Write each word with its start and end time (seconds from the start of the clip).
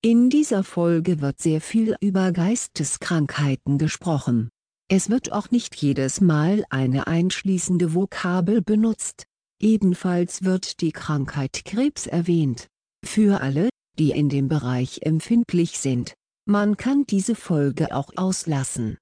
In 0.00 0.30
dieser 0.30 0.62
Folge 0.62 1.20
wird 1.20 1.40
sehr 1.40 1.60
viel 1.60 1.96
über 2.00 2.30
Geisteskrankheiten 2.30 3.78
gesprochen. 3.78 4.48
Es 4.88 5.10
wird 5.10 5.32
auch 5.32 5.50
nicht 5.50 5.74
jedes 5.74 6.20
Mal 6.20 6.64
eine 6.70 7.08
einschließende 7.08 7.94
Vokabel 7.94 8.62
benutzt. 8.62 9.24
Ebenfalls 9.60 10.44
wird 10.44 10.82
die 10.82 10.92
Krankheit 10.92 11.64
Krebs 11.64 12.06
erwähnt. 12.06 12.68
Für 13.04 13.40
alle, 13.40 13.70
die 13.98 14.12
in 14.12 14.28
dem 14.28 14.46
Bereich 14.46 15.00
empfindlich 15.02 15.80
sind. 15.80 16.14
Man 16.46 16.76
kann 16.76 17.04
diese 17.04 17.34
Folge 17.34 17.92
auch 17.92 18.10
auslassen. 18.14 18.98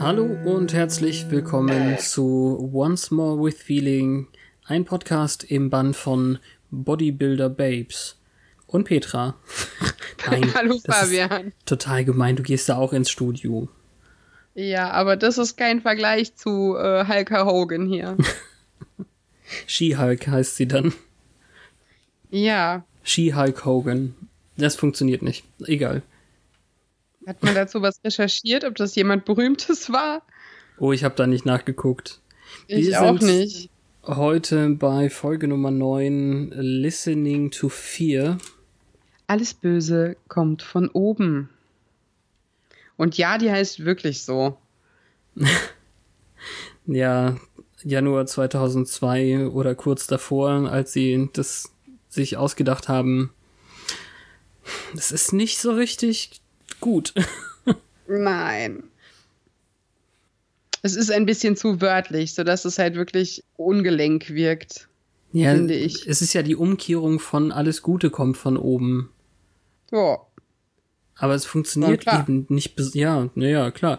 Hallo 0.00 0.24
und 0.44 0.72
herzlich 0.72 1.30
willkommen 1.30 1.98
zu 1.98 2.70
Once 2.72 3.10
More 3.10 3.42
with 3.42 3.60
Feeling, 3.60 4.28
ein 4.64 4.84
Podcast 4.84 5.44
im 5.44 5.70
Band 5.70 5.96
von 5.96 6.38
Bodybuilder 6.70 7.48
Babes 7.48 8.16
und 8.66 8.84
Petra. 8.84 9.34
Nein, 10.30 10.52
Hallo 10.54 10.78
Fabian. 10.84 11.52
total 11.64 12.04
gemein, 12.04 12.36
du 12.36 12.42
gehst 12.42 12.68
da 12.68 12.76
auch 12.76 12.92
ins 12.92 13.10
Studio. 13.10 13.68
Ja, 14.54 14.90
aber 14.90 15.16
das 15.16 15.38
ist 15.38 15.56
kein 15.56 15.80
Vergleich 15.80 16.34
zu 16.36 16.76
äh, 16.76 17.06
Hulk 17.06 17.30
Hogan 17.30 17.86
hier. 17.86 18.16
She-Hulk 19.66 20.26
heißt 20.26 20.56
sie 20.56 20.68
dann. 20.68 20.92
Ja. 22.30 22.84
She-Hulk 23.02 23.64
Hogan. 23.64 24.14
Das 24.56 24.76
funktioniert 24.76 25.22
nicht. 25.22 25.44
Egal. 25.66 26.02
Hat 27.28 27.42
man 27.42 27.54
dazu 27.54 27.82
was 27.82 28.02
recherchiert, 28.02 28.64
ob 28.64 28.76
das 28.76 28.94
jemand 28.94 29.26
Berühmtes 29.26 29.92
war? 29.92 30.22
Oh, 30.78 30.92
ich 30.92 31.04
habe 31.04 31.14
da 31.14 31.26
nicht 31.26 31.44
nachgeguckt. 31.44 32.22
Ich 32.68 32.86
Wir 32.86 33.02
auch 33.02 33.20
nicht. 33.20 33.68
Heute 34.06 34.70
bei 34.70 35.10
Folge 35.10 35.46
Nummer 35.46 35.70
9 35.70 36.52
Listening 36.56 37.50
to 37.50 37.68
Fear. 37.68 38.38
Alles 39.26 39.52
Böse 39.52 40.16
kommt 40.28 40.62
von 40.62 40.88
oben. 40.88 41.50
Und 42.96 43.18
ja, 43.18 43.36
die 43.36 43.50
heißt 43.50 43.84
wirklich 43.84 44.22
so. 44.22 44.56
ja, 46.86 47.36
Januar 47.84 48.24
2002 48.24 49.48
oder 49.48 49.74
kurz 49.74 50.06
davor, 50.06 50.70
als 50.70 50.94
sie 50.94 51.28
das 51.34 51.74
sich 52.08 52.38
ausgedacht 52.38 52.88
haben. 52.88 53.34
Das 54.94 55.12
ist 55.12 55.34
nicht 55.34 55.58
so 55.58 55.72
richtig 55.72 56.40
gut. 56.80 57.14
Nein. 58.08 58.84
Es 60.82 60.96
ist 60.96 61.10
ein 61.10 61.26
bisschen 61.26 61.56
zu 61.56 61.80
wörtlich, 61.80 62.34
sodass 62.34 62.64
es 62.64 62.78
halt 62.78 62.94
wirklich 62.94 63.44
ungelenk 63.56 64.30
wirkt. 64.30 64.88
Ja, 65.32 65.52
finde 65.52 65.74
ich. 65.74 66.06
Es 66.06 66.22
ist 66.22 66.32
ja 66.32 66.42
die 66.42 66.56
Umkehrung 66.56 67.18
von 67.20 67.52
alles 67.52 67.82
Gute 67.82 68.10
kommt 68.10 68.36
von 68.36 68.56
oben. 68.56 69.10
Ja. 69.90 70.18
Aber 71.16 71.34
es 71.34 71.44
funktioniert 71.44 72.06
eben 72.06 72.46
nicht. 72.48 72.78
Ja, 72.94 73.28
naja, 73.34 73.70
klar. 73.72 73.98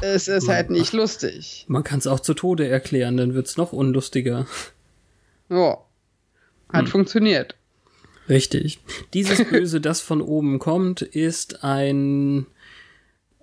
Es 0.00 0.28
ist 0.28 0.46
man, 0.46 0.56
halt 0.56 0.70
nicht 0.70 0.92
lustig. 0.92 1.64
Man 1.68 1.82
kann 1.82 1.98
es 1.98 2.06
auch 2.06 2.20
zu 2.20 2.34
Tode 2.34 2.68
erklären, 2.68 3.16
dann 3.16 3.34
wird 3.34 3.48
es 3.48 3.56
noch 3.56 3.72
unlustiger. 3.72 4.46
Ja. 5.48 5.78
Hat 6.68 6.84
hm. 6.84 6.86
funktioniert. 6.86 7.56
Richtig. 8.32 8.78
Dieses 9.12 9.44
Böse, 9.44 9.80
das 9.80 10.00
von 10.00 10.22
oben 10.22 10.58
kommt, 10.58 11.02
ist 11.02 11.62
ein 11.64 12.46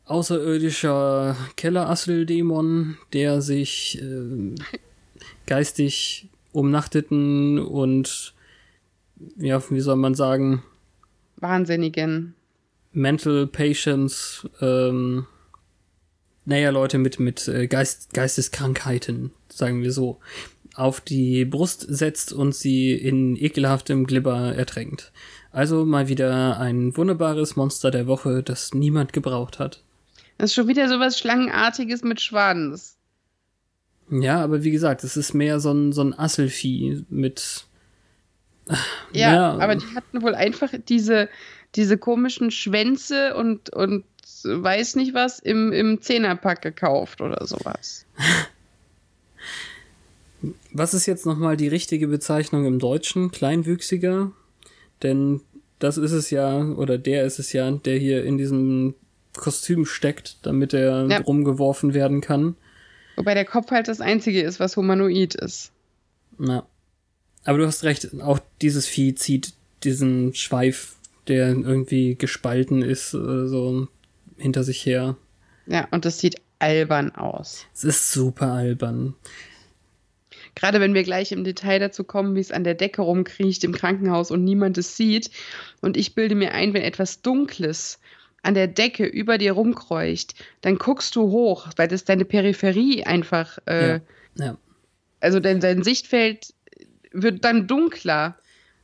außerirdischer 0.06 1.38
Kellerasseldämon, 1.56 2.98
der 3.14 3.44
sich 3.44 4.02
äh, 4.02 4.56
geistig 5.46 6.28
umnachteten 6.52 7.60
und 7.60 8.34
ja, 9.38 9.62
wie 9.70 9.80
soll 9.80 9.98
man 9.98 10.16
sagen? 10.16 10.64
Wahnsinnigen. 11.38 12.34
Mental 12.92 13.46
Patients, 13.46 14.50
ähm, 14.60 15.28
naja, 16.46 16.72
Leute 16.72 16.98
mit, 16.98 17.20
mit 17.20 17.48
äh, 17.48 17.68
Geist, 17.68 18.12
Geisteskrankheiten, 18.16 19.30
sagen 19.50 19.84
wir 19.84 19.92
so 19.92 20.20
auf 20.76 21.02
die 21.02 21.46
Brust 21.46 21.86
setzt 21.88 22.34
und 22.34 22.56
sie 22.56 22.94
in 22.94 23.36
ekelhaftem 23.36 24.06
Glibber 24.06 24.56
ertränkt. 24.56 25.12
Also 25.52 25.86
mal 25.86 26.08
wieder 26.08 26.60
ein 26.60 26.96
wunderbares 26.96 27.56
Monster 27.56 27.92
der 27.92 28.08
Woche, 28.08 28.44
das 28.44 28.74
niemand 28.74 29.14
gebraucht 29.14 29.60
hat. 29.60 29.84
Das 30.38 30.52
ist 30.52 30.56
schon 30.56 30.68
wieder 30.68 30.88
sowas 30.88 31.18
Schlangenartiges 31.18 32.04
mit 32.04 32.22
Schwadens. 32.22 32.98
Ja, 34.10 34.44
aber 34.44 34.64
wie 34.64 34.72
gesagt, 34.72 35.04
es 35.04 35.18
ist 35.18 35.34
mehr 35.34 35.60
so 35.60 35.72
ein, 35.72 35.92
so 35.92 36.02
ein 36.02 36.18
Asselvieh 36.18 37.06
mit. 37.10 37.66
Ja, 39.12 39.34
ja, 39.34 39.58
aber 39.58 39.76
die 39.76 39.96
hatten 39.96 40.22
wohl 40.22 40.36
einfach 40.36 40.70
diese, 40.88 41.30
diese 41.76 41.98
komischen 41.98 42.52
Schwänze 42.52 43.36
und, 43.36 43.72
und 43.72 44.06
weiß 44.44 44.96
nicht 44.96 45.14
was 45.14 45.40
im, 45.40 45.72
im 45.72 46.02
Zehnerpack 46.02 46.62
gekauft 46.62 47.22
oder 47.22 47.46
sowas. 47.46 48.06
Was 50.72 50.94
ist 50.94 51.06
jetzt 51.06 51.26
nochmal 51.26 51.58
die 51.58 51.68
richtige 51.68 52.08
Bezeichnung 52.08 52.66
im 52.66 52.80
Deutschen? 52.80 53.32
Kleinwüchsiger? 53.32 54.32
Denn 55.04 55.42
das 55.80 55.98
ist 55.98 56.12
es 56.12 56.30
ja, 56.30 56.64
oder 56.64 56.98
der 56.98 57.26
ist 57.26 57.40
es 57.40 57.54
ja, 57.54 57.72
der 57.72 57.98
hier 57.98 58.24
in 58.24 58.38
diesem 58.38 58.96
Kostüm 59.34 59.86
steckt, 59.86 60.38
damit 60.44 60.74
er 60.74 61.08
ja. 61.08 61.18
rumgeworfen 61.22 61.94
werden 61.94 62.22
kann. 62.22 62.56
Wobei 63.16 63.34
der 63.34 63.46
Kopf 63.46 63.72
halt 63.72 63.88
das 63.88 64.02
einzige 64.02 64.42
ist, 64.42 64.60
was 64.60 64.78
humanoid 64.78 65.36
ist. 65.36 65.72
Na. 66.38 66.66
Aber 67.44 67.58
du 67.58 67.66
hast 67.66 67.84
recht, 67.84 68.22
auch 68.22 68.40
dieses 68.62 68.86
Vieh 68.86 69.16
zieht 69.16 69.54
diesen 69.84 70.34
Schweif, 70.36 70.96
der 71.28 71.50
irgendwie 71.50 72.16
gespalten 72.16 72.82
ist, 72.82 73.14
äh, 73.14 73.48
so 73.48 73.88
hinter 74.38 74.64
sich 74.64 74.86
her. 74.86 75.18
Ja, 75.68 75.88
und 75.92 76.06
das 76.06 76.20
sieht 76.20 76.42
albern 76.60 77.12
aus. 77.16 77.66
Es 77.74 77.84
ist 77.84 78.12
super 78.12 78.54
albern. 78.54 79.16
Gerade 80.56 80.80
wenn 80.80 80.94
wir 80.94 81.04
gleich 81.04 81.32
im 81.32 81.44
Detail 81.44 81.80
dazu 81.80 82.04
kommen, 82.04 82.36
wie 82.36 82.40
es 82.40 82.52
an 82.52 82.64
der 82.64 82.74
Decke 82.74 83.02
rumkriecht 83.02 83.64
im 83.64 83.74
Krankenhaus 83.74 84.32
und 84.32 84.44
niemand 84.44 84.78
es 84.78 84.98
sieht. 84.98 85.32
Und 85.82 85.98
ich 85.98 86.16
bilde 86.16 86.36
mir 86.36 86.54
ein, 86.54 86.74
wenn 86.74 86.82
etwas 86.82 87.22
Dunkles 87.22 88.00
an 88.42 88.54
der 88.54 88.68
Decke 88.68 89.06
über 89.06 89.38
dir 89.38 89.54
rumkreucht, 89.54 90.36
dann 90.62 90.78
guckst 90.78 91.16
du 91.16 91.24
hoch, 91.30 91.68
weil 91.76 91.88
das 91.88 92.06
deine 92.06 92.26
Peripherie 92.26 93.04
einfach. 93.04 93.58
Äh, 93.66 93.90
ja. 93.90 94.02
ja. 94.36 94.58
Also 95.20 95.40
dein, 95.40 95.60
dein 95.60 95.84
Sichtfeld 95.84 96.54
wird 97.12 97.44
dann 97.44 97.68
dunkler 97.68 98.38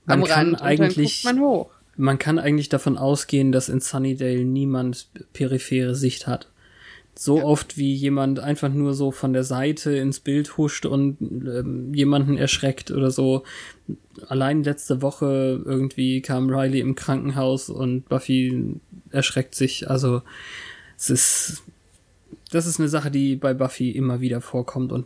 man 0.05 0.21
am 0.21 0.23
Rand 0.23 0.61
eigentlich, 0.61 0.97
und 0.97 0.97
dann 0.97 1.05
guckt 1.05 1.23
man 1.23 1.39
hoch. 1.39 1.71
Man 1.97 2.19
kann 2.19 2.39
eigentlich 2.39 2.67
davon 2.69 2.97
ausgehen, 2.97 3.51
dass 3.53 3.69
in 3.69 3.79
Sunnydale 3.79 4.43
niemand 4.43 5.07
periphere 5.31 5.95
Sicht 5.95 6.27
hat 6.27 6.49
so 7.17 7.37
ja. 7.37 7.43
oft 7.43 7.77
wie 7.77 7.93
jemand 7.93 8.39
einfach 8.39 8.69
nur 8.69 8.93
so 8.93 9.11
von 9.11 9.31
der 9.31 9.43
Seite 9.43 9.95
ins 9.95 10.19
Bild 10.19 10.57
huscht 10.57 10.85
und 10.85 11.17
ähm, 11.21 11.93
jemanden 11.93 12.37
erschreckt 12.37 12.91
oder 12.91 13.09
so. 13.09 13.43
Allein 14.27 14.63
letzte 14.63 15.01
Woche 15.01 15.61
irgendwie 15.63 16.21
kam 16.21 16.49
Riley 16.49 16.79
im 16.79 16.95
Krankenhaus 16.95 17.69
und 17.69 18.09
Buffy 18.09 18.79
erschreckt 19.11 19.55
sich. 19.55 19.89
Also 19.89 20.23
es 20.97 21.09
ist, 21.09 21.63
das 22.51 22.65
ist 22.65 22.79
eine 22.79 22.89
Sache, 22.89 23.11
die 23.11 23.35
bei 23.35 23.53
Buffy 23.53 23.91
immer 23.91 24.19
wieder 24.19 24.41
vorkommt 24.41 24.91
und 24.91 25.05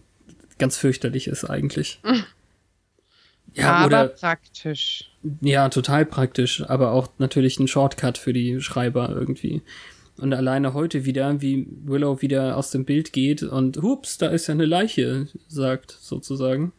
ganz 0.58 0.78
fürchterlich 0.78 1.28
ist 1.28 1.46
eigentlich. 1.46 2.02
Ja, 3.56 3.78
aber 3.78 3.86
oder, 3.88 4.08
praktisch. 4.10 5.10
Ja, 5.42 5.70
total 5.70 6.06
praktisch, 6.06 6.64
aber 6.70 6.92
auch 6.92 7.08
natürlich 7.18 7.60
ein 7.60 7.68
Shortcut 7.68 8.20
für 8.20 8.32
die 8.32 8.62
Schreiber 8.62 9.10
irgendwie. 9.10 9.64
Und 10.20 10.34
alleine 10.34 10.74
heute 10.74 11.06
wieder, 11.06 11.42
wie 11.42 11.68
Willow 11.86 12.22
wieder 12.22 12.58
aus 12.58 12.72
dem 12.72 12.86
Bild 12.86 13.14
geht 13.14 13.44
und 13.44 13.78
hups, 13.82 14.18
da 14.18 14.28
ist 14.28 14.48
ja 14.48 14.54
eine 14.54 14.66
Leiche, 14.66 15.28
sagt 15.48 15.98
sozusagen. 16.00 16.74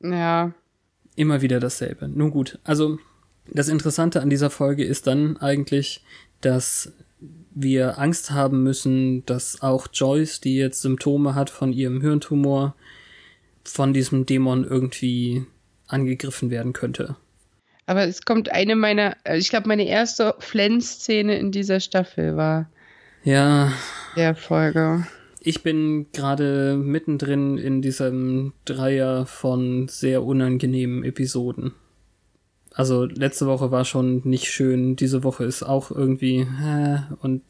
Ja. 0.00 0.52
Immer 1.14 1.42
wieder 1.42 1.60
dasselbe. 1.60 2.08
Nun 2.08 2.30
gut, 2.30 2.58
also 2.64 2.98
das 3.52 3.68
Interessante 3.68 4.20
an 4.20 4.30
dieser 4.30 4.50
Folge 4.50 4.84
ist 4.84 5.06
dann 5.06 5.36
eigentlich, 5.36 6.02
dass 6.40 6.92
wir 7.54 7.98
Angst 7.98 8.30
haben 8.30 8.62
müssen, 8.62 9.24
dass 9.24 9.62
auch 9.62 9.88
Joyce, 9.92 10.40
die 10.40 10.56
jetzt 10.56 10.82
Symptome 10.82 11.34
hat 11.34 11.48
von 11.48 11.72
ihrem 11.72 12.00
Hirntumor, 12.00 12.74
von 13.64 13.92
diesem 13.92 14.26
Dämon 14.26 14.64
irgendwie 14.64 15.46
angegriffen 15.86 16.50
werden 16.50 16.72
könnte. 16.72 17.16
Aber 17.86 18.04
es 18.04 18.24
kommt 18.24 18.50
eine 18.52 18.74
meiner, 18.74 19.16
also 19.24 19.38
ich 19.38 19.48
glaube, 19.48 19.68
meine 19.68 19.86
erste 19.86 20.34
Flens-Szene 20.40 21.38
in 21.38 21.52
dieser 21.52 21.80
Staffel 21.80 22.36
war. 22.36 22.68
Ja. 23.22 23.72
Der 24.16 24.34
Folge. 24.34 25.06
Ich 25.40 25.62
bin 25.62 26.06
gerade 26.12 26.76
mittendrin 26.76 27.56
in 27.56 27.80
diesem 27.80 28.52
Dreier 28.64 29.26
von 29.26 29.86
sehr 29.86 30.24
unangenehmen 30.24 31.04
Episoden. 31.04 31.72
Also 32.72 33.04
letzte 33.04 33.46
Woche 33.46 33.70
war 33.70 33.84
schon 33.84 34.22
nicht 34.24 34.46
schön, 34.46 34.96
diese 34.96 35.22
Woche 35.22 35.44
ist 35.44 35.62
auch 35.62 35.90
irgendwie 35.90 36.40
äh, 36.40 36.98
und 37.22 37.42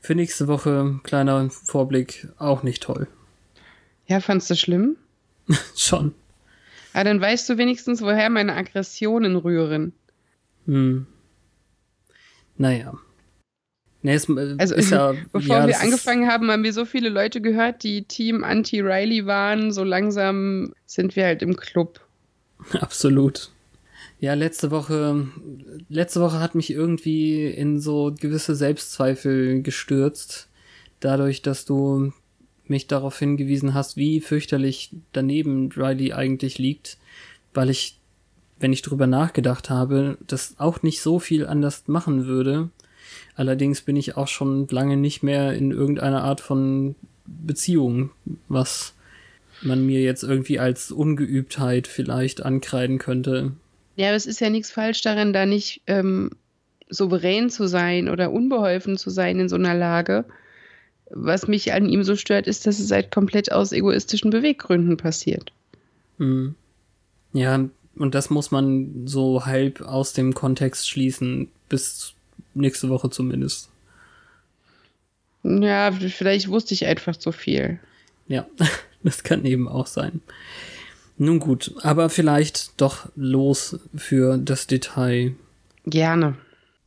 für 0.00 0.14
nächste 0.14 0.46
Woche 0.46 1.00
kleiner 1.02 1.50
Vorblick 1.50 2.28
auch 2.38 2.62
nicht 2.62 2.82
toll. 2.84 3.08
Ja, 4.06 4.20
fandst 4.20 4.48
du 4.48 4.54
schlimm? 4.54 4.96
schon. 5.76 6.14
Ah, 6.96 7.04
dann 7.04 7.20
weißt 7.20 7.46
du 7.50 7.58
wenigstens, 7.58 8.00
woher 8.00 8.30
meine 8.30 8.54
Aggressionen 8.54 9.36
rühren. 9.36 9.92
Hm. 10.64 11.06
Naja. 12.56 12.94
Nee, 14.00 14.14
es, 14.14 14.30
äh, 14.30 14.54
also, 14.56 14.74
ist 14.74 14.90
ja, 14.90 15.12
bevor 15.32 15.58
ja, 15.58 15.66
wir 15.66 15.80
angefangen 15.80 16.26
haben, 16.26 16.50
haben 16.50 16.64
wir 16.64 16.72
so 16.72 16.86
viele 16.86 17.10
Leute 17.10 17.42
gehört, 17.42 17.82
die 17.82 18.04
Team 18.04 18.44
Anti-Riley 18.44 19.26
waren. 19.26 19.72
So 19.72 19.84
langsam 19.84 20.72
sind 20.86 21.16
wir 21.16 21.26
halt 21.26 21.42
im 21.42 21.58
Club. 21.58 22.00
Absolut. 22.80 23.50
Ja, 24.18 24.32
letzte 24.32 24.70
Woche, 24.70 25.28
letzte 25.90 26.22
Woche 26.22 26.40
hat 26.40 26.54
mich 26.54 26.70
irgendwie 26.70 27.44
in 27.44 27.78
so 27.78 28.14
gewisse 28.18 28.54
Selbstzweifel 28.56 29.60
gestürzt. 29.60 30.48
Dadurch, 31.00 31.42
dass 31.42 31.66
du 31.66 32.14
mich 32.70 32.86
darauf 32.86 33.18
hingewiesen 33.18 33.74
hast, 33.74 33.96
wie 33.96 34.20
fürchterlich 34.20 34.90
daneben 35.12 35.70
Riley 35.72 36.12
eigentlich 36.12 36.58
liegt, 36.58 36.98
weil 37.54 37.70
ich, 37.70 37.98
wenn 38.58 38.72
ich 38.72 38.82
drüber 38.82 39.06
nachgedacht 39.06 39.70
habe, 39.70 40.18
das 40.26 40.54
auch 40.58 40.82
nicht 40.82 41.00
so 41.00 41.18
viel 41.18 41.46
anders 41.46 41.84
machen 41.86 42.26
würde. 42.26 42.70
Allerdings 43.34 43.82
bin 43.82 43.96
ich 43.96 44.16
auch 44.16 44.28
schon 44.28 44.66
lange 44.68 44.96
nicht 44.96 45.22
mehr 45.22 45.52
in 45.52 45.70
irgendeiner 45.70 46.24
Art 46.24 46.40
von 46.40 46.94
Beziehung, 47.26 48.10
was 48.48 48.94
man 49.62 49.84
mir 49.84 50.00
jetzt 50.02 50.22
irgendwie 50.22 50.58
als 50.58 50.90
Ungeübtheit 50.90 51.86
vielleicht 51.86 52.42
ankreiden 52.42 52.98
könnte. 52.98 53.52
Ja, 53.96 54.08
aber 54.08 54.16
es 54.16 54.26
ist 54.26 54.40
ja 54.40 54.50
nichts 54.50 54.70
falsch 54.70 55.00
daran, 55.02 55.32
da 55.32 55.46
nicht 55.46 55.80
ähm, 55.86 56.30
souverän 56.88 57.50
zu 57.50 57.66
sein 57.66 58.08
oder 58.08 58.30
unbeholfen 58.30 58.96
zu 58.96 59.10
sein 59.10 59.40
in 59.40 59.48
so 59.48 59.56
einer 59.56 59.74
Lage. 59.74 60.24
Was 61.10 61.46
mich 61.46 61.72
an 61.72 61.88
ihm 61.88 62.02
so 62.02 62.16
stört, 62.16 62.46
ist, 62.46 62.66
dass 62.66 62.78
es 62.78 62.90
halt 62.90 63.12
komplett 63.12 63.52
aus 63.52 63.72
egoistischen 63.72 64.30
Beweggründen 64.30 64.96
passiert. 64.96 65.52
Hm. 66.18 66.54
Ja, 67.32 67.68
und 67.96 68.14
das 68.14 68.30
muss 68.30 68.50
man 68.50 69.06
so 69.06 69.46
halb 69.46 69.80
aus 69.82 70.12
dem 70.12 70.34
Kontext 70.34 70.88
schließen, 70.88 71.48
bis 71.68 72.14
nächste 72.54 72.88
Woche 72.88 73.10
zumindest. 73.10 73.68
Ja, 75.42 75.92
vielleicht 75.92 76.48
wusste 76.48 76.74
ich 76.74 76.86
einfach 76.86 77.16
zu 77.16 77.30
viel. 77.30 77.78
Ja, 78.26 78.46
das 79.02 79.22
kann 79.22 79.44
eben 79.44 79.68
auch 79.68 79.86
sein. 79.86 80.20
Nun 81.18 81.38
gut, 81.38 81.74
aber 81.82 82.10
vielleicht 82.10 82.80
doch 82.80 83.08
los 83.14 83.78
für 83.94 84.38
das 84.38 84.66
Detail. 84.66 85.34
Gerne. 85.86 86.36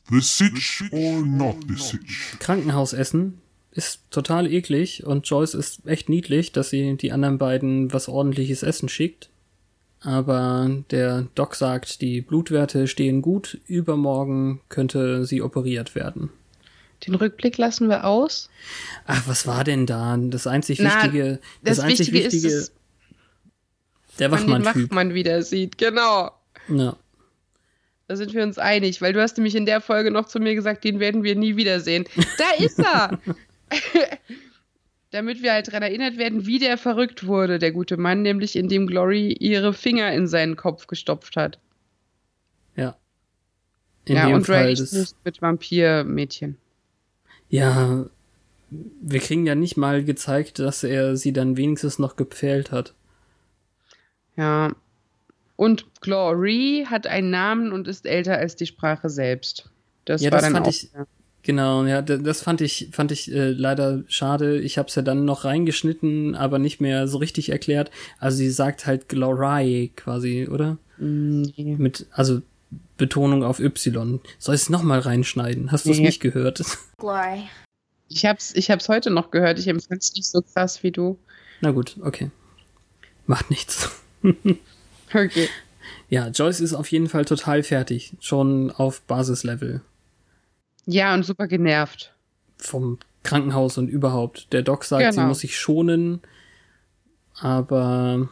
The 0.09 0.19
Sitch 0.19 0.83
or 0.91 1.21
not 1.21 1.57
the 1.67 1.75
Sitch? 1.75 2.35
Krankenhausessen 2.39 3.39
ist 3.79 4.01
total 4.11 4.51
eklig 4.51 5.05
und 5.05 5.25
Joyce 5.25 5.53
ist 5.53 5.87
echt 5.87 6.09
niedlich, 6.09 6.51
dass 6.51 6.69
sie 6.69 6.97
die 6.97 7.13
anderen 7.13 7.37
beiden 7.37 7.93
was 7.93 8.09
ordentliches 8.09 8.61
Essen 8.61 8.89
schickt. 8.89 9.29
Aber 10.01 10.69
der 10.91 11.27
Doc 11.35 11.55
sagt, 11.55 12.01
die 12.01 12.21
Blutwerte 12.21 12.87
stehen 12.87 13.21
gut, 13.21 13.57
übermorgen 13.67 14.59
könnte 14.67 15.25
sie 15.25 15.41
operiert 15.41 15.95
werden. 15.95 16.29
Den 17.07 17.15
Rückblick 17.15 17.57
lassen 17.57 17.87
wir 17.87 18.03
aus. 18.05 18.49
Ach, 19.05 19.25
was 19.27 19.47
war 19.47 19.63
denn 19.63 19.85
da? 19.85 20.17
Das 20.17 20.45
einzig 20.45 20.79
Na, 20.81 20.95
Wichtige, 20.95 21.39
das, 21.63 21.77
das 21.77 21.85
einzig 21.85 22.11
Wichtige, 22.11 22.25
Wichtige 22.25 22.53
ist, 22.53 22.73
der 24.19 24.31
Wachmann, 24.31 24.61
man 24.61 24.73
den 24.73 24.89
Wachmann 24.89 25.13
wieder 25.13 25.41
sieht, 25.41 25.77
genau. 25.77 26.31
Ja. 26.67 26.97
Da 28.07 28.15
sind 28.15 28.33
wir 28.33 28.43
uns 28.43 28.57
einig, 28.57 29.01
weil 29.01 29.13
du 29.13 29.21
hast 29.21 29.37
nämlich 29.37 29.55
in 29.55 29.65
der 29.65 29.79
Folge 29.79 30.11
noch 30.11 30.27
zu 30.27 30.39
mir 30.39 30.55
gesagt, 30.55 30.83
den 30.83 30.99
werden 30.99 31.23
wir 31.23 31.35
nie 31.35 31.55
wiedersehen. 31.55 32.05
Da 32.37 32.63
ist 32.63 32.79
er! 32.79 33.19
Damit 35.11 35.41
wir 35.41 35.53
halt 35.53 35.67
daran 35.67 35.81
erinnert 35.81 36.17
werden, 36.17 36.45
wie 36.45 36.59
der 36.59 36.77
verrückt 36.77 37.25
wurde, 37.25 37.57
der 37.57 37.71
gute 37.71 37.97
Mann, 37.97 38.21
nämlich 38.21 38.55
indem 38.55 38.85
Glory 38.85 39.33
ihre 39.33 39.73
Finger 39.73 40.13
in 40.13 40.27
seinen 40.27 40.55
Kopf 40.55 40.85
gestopft 40.85 41.35
hat. 41.35 41.57
Ja. 42.75 42.95
In 44.05 44.15
ja, 44.15 44.27
und 44.27 44.45
Fall 44.45 44.75
das... 44.75 45.15
mit 45.23 45.41
Vampirmädchen. 45.41 46.57
Ja, 47.49 48.05
wir 48.69 49.19
kriegen 49.19 49.45
ja 49.47 49.55
nicht 49.55 49.77
mal 49.77 50.03
gezeigt, 50.03 50.59
dass 50.59 50.83
er 50.83 51.15
sie 51.15 51.33
dann 51.33 51.57
wenigstens 51.57 51.97
noch 51.97 52.15
gepfählt 52.15 52.71
hat. 52.71 52.93
Ja. 54.35 54.73
Und 55.55 56.01
Glory 56.01 56.85
hat 56.89 57.07
einen 57.07 57.31
Namen 57.31 57.71
und 57.73 57.87
ist 57.87 58.05
älter 58.05 58.37
als 58.37 58.55
die 58.55 58.67
Sprache 58.67 59.09
selbst. 59.09 59.69
Das 60.05 60.21
ja, 60.21 60.31
war 60.31 60.39
das 60.39 60.53
dann 60.53 60.63
auch, 60.63 60.69
ich, 60.69 60.89
Genau, 61.49 61.83
ja, 61.85 62.03
das 62.03 62.43
fand 62.43 62.61
ich, 62.61 62.89
fand 62.91 63.11
ich 63.11 63.33
äh, 63.33 63.49
leider 63.49 64.03
schade. 64.07 64.59
Ich 64.59 64.77
habe 64.77 64.87
es 64.87 64.93
ja 64.93 65.01
dann 65.01 65.25
noch 65.25 65.45
reingeschnitten, 65.45 66.35
aber 66.35 66.59
nicht 66.59 66.79
mehr 66.79 67.07
so 67.07 67.17
richtig 67.17 67.49
erklärt. 67.49 67.89
Also 68.19 68.37
sie 68.37 68.51
sagt 68.51 68.85
halt 68.85 69.09
Glory 69.09 69.91
quasi, 69.95 70.47
oder? 70.47 70.77
Nee. 70.99 71.75
Mit, 71.79 72.05
also 72.11 72.43
Betonung 72.97 73.43
auf 73.43 73.59
Y. 73.59 74.19
Soll 74.37 74.53
ich 74.53 74.61
es 74.61 74.69
nochmal 74.69 74.99
reinschneiden? 74.99 75.71
Hast 75.71 75.87
du 75.87 75.89
es 75.89 75.97
nee. 75.97 76.05
nicht 76.05 76.19
gehört? 76.19 76.61
Glory. 76.99 77.49
Ich 78.09 78.27
hab's, 78.27 78.53
ich 78.53 78.69
hab's 78.69 78.87
heute 78.87 79.09
noch 79.09 79.31
gehört. 79.31 79.57
Ich 79.57 79.67
empfinde 79.67 80.01
es 80.01 80.13
nicht 80.13 80.27
so 80.27 80.43
krass 80.43 80.83
wie 80.83 80.91
du. 80.91 81.17
Na 81.61 81.71
gut, 81.71 81.97
okay. 82.03 82.29
Macht 83.25 83.49
nichts. 83.49 83.89
okay. 85.15 85.49
Ja, 86.09 86.27
Joyce 86.27 86.59
ist 86.59 86.75
auf 86.75 86.91
jeden 86.91 87.09
Fall 87.09 87.25
total 87.25 87.63
fertig. 87.63 88.13
Schon 88.19 88.69
auf 88.69 89.01
Basislevel. 89.01 89.81
Ja, 90.91 91.13
und 91.13 91.23
super 91.23 91.47
genervt. 91.47 92.13
Vom 92.57 92.97
Krankenhaus 93.21 93.77
und 93.77 93.89
überhaupt. 93.89 94.51
Der 94.53 94.63
Doc 94.63 94.83
sagt, 94.83 95.03
genau. 95.03 95.11
sie 95.11 95.27
muss 95.27 95.39
sich 95.41 95.57
schonen, 95.57 96.21
aber 97.39 98.27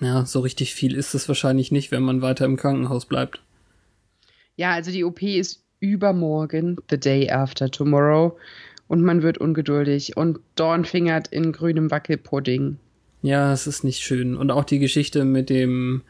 ja, 0.00 0.24
so 0.24 0.40
richtig 0.40 0.74
viel 0.74 0.94
ist 0.94 1.14
es 1.14 1.26
wahrscheinlich 1.26 1.72
nicht, 1.72 1.90
wenn 1.90 2.04
man 2.04 2.22
weiter 2.22 2.44
im 2.44 2.56
Krankenhaus 2.56 3.06
bleibt. 3.06 3.42
Ja, 4.54 4.70
also 4.72 4.92
die 4.92 5.02
OP 5.02 5.22
ist 5.22 5.64
übermorgen, 5.80 6.76
the 6.88 6.98
day 6.98 7.28
after 7.30 7.68
tomorrow, 7.68 8.38
und 8.86 9.02
man 9.02 9.22
wird 9.22 9.38
ungeduldig 9.38 10.16
und 10.16 10.38
Dawn 10.54 10.84
fingert 10.84 11.28
in 11.28 11.50
grünem 11.50 11.90
Wackelpudding. 11.90 12.78
Ja, 13.22 13.52
es 13.52 13.66
ist 13.66 13.82
nicht 13.82 14.00
schön. 14.00 14.36
Und 14.36 14.52
auch 14.52 14.64
die 14.64 14.78
Geschichte 14.78 15.24
mit 15.24 15.50
dem 15.50 16.02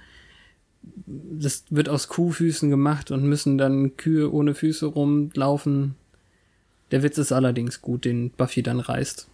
das 1.07 1.65
wird 1.71 1.89
aus 1.89 2.09
Kuhfüßen 2.09 2.71
gemacht 2.71 3.11
und 3.11 3.25
müssen 3.25 3.59
dann 3.59 3.97
Kühe 3.97 4.33
ohne 4.33 4.55
Füße 4.55 4.87
rumlaufen. 4.87 5.95
Der 6.91 7.03
Witz 7.03 7.19
ist 7.19 7.33
allerdings 7.33 7.81
gut, 7.81 8.05
den 8.05 8.31
Buffy 8.31 8.63
dann 8.63 8.81
reißt. 8.81 9.29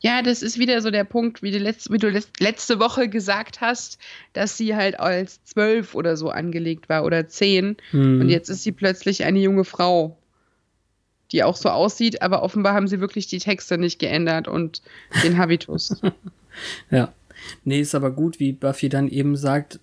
Ja, 0.00 0.22
das 0.22 0.42
ist 0.42 0.58
wieder 0.58 0.82
so 0.82 0.90
der 0.90 1.04
Punkt, 1.04 1.42
wie 1.42 1.50
du, 1.50 1.58
letzte, 1.58 1.92
wie 1.92 1.98
du 1.98 2.10
letzte 2.38 2.78
Woche 2.78 3.08
gesagt 3.08 3.60
hast, 3.60 3.98
dass 4.34 4.56
sie 4.56 4.76
halt 4.76 5.00
als 5.00 5.42
zwölf 5.44 5.94
oder 5.94 6.16
so 6.16 6.28
angelegt 6.28 6.88
war 6.88 7.04
oder 7.04 7.28
zehn. 7.28 7.76
Hm. 7.90 8.20
Und 8.20 8.28
jetzt 8.28 8.50
ist 8.50 8.62
sie 8.62 8.72
plötzlich 8.72 9.24
eine 9.24 9.40
junge 9.40 9.64
Frau, 9.64 10.18
die 11.32 11.42
auch 11.42 11.56
so 11.56 11.70
aussieht, 11.70 12.22
aber 12.22 12.42
offenbar 12.42 12.74
haben 12.74 12.88
sie 12.88 13.00
wirklich 13.00 13.26
die 13.26 13.38
Texte 13.38 13.78
nicht 13.78 13.98
geändert 13.98 14.48
und 14.48 14.82
den 15.24 15.38
Habitus. 15.38 16.00
ja. 16.90 17.12
Nee, 17.64 17.80
ist 17.80 17.94
aber 17.94 18.10
gut, 18.10 18.40
wie 18.40 18.52
Buffy 18.52 18.88
dann 18.88 19.08
eben 19.08 19.36
sagt, 19.36 19.78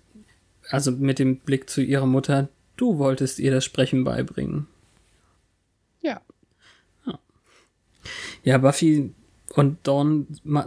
also 0.70 0.92
mit 0.92 1.18
dem 1.18 1.38
Blick 1.38 1.68
zu 1.68 1.82
ihrer 1.82 2.06
Mutter, 2.06 2.48
du 2.76 2.98
wolltest 2.98 3.38
ihr 3.38 3.50
das 3.50 3.64
Sprechen 3.64 4.04
beibringen. 4.04 4.66
Ja. 6.02 6.20
Ja, 8.42 8.58
Buffy 8.58 9.12
und 9.54 9.78
Dawn 9.86 10.26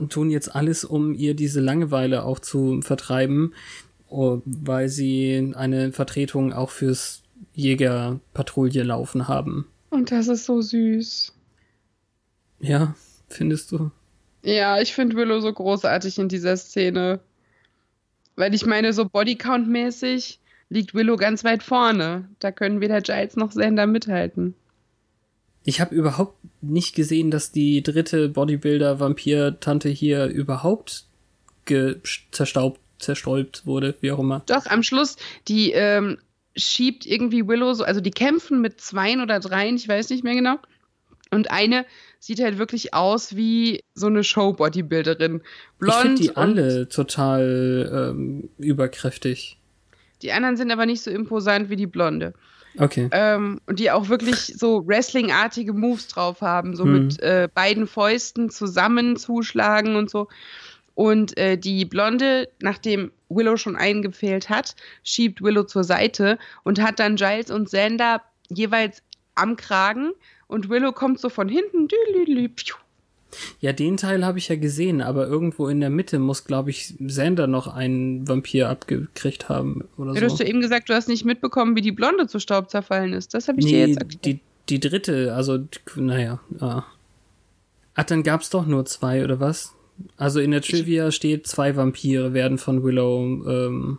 tun 0.10 0.32
jetzt 0.32 0.56
alles, 0.56 0.86
um 0.86 1.14
ihr 1.14 1.36
diese 1.36 1.60
Langeweile 1.60 2.24
auch 2.24 2.40
zu 2.40 2.82
vertreiben. 2.82 3.54
oh, 4.10 4.42
weil 4.46 4.90
sie 4.90 5.54
eine 5.56 5.92
Vertretung 5.92 6.54
auch 6.54 6.70
fürs 6.70 7.24
Jägerpatrouille 7.54 8.84
laufen 8.84 9.28
haben. 9.28 9.68
Und 9.90 10.12
das 10.12 10.28
ist 10.28 10.46
so 10.46 10.62
süß. 10.62 11.34
Ja, 12.60 12.96
findest 13.30 13.72
du? 13.72 13.92
Ja, 14.44 14.80
ich 14.80 14.94
finde 14.94 15.16
Willow 15.16 15.40
so 15.40 15.52
großartig 15.52 16.18
in 16.20 16.30
dieser 16.30 16.56
Szene. 16.58 17.20
Weil 18.38 18.54
ich 18.54 18.66
meine, 18.66 18.94
so 18.94 19.04
Bodycount-mäßig 19.04 20.38
liegt 20.70 20.94
Willow 20.94 21.18
ganz 21.18 21.44
weit 21.44 21.64
vorne. 21.64 22.30
Da 22.40 22.52
können 22.52 22.80
weder 22.80 23.02
Giles 23.02 23.36
noch 23.36 23.50
Xander 23.50 23.88
mithalten. 23.88 24.54
Ich 25.64 25.82
habe 25.82 25.94
überhaupt 25.94 26.38
nicht 26.62 26.96
gesehen, 26.96 27.32
dass 27.32 27.52
die 27.52 27.84
dritte 27.84 28.30
Bodybuilder-Vampir-Tante 28.30 29.90
hier 29.90 30.28
überhaupt 30.28 31.06
zerstaubt, 32.32 32.80
zerstäubt 33.00 33.66
wurde, 33.66 33.96
wie 34.00 34.12
auch 34.12 34.20
immer. 34.20 34.44
Doch, 34.46 34.68
am 34.68 34.84
Schluss, 34.84 35.18
die 35.50 35.72
ähm, 35.72 36.20
schiebt 36.56 37.06
irgendwie 37.06 37.48
Willow 37.48 37.74
so, 37.74 37.84
also 37.84 38.00
die 38.00 38.12
kämpfen 38.12 38.62
mit 38.62 38.80
zweien 38.80 39.20
oder 39.20 39.40
dreien, 39.42 39.76
ich 39.76 39.88
weiß 39.88 40.10
nicht 40.10 40.24
mehr 40.24 40.36
genau. 40.36 40.56
Und 41.32 41.52
eine 41.52 41.86
sieht 42.20 42.42
halt 42.42 42.58
wirklich 42.58 42.94
aus 42.94 43.36
wie 43.36 43.84
so 43.94 44.08
eine 44.08 44.24
Show-Bodybuilderin. 44.24 45.42
Blond. 45.80 45.96
Ich 45.96 46.02
finde 46.02 46.22
die 46.22 46.36
alle 46.36 46.90
total 46.90 48.12
ähm, 48.12 48.50
überkräftig. 48.58 49.58
Die 50.22 50.32
anderen 50.32 50.58
sind 50.58 50.72
aber 50.72 50.86
nicht 50.86 51.02
so 51.02 51.12
imposant 51.12 51.70
wie 51.70 51.76
die 51.76 51.88
Blonde. 51.88 52.34
Okay. 52.80 53.10
Ähm, 53.12 53.60
und 53.66 53.80
die 53.80 53.92
auch 53.92 54.10
wirklich 54.10 54.54
so 54.58 54.88
Wrestling-artige 54.88 55.74
Moves 55.74 56.08
drauf 56.08 56.42
haben, 56.42 56.76
so 56.76 56.84
hm. 56.84 56.94
mit 56.94 57.20
äh, 57.22 57.48
beiden 57.54 57.88
Fäusten 57.88 58.50
zusammen 58.50 59.18
zuschlagen 59.18 59.96
und 59.96 60.10
so. 60.10 60.28
Und 60.94 61.38
äh, 61.38 61.58
die 61.58 61.86
Blonde, 61.86 62.50
nachdem 62.62 63.12
Willow 63.30 63.58
schon 63.58 63.76
eingepfählt 63.76 64.50
hat, 64.50 64.76
schiebt 65.04 65.42
Willow 65.42 65.64
zur 65.64 65.84
Seite 65.84 66.40
und 66.64 66.82
hat 66.82 67.00
dann 67.00 67.16
Giles 67.18 67.52
und 67.52 67.66
Xander 67.66 68.22
jeweils 68.50 69.04
am 69.36 69.56
Kragen 69.56 70.12
und 70.48 70.70
Willow 70.70 70.92
kommt 70.92 71.20
so 71.20 71.30
von 71.30 71.50
hinten. 71.50 71.88
Ja, 73.60 73.74
den 73.74 73.98
Teil 73.98 74.26
habe 74.26 74.38
ich 74.38 74.48
ja 74.48 74.56
gesehen, 74.56 75.02
aber 75.02 75.28
irgendwo 75.28 75.68
in 75.68 75.82
der 75.82 75.90
Mitte 75.90 76.18
muss, 76.20 76.46
glaube 76.46 76.70
ich, 76.70 76.94
Xander 77.06 77.48
noch 77.48 77.68
einen 77.68 78.28
Vampir 78.28 78.70
abgekriegt 78.70 79.50
haben 79.50 79.84
oder 79.98 80.14
ja, 80.14 80.16
so. 80.16 80.20
Du 80.20 80.32
hast 80.32 80.40
ja 80.40 80.46
eben 80.46 80.62
gesagt, 80.62 80.90
du 80.90 80.94
hast 80.94 81.10
nicht 81.10 81.26
mitbekommen, 81.26 81.76
wie 81.76 81.82
die 81.82 81.92
Blonde 81.92 82.28
zu 82.28 82.40
Staub 82.40 82.70
zerfallen 82.70 83.14
ist. 83.14 83.34
Das 83.34 83.48
habe 83.48 83.60
ich 83.60 83.66
nee, 83.66 83.72
dir 83.72 83.88
jetzt 83.88 83.98
erklärt. 83.98 84.26
Die, 84.26 84.40
die 84.70 84.80
dritte, 84.80 85.34
also, 85.36 85.60
naja. 85.96 86.40
Ah. 86.60 86.84
Ach, 87.96 88.04
dann 88.04 88.24
gab 88.24 88.42
es 88.42 88.50
doch 88.50 88.66
nur 88.66 88.86
zwei, 88.86 89.24
oder 89.24 89.40
was? 89.40 89.74
Also 90.16 90.40
in 90.40 90.52
der 90.52 90.62
Trivia 90.62 91.12
steht, 91.12 91.48
zwei 91.48 91.76
Vampire 91.76 92.34
werden 92.34 92.58
von 92.58 92.84
Willow 92.84 93.44
ähm, 93.48 93.98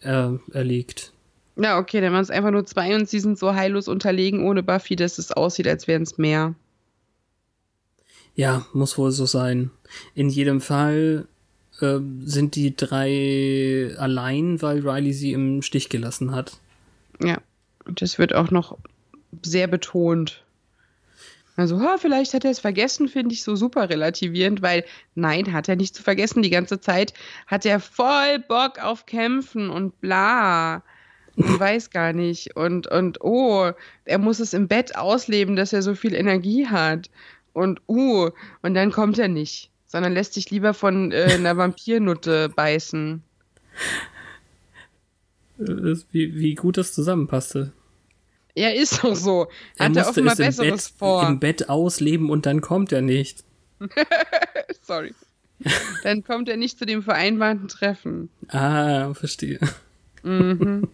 er, 0.00 0.38
erlegt. 0.52 1.12
Ja, 1.56 1.78
okay, 1.78 2.00
dann 2.00 2.12
waren 2.12 2.22
es 2.22 2.30
einfach 2.30 2.50
nur 2.50 2.64
zwei 2.64 2.94
und 2.94 3.08
sie 3.08 3.20
sind 3.20 3.38
so 3.38 3.54
heillos 3.54 3.88
unterlegen 3.88 4.44
ohne 4.44 4.62
Buffy, 4.62 4.96
dass 4.96 5.18
es 5.18 5.32
aussieht, 5.32 5.68
als 5.68 5.86
wären 5.86 6.02
es 6.02 6.16
mehr. 6.16 6.54
Ja, 8.34 8.66
muss 8.72 8.96
wohl 8.96 9.10
so 9.10 9.26
sein. 9.26 9.70
In 10.14 10.30
jedem 10.30 10.60
Fall 10.60 11.26
äh, 11.80 11.98
sind 12.24 12.54
die 12.54 12.74
drei 12.76 13.94
allein, 13.98 14.62
weil 14.62 14.88
Riley 14.88 15.12
sie 15.12 15.32
im 15.32 15.62
Stich 15.62 15.88
gelassen 15.88 16.34
hat. 16.34 16.58
Ja, 17.22 17.38
und 17.84 18.00
das 18.00 18.18
wird 18.18 18.34
auch 18.34 18.50
noch 18.50 18.78
sehr 19.42 19.66
betont. 19.66 20.42
Also, 21.56 21.80
ha, 21.80 21.96
vielleicht 21.98 22.32
hat 22.32 22.44
er 22.44 22.52
es 22.52 22.60
vergessen, 22.60 23.08
finde 23.08 23.34
ich 23.34 23.42
so 23.42 23.54
super 23.54 23.90
relativierend, 23.90 24.62
weil 24.62 24.84
nein, 25.14 25.52
hat 25.52 25.68
er 25.68 25.76
nicht 25.76 25.94
zu 25.94 26.02
vergessen. 26.02 26.42
Die 26.42 26.50
ganze 26.50 26.80
Zeit 26.80 27.12
hat 27.46 27.66
er 27.66 27.80
voll 27.80 28.38
Bock 28.48 28.82
auf 28.82 29.04
Kämpfen 29.04 29.68
und 29.68 30.00
bla. 30.00 30.82
Ich 31.40 31.60
weiß 31.60 31.90
gar 31.90 32.12
nicht. 32.12 32.56
Und, 32.56 32.86
und 32.86 33.20
oh, 33.20 33.70
er 34.04 34.18
muss 34.18 34.40
es 34.40 34.54
im 34.54 34.68
Bett 34.68 34.96
ausleben, 34.96 35.56
dass 35.56 35.72
er 35.72 35.82
so 35.82 35.94
viel 35.94 36.14
Energie 36.14 36.66
hat. 36.66 37.10
Und 37.52 37.80
uh, 37.88 38.30
und 38.62 38.74
dann 38.74 38.92
kommt 38.92 39.18
er 39.18 39.28
nicht, 39.28 39.70
sondern 39.86 40.12
lässt 40.12 40.34
sich 40.34 40.50
lieber 40.50 40.74
von 40.74 41.12
äh, 41.12 41.32
einer 41.34 41.56
Vampirnutte 41.56 42.48
beißen. 42.48 43.22
Wie, 45.58 46.34
wie 46.36 46.54
gut 46.54 46.78
das 46.78 46.94
zusammenpasste. 46.94 47.72
Ja, 48.54 48.70
ist 48.70 49.04
doch 49.04 49.14
so. 49.14 49.48
Hat 49.78 49.96
er, 49.96 50.02
er 50.02 50.08
offenbar 50.08 50.36
Besseres 50.36 50.90
Bett, 50.90 50.98
vor. 50.98 51.26
Im 51.26 51.38
Bett 51.38 51.68
ausleben 51.68 52.30
und 52.30 52.46
dann 52.46 52.60
kommt 52.60 52.92
er 52.92 53.02
nicht. 53.02 53.44
Sorry. 54.82 55.14
Dann 56.02 56.24
kommt 56.24 56.48
er 56.48 56.56
nicht 56.56 56.78
zu 56.78 56.86
dem 56.86 57.02
vereinbarten 57.02 57.68
Treffen. 57.68 58.30
Ah, 58.48 59.12
verstehe. 59.14 59.60
Mhm. 60.22 60.88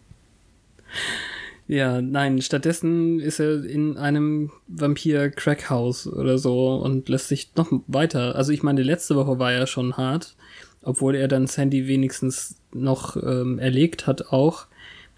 Ja, 1.69 2.01
nein, 2.01 2.41
stattdessen 2.43 3.19
ist 3.19 3.41
er 3.41 3.65
in 3.65 3.97
einem 3.97 4.53
Vampir-Crackhaus 4.69 6.07
oder 6.07 6.39
so 6.39 6.77
und 6.77 7.09
lässt 7.09 7.29
sich 7.29 7.51
noch 7.57 7.71
weiter. 7.89 8.37
Also 8.37 8.53
ich 8.53 8.63
meine, 8.63 8.83
letzte 8.83 9.17
Woche 9.17 9.41
war 9.41 9.53
er 9.53 9.67
schon 9.67 9.97
hart, 9.97 10.37
obwohl 10.83 11.17
er 11.17 11.27
dann 11.27 11.49
Sandy 11.49 11.89
wenigstens 11.89 12.57
noch 12.73 13.17
ähm, 13.17 13.59
erlegt 13.59 14.07
hat 14.07 14.33
auch. 14.33 14.67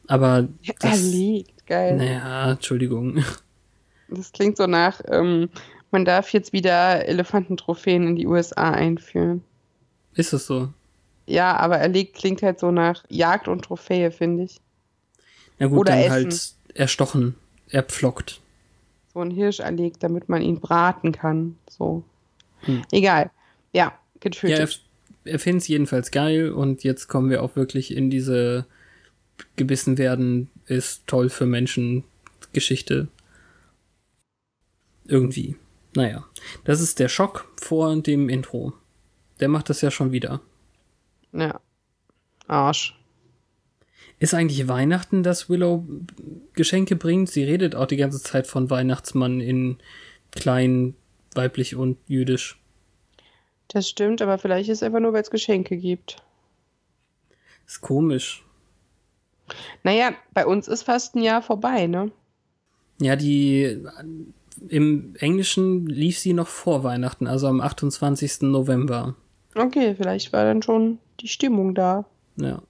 Aber. 0.06 0.48
Das, 0.80 1.02
erlegt, 1.02 1.66
geil. 1.66 1.96
Naja, 1.96 2.52
Entschuldigung. 2.52 3.22
Das 4.08 4.32
klingt 4.32 4.56
so 4.56 4.66
nach, 4.66 5.02
ähm, 5.08 5.50
man 5.90 6.06
darf 6.06 6.32
jetzt 6.32 6.54
wieder 6.54 7.06
Elefantentrophäen 7.06 8.06
in 8.06 8.16
die 8.16 8.26
USA 8.26 8.70
einführen. 8.70 9.42
Ist 10.14 10.32
es 10.32 10.46
so? 10.46 10.68
Ja, 11.26 11.56
aber 11.56 11.76
erlegt 11.76 12.16
klingt 12.16 12.42
halt 12.42 12.58
so 12.58 12.70
nach 12.70 13.04
Jagd 13.10 13.48
und 13.48 13.66
Trophäe, 13.66 14.10
finde 14.10 14.44
ich. 14.44 14.60
Na 15.58 15.66
gut, 15.66 15.80
Oder 15.80 15.92
dann 15.92 16.00
essen. 16.00 16.12
halt 16.12 16.52
erstochen, 16.74 17.34
erpflockt. 17.68 18.40
So 19.12 19.20
ein 19.20 19.30
Hirsch 19.30 19.60
erlegt, 19.60 20.02
damit 20.02 20.28
man 20.28 20.42
ihn 20.42 20.60
braten 20.60 21.12
kann. 21.12 21.56
So. 21.68 22.04
Hm. 22.60 22.82
Egal. 22.92 23.30
Ja, 23.72 23.98
getötet. 24.20 24.58
Ja, 24.58 24.64
er, 25.24 25.32
er 25.32 25.38
findet 25.38 25.62
es 25.62 25.68
jedenfalls 25.68 26.10
geil 26.10 26.52
und 26.52 26.84
jetzt 26.84 27.08
kommen 27.08 27.30
wir 27.30 27.42
auch 27.42 27.56
wirklich 27.56 27.96
in 27.96 28.10
diese 28.10 28.66
gebissen 29.56 29.98
werden 29.98 30.50
ist 30.66 31.06
toll 31.06 31.28
für 31.28 31.46
Menschen 31.46 32.04
Geschichte. 32.52 33.08
Irgendwie. 35.06 35.56
Naja. 35.94 36.24
Das 36.64 36.80
ist 36.80 36.98
der 36.98 37.08
Schock 37.08 37.50
vor 37.60 37.94
dem 37.96 38.28
Intro. 38.28 38.72
Der 39.40 39.48
macht 39.48 39.70
das 39.70 39.80
ja 39.80 39.90
schon 39.90 40.12
wieder. 40.12 40.40
Ja. 41.32 41.60
Arsch. 42.46 42.97
Ist 44.20 44.34
eigentlich 44.34 44.66
Weihnachten, 44.66 45.22
dass 45.22 45.48
Willow 45.48 45.86
Geschenke 46.54 46.96
bringt? 46.96 47.30
Sie 47.30 47.44
redet 47.44 47.74
auch 47.74 47.86
die 47.86 47.96
ganze 47.96 48.20
Zeit 48.20 48.46
von 48.48 48.68
Weihnachtsmann 48.68 49.40
in 49.40 49.78
klein, 50.32 50.94
weiblich 51.34 51.76
und 51.76 51.98
jüdisch. 52.06 52.60
Das 53.68 53.88
stimmt, 53.88 54.20
aber 54.20 54.38
vielleicht 54.38 54.68
ist 54.70 54.78
es 54.78 54.82
einfach 54.82 55.00
nur, 55.00 55.12
weil 55.12 55.22
es 55.22 55.30
Geschenke 55.30 55.76
gibt. 55.76 56.16
Ist 57.66 57.80
komisch. 57.80 58.44
Naja, 59.84 60.12
bei 60.34 60.46
uns 60.46 60.66
ist 60.66 60.82
fast 60.82 61.14
ein 61.14 61.22
Jahr 61.22 61.42
vorbei, 61.42 61.86
ne? 61.86 62.10
Ja, 63.00 63.14
die 63.14 63.84
im 64.68 65.14
Englischen 65.20 65.86
lief 65.86 66.18
sie 66.18 66.32
noch 66.32 66.48
vor 66.48 66.82
Weihnachten, 66.82 67.28
also 67.28 67.46
am 67.46 67.60
28. 67.60 68.42
November. 68.42 69.14
Okay, 69.54 69.94
vielleicht 69.94 70.32
war 70.32 70.44
dann 70.44 70.62
schon 70.62 70.98
die 71.20 71.28
Stimmung 71.28 71.74
da. 71.74 72.04
Ja 72.36 72.62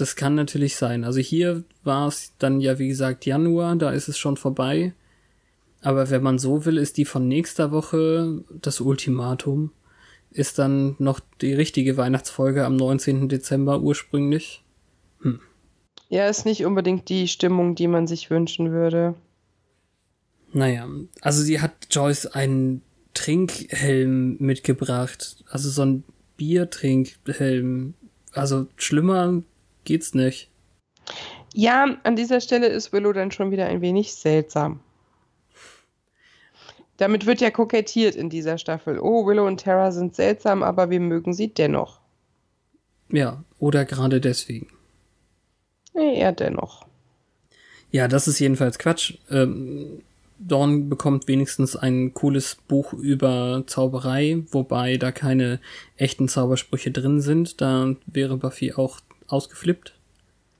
das 0.00 0.16
kann 0.16 0.34
natürlich 0.34 0.76
sein. 0.76 1.04
Also 1.04 1.20
hier 1.20 1.64
war 1.82 2.08
es 2.08 2.32
dann 2.38 2.60
ja, 2.60 2.78
wie 2.78 2.88
gesagt, 2.88 3.26
Januar, 3.26 3.76
da 3.76 3.90
ist 3.90 4.08
es 4.08 4.18
schon 4.18 4.36
vorbei. 4.36 4.92
Aber 5.80 6.10
wenn 6.10 6.22
man 6.22 6.38
so 6.38 6.64
will, 6.64 6.78
ist 6.78 6.96
die 6.96 7.04
von 7.04 7.28
nächster 7.28 7.70
Woche 7.70 8.44
das 8.60 8.80
Ultimatum. 8.80 9.72
Ist 10.30 10.58
dann 10.58 10.96
noch 10.98 11.20
die 11.40 11.54
richtige 11.54 11.96
Weihnachtsfolge 11.96 12.64
am 12.64 12.76
19. 12.76 13.28
Dezember 13.28 13.80
ursprünglich. 13.80 14.64
Hm. 15.22 15.40
Ja, 16.08 16.28
ist 16.28 16.44
nicht 16.44 16.64
unbedingt 16.64 17.08
die 17.08 17.28
Stimmung, 17.28 17.74
die 17.74 17.88
man 17.88 18.06
sich 18.06 18.30
wünschen 18.30 18.72
würde. 18.72 19.14
Naja, 20.52 20.88
also 21.20 21.42
sie 21.42 21.60
hat 21.60 21.88
Joyce 21.90 22.26
einen 22.26 22.82
Trinkhelm 23.14 24.36
mitgebracht. 24.38 25.44
Also 25.50 25.70
so 25.70 25.82
ein 25.82 26.04
Biertrinkhelm. 26.36 27.94
Also 28.32 28.66
schlimmer 28.76 29.42
geht's 29.88 30.14
nicht. 30.14 30.50
Ja, 31.54 31.96
an 32.04 32.14
dieser 32.14 32.40
Stelle 32.40 32.68
ist 32.68 32.92
Willow 32.92 33.12
dann 33.12 33.32
schon 33.32 33.50
wieder 33.50 33.66
ein 33.66 33.80
wenig 33.80 34.14
seltsam. 34.14 34.80
Damit 36.98 37.26
wird 37.26 37.40
ja 37.40 37.50
kokettiert 37.50 38.14
in 38.14 38.28
dieser 38.28 38.58
Staffel. 38.58 38.98
Oh, 39.00 39.26
Willow 39.26 39.46
und 39.46 39.60
Tara 39.60 39.90
sind 39.90 40.14
seltsam, 40.14 40.62
aber 40.62 40.90
wir 40.90 41.00
mögen 41.00 41.32
sie 41.32 41.48
dennoch. 41.48 42.00
Ja, 43.10 43.42
oder 43.58 43.84
gerade 43.84 44.20
deswegen. 44.20 44.68
Nee, 45.94 46.18
eher 46.18 46.32
dennoch. 46.32 46.86
Ja, 47.90 48.08
das 48.08 48.28
ist 48.28 48.38
jedenfalls 48.40 48.78
Quatsch. 48.78 49.14
Ähm, 49.30 50.02
Dawn 50.38 50.88
bekommt 50.88 51.28
wenigstens 51.28 51.76
ein 51.76 52.12
cooles 52.12 52.58
Buch 52.68 52.92
über 52.92 53.64
Zauberei, 53.66 54.42
wobei 54.50 54.98
da 54.98 55.12
keine 55.12 55.60
echten 55.96 56.28
Zaubersprüche 56.28 56.90
drin 56.90 57.20
sind. 57.22 57.60
Da 57.60 57.94
wäre 58.06 58.36
Buffy 58.36 58.74
auch 58.74 59.00
ausgeflippt. 59.28 59.94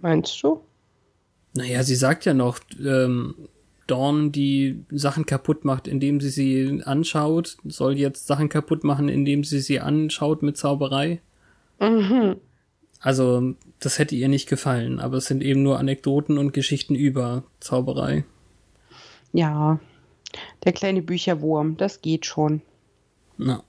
Meinst 0.00 0.42
du? 0.42 0.60
Naja, 1.54 1.82
sie 1.82 1.96
sagt 1.96 2.24
ja 2.24 2.34
noch, 2.34 2.60
ähm, 2.80 3.34
Dawn, 3.88 4.32
die 4.32 4.84
Sachen 4.90 5.26
kaputt 5.26 5.64
macht, 5.64 5.88
indem 5.88 6.20
sie 6.20 6.28
sie 6.28 6.82
anschaut, 6.84 7.56
soll 7.64 7.98
jetzt 7.98 8.26
Sachen 8.26 8.48
kaputt 8.48 8.84
machen, 8.84 9.08
indem 9.08 9.44
sie 9.44 9.60
sie 9.60 9.80
anschaut 9.80 10.42
mit 10.42 10.56
Zauberei. 10.56 11.20
Mhm. 11.80 12.36
Also, 13.00 13.54
das 13.78 13.98
hätte 13.98 14.14
ihr 14.14 14.28
nicht 14.28 14.48
gefallen, 14.48 15.00
aber 15.00 15.16
es 15.16 15.26
sind 15.26 15.42
eben 15.42 15.62
nur 15.62 15.78
Anekdoten 15.78 16.36
und 16.36 16.52
Geschichten 16.52 16.94
über 16.94 17.44
Zauberei. 17.60 18.24
Ja, 19.32 19.80
der 20.64 20.72
kleine 20.72 21.02
Bücherwurm, 21.02 21.76
das 21.76 22.02
geht 22.02 22.26
schon. 22.26 22.60
Na. 23.36 23.62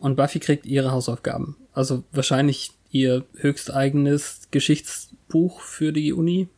Und 0.00 0.16
Buffy 0.16 0.38
kriegt 0.38 0.66
ihre 0.66 0.92
Hausaufgaben. 0.92 1.56
Also 1.72 2.04
wahrscheinlich 2.12 2.72
ihr 2.94 3.24
höchsteigenes 3.34 4.42
Geschichtsbuch 4.52 5.60
für 5.60 5.92
die 5.92 6.12
Uni, 6.12 6.48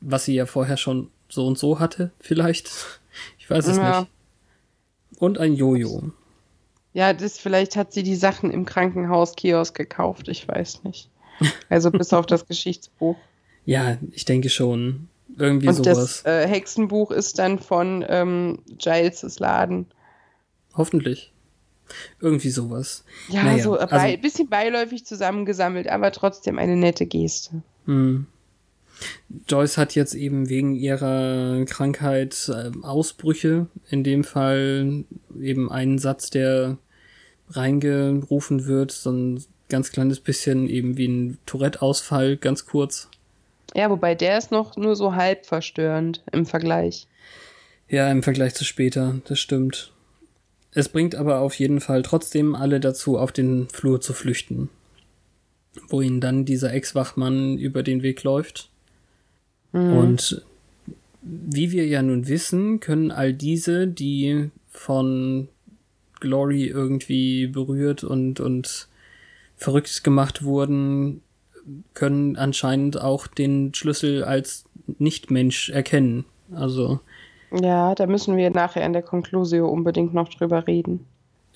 was 0.00 0.24
sie 0.24 0.34
ja 0.34 0.46
vorher 0.46 0.76
schon 0.76 1.10
so 1.28 1.46
und 1.46 1.58
so 1.58 1.78
hatte, 1.78 2.12
vielleicht. 2.20 2.70
Ich 3.40 3.50
weiß 3.50 3.66
es 3.66 3.78
ja. 3.78 4.02
nicht. 4.02 4.10
Und 5.18 5.38
ein 5.38 5.54
Jojo. 5.54 6.12
Ja, 6.92 7.14
das 7.14 7.38
vielleicht 7.38 7.74
hat 7.74 7.92
sie 7.92 8.04
die 8.04 8.14
Sachen 8.14 8.52
im 8.52 8.64
Krankenhauskiosk 8.64 9.74
gekauft, 9.74 10.28
ich 10.28 10.46
weiß 10.46 10.84
nicht. 10.84 11.10
Also 11.68 11.90
bis 11.90 12.12
auf 12.12 12.26
das 12.26 12.46
Geschichtsbuch. 12.46 13.16
Ja, 13.64 13.96
ich 14.12 14.24
denke 14.26 14.50
schon. 14.50 15.08
Irgendwie 15.36 15.68
Und 15.68 15.74
sowas. 15.74 16.22
das 16.22 16.24
äh, 16.26 16.46
Hexenbuch 16.46 17.10
ist 17.10 17.40
dann 17.40 17.58
von 17.58 18.04
ähm, 18.06 18.62
Giles' 18.76 19.40
Laden. 19.40 19.86
Hoffentlich. 20.74 21.32
Irgendwie 22.20 22.50
sowas. 22.50 23.04
Ja, 23.28 23.44
naja, 23.44 23.62
so 23.62 23.78
ein 23.78 23.88
also, 23.88 24.16
bisschen 24.18 24.48
beiläufig 24.48 25.04
zusammengesammelt, 25.04 25.88
aber 25.88 26.12
trotzdem 26.12 26.58
eine 26.58 26.76
nette 26.76 27.06
Geste. 27.06 27.62
Hm. 27.86 28.26
Joyce 29.46 29.78
hat 29.78 29.94
jetzt 29.94 30.14
eben 30.14 30.48
wegen 30.48 30.74
ihrer 30.74 31.64
Krankheit 31.66 32.50
äh, 32.52 32.70
Ausbrüche. 32.82 33.66
In 33.90 34.02
dem 34.02 34.24
Fall 34.24 35.04
eben 35.40 35.70
einen 35.70 35.98
Satz, 35.98 36.30
der 36.30 36.78
reingerufen 37.50 38.66
wird, 38.66 38.90
so 38.92 39.10
ein 39.10 39.44
ganz 39.68 39.92
kleines 39.92 40.20
bisschen 40.20 40.68
eben 40.68 40.96
wie 40.96 41.08
ein 41.08 41.38
Tourette-Ausfall, 41.46 42.36
ganz 42.36 42.66
kurz. 42.66 43.08
Ja, 43.74 43.90
wobei 43.90 44.14
der 44.14 44.38
ist 44.38 44.50
noch 44.50 44.76
nur 44.76 44.96
so 44.96 45.14
halb 45.14 45.46
verstörend 45.46 46.22
im 46.32 46.46
Vergleich. 46.46 47.06
Ja, 47.88 48.10
im 48.10 48.22
Vergleich 48.22 48.54
zu 48.54 48.64
später, 48.64 49.20
das 49.26 49.38
stimmt. 49.38 49.92
Es 50.78 50.88
bringt 50.88 51.16
aber 51.16 51.40
auf 51.40 51.54
jeden 51.54 51.80
Fall 51.80 52.02
trotzdem 52.02 52.54
alle 52.54 52.78
dazu, 52.78 53.18
auf 53.18 53.32
den 53.32 53.68
Flur 53.68 54.00
zu 54.00 54.12
flüchten. 54.12 54.68
Wo 55.88 56.00
ihnen 56.00 56.20
dann 56.20 56.44
dieser 56.44 56.72
Ex-Wachmann 56.72 57.58
über 57.58 57.82
den 57.82 58.04
Weg 58.04 58.22
läuft. 58.22 58.70
Mhm. 59.72 59.96
Und 59.96 60.46
wie 61.20 61.72
wir 61.72 61.84
ja 61.88 62.00
nun 62.00 62.28
wissen, 62.28 62.78
können 62.78 63.10
all 63.10 63.34
diese, 63.34 63.88
die 63.88 64.50
von 64.70 65.48
Glory 66.20 66.66
irgendwie 66.66 67.48
berührt 67.48 68.04
und, 68.04 68.38
und 68.38 68.86
verrückt 69.56 70.04
gemacht 70.04 70.44
wurden, 70.44 71.22
können 71.94 72.36
anscheinend 72.36 73.00
auch 73.00 73.26
den 73.26 73.74
Schlüssel 73.74 74.22
als 74.22 74.64
Nichtmensch 75.00 75.70
erkennen. 75.70 76.24
Also. 76.52 77.00
Ja, 77.50 77.94
da 77.94 78.06
müssen 78.06 78.36
wir 78.36 78.50
nachher 78.50 78.84
in 78.84 78.92
der 78.92 79.02
Konklusio 79.02 79.68
unbedingt 79.68 80.14
noch 80.14 80.28
drüber 80.28 80.66
reden. 80.66 81.06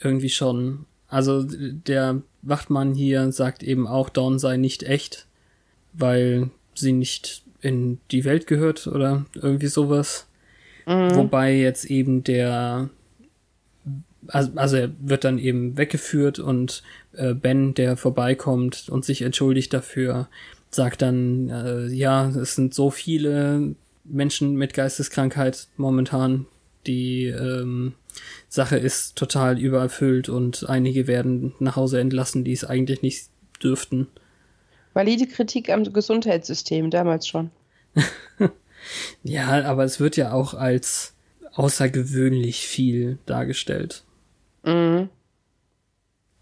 Irgendwie 0.01 0.31
schon. 0.31 0.87
Also 1.09 1.45
der 1.47 2.23
Wachtmann 2.41 2.95
hier 2.95 3.31
sagt 3.33 3.63
eben 3.63 3.87
auch, 3.87 4.09
Dawn 4.09 4.39
sei 4.39 4.57
nicht 4.57 4.83
echt, 4.83 5.27
weil 5.93 6.51
sie 6.75 6.93
nicht 6.93 7.43
in 7.61 7.99
die 8.11 8.25
Welt 8.25 8.47
gehört 8.47 8.87
oder 8.87 9.27
irgendwie 9.35 9.67
sowas. 9.67 10.27
Mhm. 10.87 11.15
Wobei 11.15 11.55
jetzt 11.55 11.85
eben 11.85 12.25
der 12.25 12.89
also, 14.29 14.53
also 14.57 14.77
er 14.77 14.91
wird 15.01 15.25
dann 15.25 15.39
eben 15.39 15.77
weggeführt 15.77 16.39
und 16.39 16.83
äh, 17.13 17.35
Ben, 17.35 17.75
der 17.75 17.97
vorbeikommt 17.97 18.89
und 18.89 19.05
sich 19.05 19.23
entschuldigt 19.23 19.73
dafür, 19.73 20.29
sagt 20.71 21.03
dann, 21.03 21.51
äh, 21.51 21.87
ja, 21.89 22.29
es 22.29 22.55
sind 22.55 22.75
so 22.75 22.91
viele 22.91 23.75
Menschen 24.05 24.55
mit 24.55 24.75
Geisteskrankheit 24.75 25.69
momentan, 25.77 26.47
die 26.87 27.27
ähm, 27.27 27.95
Sache 28.49 28.77
ist 28.77 29.17
total 29.17 29.59
übererfüllt 29.59 30.29
und 30.29 30.69
einige 30.69 31.07
werden 31.07 31.55
nach 31.61 31.77
Hause 31.77 32.01
entlassen, 32.01 32.45
die 32.45 32.53
es 32.53 32.65
eigentlich 32.65 33.03
nicht 33.03 33.29
dürften. 33.63 34.09
Valide 34.95 35.27
Kritik 35.27 35.71
am 35.71 35.85
Gesundheitssystem 35.85 36.91
damals 36.91 37.27
schon. 37.27 37.51
ja, 39.23 39.65
aber 39.65 39.85
es 39.85 40.01
wird 40.01 40.17
ja 40.17 40.33
auch 40.33 40.55
als 40.55 41.15
außergewöhnlich 41.55 42.67
viel 42.67 43.19
dargestellt. 43.27 44.05
Mhm. 44.65 45.09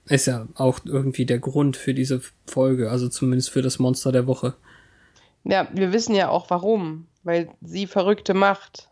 Ist 0.06 0.26
ja 0.26 0.48
auch 0.54 0.80
irgendwie 0.84 1.26
der 1.26 1.38
Grund 1.38 1.76
für 1.76 1.94
diese 1.94 2.20
Folge, 2.46 2.90
also 2.90 3.08
zumindest 3.08 3.50
für 3.50 3.62
das 3.62 3.78
Monster 3.78 4.10
der 4.10 4.26
Woche. 4.26 4.54
Ja, 5.44 5.68
wir 5.72 5.92
wissen 5.92 6.14
ja 6.14 6.28
auch 6.28 6.50
warum, 6.50 7.06
weil 7.22 7.50
sie 7.60 7.86
Verrückte 7.86 8.34
macht. 8.34 8.90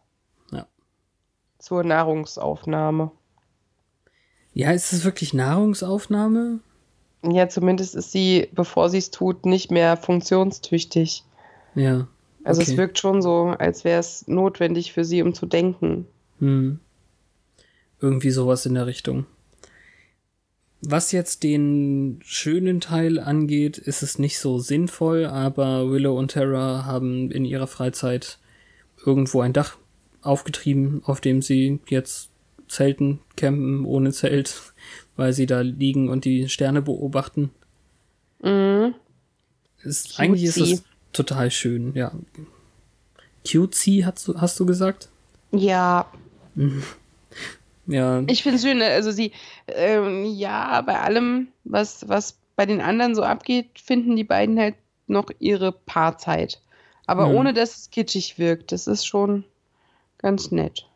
Ja. 0.52 0.66
Zur 1.58 1.84
Nahrungsaufnahme. 1.84 3.10
Ja, 4.54 4.72
ist 4.72 4.92
es 4.92 5.04
wirklich 5.04 5.34
Nahrungsaufnahme? 5.34 6.60
Ja, 7.22 7.48
zumindest 7.48 7.94
ist 7.94 8.12
sie, 8.12 8.48
bevor 8.52 8.90
sie 8.90 8.98
es 8.98 9.10
tut, 9.10 9.44
nicht 9.46 9.70
mehr 9.70 9.96
funktionstüchtig. 9.96 11.24
Ja. 11.74 11.94
Okay. 11.96 12.06
Also 12.44 12.62
es 12.62 12.76
wirkt 12.76 12.98
schon 12.98 13.20
so, 13.20 13.54
als 13.58 13.84
wäre 13.84 14.00
es 14.00 14.26
notwendig 14.28 14.92
für 14.92 15.04
sie, 15.04 15.22
um 15.22 15.34
zu 15.34 15.46
denken. 15.46 16.06
Hm. 16.38 16.80
Irgendwie 18.00 18.30
sowas 18.30 18.64
in 18.66 18.74
der 18.74 18.86
Richtung. 18.86 19.26
Was 20.80 21.10
jetzt 21.10 21.42
den 21.42 22.20
schönen 22.22 22.80
Teil 22.80 23.18
angeht, 23.18 23.78
ist 23.78 24.02
es 24.02 24.18
nicht 24.18 24.38
so 24.38 24.60
sinnvoll, 24.60 25.26
aber 25.26 25.90
Willow 25.90 26.16
und 26.16 26.32
Terra 26.32 26.84
haben 26.84 27.30
in 27.32 27.44
ihrer 27.44 27.66
Freizeit 27.66 28.38
irgendwo 29.04 29.40
ein 29.40 29.52
Dach 29.52 29.76
aufgetrieben, 30.22 31.02
auf 31.04 31.20
dem 31.20 31.42
sie 31.42 31.80
jetzt 31.88 32.30
zelten, 32.68 33.20
campen 33.36 33.84
ohne 33.84 34.12
Zelt, 34.12 34.72
weil 35.16 35.32
sie 35.32 35.46
da 35.46 35.60
liegen 35.60 36.08
und 36.08 36.24
die 36.24 36.48
Sterne 36.48 36.82
beobachten. 36.82 37.50
Mhm. 38.42 38.94
Ist, 39.82 40.18
eigentlich 40.20 40.44
ist 40.44 40.58
es 40.58 40.84
total 41.12 41.50
schön, 41.50 41.94
ja. 41.94 42.12
Cutesy 43.50 44.02
hast 44.04 44.28
du, 44.28 44.40
hast 44.40 44.60
du 44.60 44.66
gesagt? 44.66 45.08
Ja. 45.50 46.10
Mhm. 46.54 46.82
Ja. 47.88 48.22
Ich 48.29 48.42
finde 48.42 48.57
es 48.57 48.62
schön, 48.62 48.79
ne? 48.79 48.87
also 48.87 49.11
sie, 49.11 49.33
ähm, 49.66 50.24
ja, 50.27 50.83
bei 50.83 51.01
allem, 51.01 51.48
was, 51.64 52.07
was 52.09 52.38
bei 52.55 52.66
den 52.66 52.81
anderen 52.81 53.14
so 53.14 53.22
abgeht, 53.22 53.66
finden 53.83 54.14
die 54.14 54.24
beiden 54.24 54.59
halt 54.59 54.74
noch 55.07 55.31
ihre 55.38 55.72
Paarzeit. 55.72 56.61
Aber 57.07 57.29
mhm. 57.29 57.35
ohne 57.37 57.55
dass 57.55 57.77
es 57.77 57.90
kitschig 57.90 58.38
wirkt. 58.38 58.70
Das 58.70 58.87
ist 58.87 59.07
schon 59.07 59.44
ganz 60.18 60.51
nett. 60.51 60.87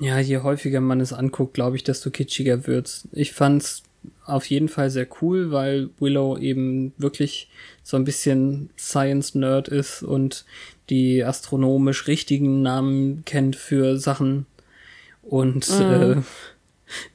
Ja, 0.00 0.18
je 0.18 0.38
häufiger 0.38 0.80
man 0.80 1.00
es 1.00 1.12
anguckt, 1.12 1.54
glaube 1.54 1.76
ich, 1.76 1.84
desto 1.84 2.10
kitschiger 2.10 2.66
wird's. 2.66 3.06
Ich 3.12 3.32
fand's 3.32 3.84
auf 4.24 4.46
jeden 4.46 4.68
Fall 4.68 4.90
sehr 4.90 5.06
cool, 5.20 5.52
weil 5.52 5.90
Willow 6.00 6.36
eben 6.38 6.92
wirklich 6.98 7.48
so 7.84 7.96
ein 7.96 8.04
bisschen 8.04 8.70
Science-Nerd 8.76 9.68
ist 9.68 10.02
und 10.02 10.44
die 10.90 11.22
astronomisch 11.22 12.08
richtigen 12.08 12.62
Namen 12.62 13.24
kennt 13.24 13.54
für 13.54 13.98
Sachen, 13.98 14.46
und 15.22 15.68
mhm. 15.70 15.82
äh, 15.82 16.22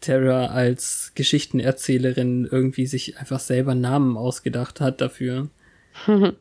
Terra 0.02 0.48
als 0.48 1.12
Geschichtenerzählerin 1.15 2.48
irgendwie 2.50 2.88
sich 2.88 3.17
einfach 3.17 3.39
selber 3.39 3.76
Namen 3.76 4.17
ausgedacht 4.17 4.82
hat 4.82 5.02
dafür. 5.02 5.50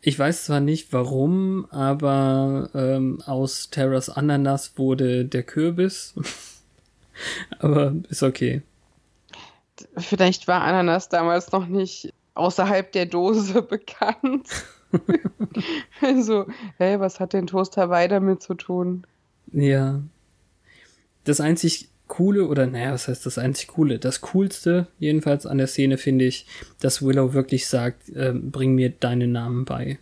ich 0.00 0.18
weiß 0.18 0.46
zwar 0.46 0.60
nicht 0.60 0.92
warum, 0.92 1.66
aber 1.70 2.70
ähm, 2.74 3.22
aus 3.24 3.70
Terras 3.70 4.10
Ananas 4.10 4.76
wurde 4.76 5.24
der 5.24 5.42
Kürbis. 5.42 6.14
aber 7.58 7.94
ist 8.08 8.22
okay. 8.22 8.62
Vielleicht 9.96 10.46
war 10.46 10.62
Ananas 10.62 11.08
damals 11.08 11.52
noch 11.52 11.66
nicht 11.66 12.12
außerhalb 12.34 12.92
der 12.92 13.06
Dose 13.06 13.62
bekannt. 13.68 14.48
also, 16.02 16.46
hey, 16.76 16.98
was 16.98 17.20
hat 17.20 17.32
denn 17.32 17.46
Toast 17.46 17.76
Hawaii 17.76 18.08
damit 18.08 18.42
zu 18.42 18.54
tun? 18.54 19.06
Ja, 19.52 20.00
das 21.30 21.40
einzig 21.40 21.88
coole, 22.08 22.46
oder 22.46 22.66
naja, 22.66 22.92
was 22.92 23.08
heißt 23.08 23.24
das 23.24 23.38
einzig 23.38 23.68
coole? 23.68 23.98
Das 23.98 24.20
coolste 24.20 24.88
jedenfalls 24.98 25.46
an 25.46 25.58
der 25.58 25.68
Szene 25.68 25.96
finde 25.96 26.24
ich, 26.24 26.46
dass 26.80 27.02
Willow 27.02 27.32
wirklich 27.32 27.66
sagt, 27.66 28.08
äh, 28.10 28.32
bring 28.34 28.74
mir 28.74 28.90
deinen 28.90 29.32
Namen 29.32 29.64
bei. 29.64 29.98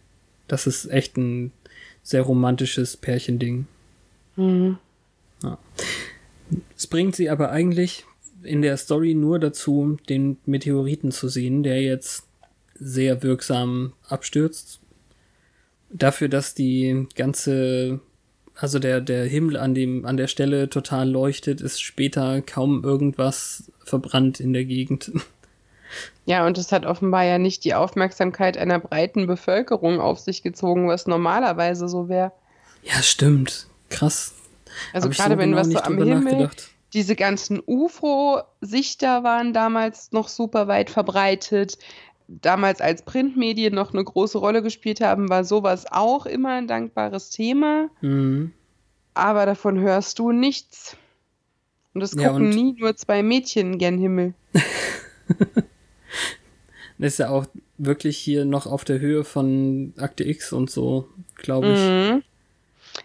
Das 0.49 0.67
ist 0.67 0.87
echt 0.87 1.17
ein 1.17 1.53
sehr 2.03 2.23
romantisches 2.23 2.97
Pärchending. 2.97 3.67
Mhm. 4.37 4.79
Ja. 5.43 5.59
Es 6.77 6.87
bringt 6.87 7.15
sie 7.15 7.29
aber 7.29 7.51
eigentlich 7.51 8.05
in 8.43 8.63
der 8.63 8.77
Story 8.77 9.15
nur 9.15 9.39
dazu, 9.39 9.99
den 10.09 10.39
Meteoriten 10.47 11.13
zu 11.13 11.29
sehen, 11.29 11.63
der 11.63 11.83
jetzt 11.83 12.25
sehr 12.75 13.23
wirksam 13.23 13.93
abstürzt. 14.09 14.81
Dafür, 15.91 16.29
dass 16.29 16.55
die 16.55 17.07
ganze, 17.15 18.01
also 18.61 18.81
der, 18.81 19.01
der 19.01 19.25
Himmel 19.25 19.57
an 19.57 19.75
dem, 19.75 20.05
an 20.05 20.17
der 20.17 20.27
Stelle 20.27 20.69
total 20.69 21.09
leuchtet, 21.09 21.61
ist 21.61 21.81
später 21.81 22.43
kaum 22.43 22.83
irgendwas 22.83 23.71
verbrannt 23.85 24.41
in 24.41 24.53
der 24.53 24.65
Gegend. 24.65 25.13
Ja, 26.27 26.47
und 26.47 26.59
es 26.59 26.73
hat 26.73 26.85
offenbar 26.85 27.25
ja 27.25 27.39
nicht 27.39 27.65
die 27.65 27.75
Aufmerksamkeit 27.75 28.59
einer 28.59 28.79
breiten 28.79 29.27
Bevölkerung 29.27 30.01
auf 30.01 30.19
sich 30.19 30.43
gezogen, 30.43 30.89
was 30.89 31.07
normalerweise 31.07 31.89
so 31.89 32.11
wäre. 32.11 32.33
Ja, 32.83 33.03
stimmt. 33.03 33.67
Krass. 33.89 34.35
Also 34.93 35.09
gerade 35.09 35.35
so 35.35 35.39
wenn 35.39 35.51
genau 35.53 35.61
was 35.63 35.71
so 35.71 35.79
am 35.79 36.03
Himmel, 36.03 36.51
diese 36.93 37.17
ganzen 37.17 37.63
UFO-Sichter 37.65 39.23
waren 39.23 39.53
damals 39.53 40.13
noch 40.13 40.29
super 40.29 40.69
weit 40.69 40.91
verbreitet. 40.91 41.79
Damals 42.29 42.83
als 42.83 43.03
Printmedien 43.03 43.75
noch 43.75 43.95
eine 43.95 44.05
große 44.05 44.37
Rolle 44.37 44.63
gespielt 44.63 45.01
haben, 45.01 45.31
war 45.31 45.45
sowas 45.45 45.87
auch 45.91 46.27
immer 46.27 46.51
ein 46.51 46.69
dankbares 46.69 47.31
Thema. 47.31 47.89
Mhm. 48.03 48.53
Aber 49.15 49.47
davon 49.47 49.81
hörst 49.81 50.19
du 50.19 50.31
nichts. 50.31 50.97
Und 51.95 52.03
es 52.03 52.11
gucken 52.13 52.25
ja, 52.25 52.33
und 52.33 52.51
nie 52.51 52.75
nur 52.79 52.95
zwei 52.97 53.23
Mädchen 53.23 53.79
gern 53.79 53.99
Himmel. 53.99 54.35
Das 56.99 56.99
ist 57.15 57.19
ja 57.19 57.31
auch 57.31 57.47
wirklich 57.79 58.19
hier 58.19 58.45
noch 58.45 58.67
auf 58.67 58.85
der 58.85 59.01
Höhe 59.01 59.25
von 59.25 59.95
Akte 59.97 60.25
X 60.25 60.53
und 60.53 60.71
so, 60.71 61.09
glaube 61.37 61.73
ich. 61.73 61.79
Mhm. 61.79 62.23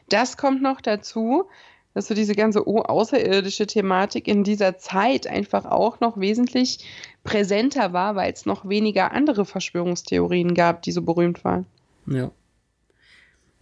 Das 0.09 0.37
kommt 0.37 0.61
noch 0.61 0.81
dazu, 0.81 1.45
dass 1.93 2.07
so 2.07 2.15
diese 2.15 2.35
ganze 2.35 2.65
außerirdische 2.65 3.67
Thematik 3.67 4.27
in 4.27 4.43
dieser 4.43 4.77
Zeit 4.77 5.27
einfach 5.27 5.65
auch 5.65 5.99
noch 5.99 6.19
wesentlich 6.19 6.79
präsenter 7.23 7.93
war, 7.93 8.15
weil 8.15 8.33
es 8.33 8.45
noch 8.45 8.67
weniger 8.67 9.11
andere 9.11 9.45
Verschwörungstheorien 9.45 10.53
gab, 10.55 10.81
die 10.81 10.91
so 10.91 11.01
berühmt 11.01 11.43
waren. 11.43 11.65
Ja. 12.07 12.31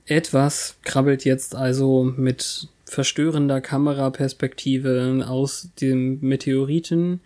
Etwas 0.06 0.78
krabbelt 0.84 1.26
jetzt 1.26 1.56
also 1.56 2.04
mit 2.04 2.68
verstörender 2.86 3.62
Kameraperspektive 3.62 5.26
aus 5.28 5.70
dem 5.80 6.20
Meteoriten 6.22 7.22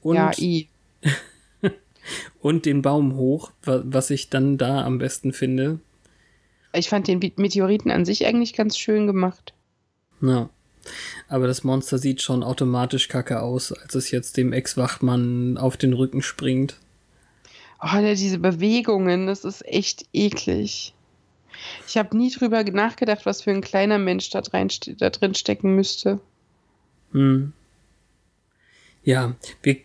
und 0.00 0.14
ja, 0.16 0.30
und 2.40 2.66
den 2.66 2.82
Baum 2.82 3.16
hoch, 3.16 3.50
was 3.64 4.10
ich 4.10 4.30
dann 4.30 4.56
da 4.56 4.84
am 4.84 4.98
besten 4.98 5.32
finde. 5.32 5.80
Ich 6.72 6.88
fand 6.88 7.08
den 7.08 7.18
Meteoriten 7.36 7.90
an 7.90 8.04
sich 8.04 8.24
eigentlich 8.26 8.54
ganz 8.54 8.78
schön 8.78 9.06
gemacht. 9.06 9.52
Ja. 10.20 10.48
Aber 11.28 11.46
das 11.46 11.62
Monster 11.64 11.98
sieht 11.98 12.22
schon 12.22 12.42
automatisch 12.42 13.08
kacke 13.08 13.40
aus, 13.42 13.72
als 13.72 13.94
es 13.94 14.10
jetzt 14.10 14.36
dem 14.36 14.52
Ex-Wachtmann 14.52 15.58
auf 15.58 15.76
den 15.76 15.92
Rücken 15.92 16.22
springt. 16.22 16.76
Oh, 17.82 17.96
ne, 17.96 18.14
diese 18.14 18.38
Bewegungen, 18.38 19.26
das 19.26 19.44
ist 19.44 19.64
echt 19.66 20.06
eklig. 20.12 20.94
Ich 21.86 21.96
habe 21.96 22.16
nie 22.16 22.30
drüber 22.30 22.62
nachgedacht, 22.64 23.26
was 23.26 23.42
für 23.42 23.50
ein 23.50 23.60
kleiner 23.60 23.98
Mensch 23.98 24.30
da, 24.30 24.40
rein, 24.52 24.68
da 24.98 25.10
drin 25.10 25.34
stecken 25.34 25.74
müsste. 25.76 26.20
Hm. 27.12 27.52
Ja, 29.02 29.34
wir 29.62 29.76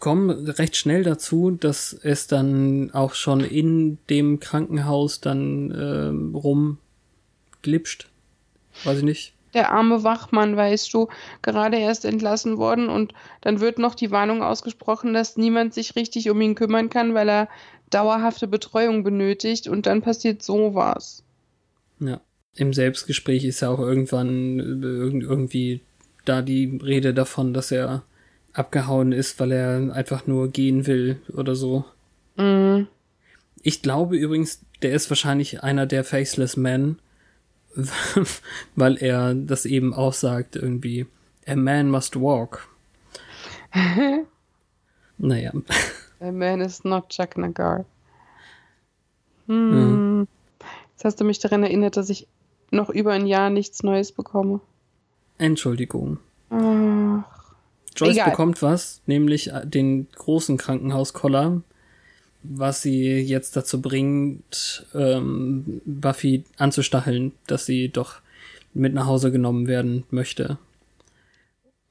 kommen 0.00 0.30
recht 0.30 0.76
schnell 0.76 1.04
dazu, 1.04 1.50
dass 1.52 1.92
es 1.92 2.26
dann 2.26 2.92
auch 2.92 3.14
schon 3.14 3.40
in 3.40 3.98
dem 4.10 4.40
Krankenhaus 4.40 5.20
dann 5.20 5.70
äh, 5.70 6.36
rumglitscht. 6.36 8.08
Weiß 8.84 8.98
ich 8.98 9.04
nicht. 9.04 9.32
Der 9.54 9.72
arme 9.72 10.04
Wachmann, 10.04 10.56
weißt 10.56 10.92
du, 10.92 11.08
gerade 11.42 11.78
erst 11.78 12.04
entlassen 12.04 12.58
worden 12.58 12.88
und 12.88 13.14
dann 13.40 13.60
wird 13.60 13.78
noch 13.78 13.94
die 13.94 14.10
Warnung 14.10 14.42
ausgesprochen, 14.42 15.14
dass 15.14 15.36
niemand 15.36 15.74
sich 15.74 15.96
richtig 15.96 16.30
um 16.30 16.40
ihn 16.40 16.54
kümmern 16.54 16.90
kann, 16.90 17.14
weil 17.14 17.28
er 17.28 17.48
dauerhafte 17.90 18.46
Betreuung 18.46 19.04
benötigt 19.04 19.68
und 19.68 19.86
dann 19.86 20.02
passiert 20.02 20.42
sowas. 20.42 21.22
Ja. 22.00 22.20
Im 22.54 22.72
Selbstgespräch 22.72 23.44
ist 23.44 23.60
ja 23.60 23.70
auch 23.70 23.78
irgendwann 23.78 24.58
äh, 24.82 25.24
irgendwie 25.24 25.80
da 26.24 26.42
die 26.42 26.78
Rede 26.82 27.14
davon, 27.14 27.54
dass 27.54 27.70
er 27.70 28.02
abgehauen 28.52 29.12
ist, 29.12 29.38
weil 29.38 29.52
er 29.52 29.92
einfach 29.94 30.26
nur 30.26 30.50
gehen 30.50 30.86
will 30.86 31.20
oder 31.32 31.54
so. 31.54 31.84
Mhm. 32.36 32.88
Ich 33.62 33.82
glaube 33.82 34.16
übrigens, 34.16 34.60
der 34.82 34.92
ist 34.92 35.10
wahrscheinlich 35.10 35.62
einer 35.62 35.86
der 35.86 36.04
Faceless 36.04 36.56
Men, 36.56 36.98
weil 38.76 38.96
er 39.02 39.34
das 39.34 39.66
eben 39.66 39.94
auch 39.94 40.12
sagt, 40.12 40.56
irgendwie, 40.56 41.06
a 41.46 41.56
man 41.56 41.90
must 41.90 42.16
walk. 42.20 42.68
naja. 45.18 45.52
A 46.20 46.32
man 46.32 46.60
is 46.60 46.84
not 46.84 47.08
Chuck 47.08 47.36
Nagar. 47.36 47.84
Hm. 49.46 49.70
Mhm. 49.70 50.28
Jetzt 50.92 51.04
hast 51.04 51.20
du 51.20 51.24
mich 51.24 51.38
daran 51.38 51.62
erinnert, 51.62 51.96
dass 51.96 52.10
ich 52.10 52.26
noch 52.70 52.90
über 52.90 53.12
ein 53.12 53.26
Jahr 53.26 53.50
nichts 53.50 53.82
Neues 53.82 54.12
bekomme. 54.12 54.60
Entschuldigung. 55.38 56.18
Ach. 56.50 57.24
Joyce 57.94 58.16
Egal. 58.16 58.30
bekommt 58.30 58.62
was, 58.62 59.00
nämlich 59.06 59.50
den 59.64 60.08
großen 60.14 60.56
Krankenhauskoller, 60.56 61.62
was 62.42 62.82
sie 62.82 63.20
jetzt 63.20 63.56
dazu 63.56 63.80
bringt, 63.80 64.86
ähm, 64.94 65.80
Buffy 65.84 66.44
anzustacheln, 66.56 67.32
dass 67.46 67.66
sie 67.66 67.88
doch 67.88 68.20
mit 68.74 68.94
nach 68.94 69.06
Hause 69.06 69.32
genommen 69.32 69.66
werden 69.66 70.04
möchte. 70.10 70.58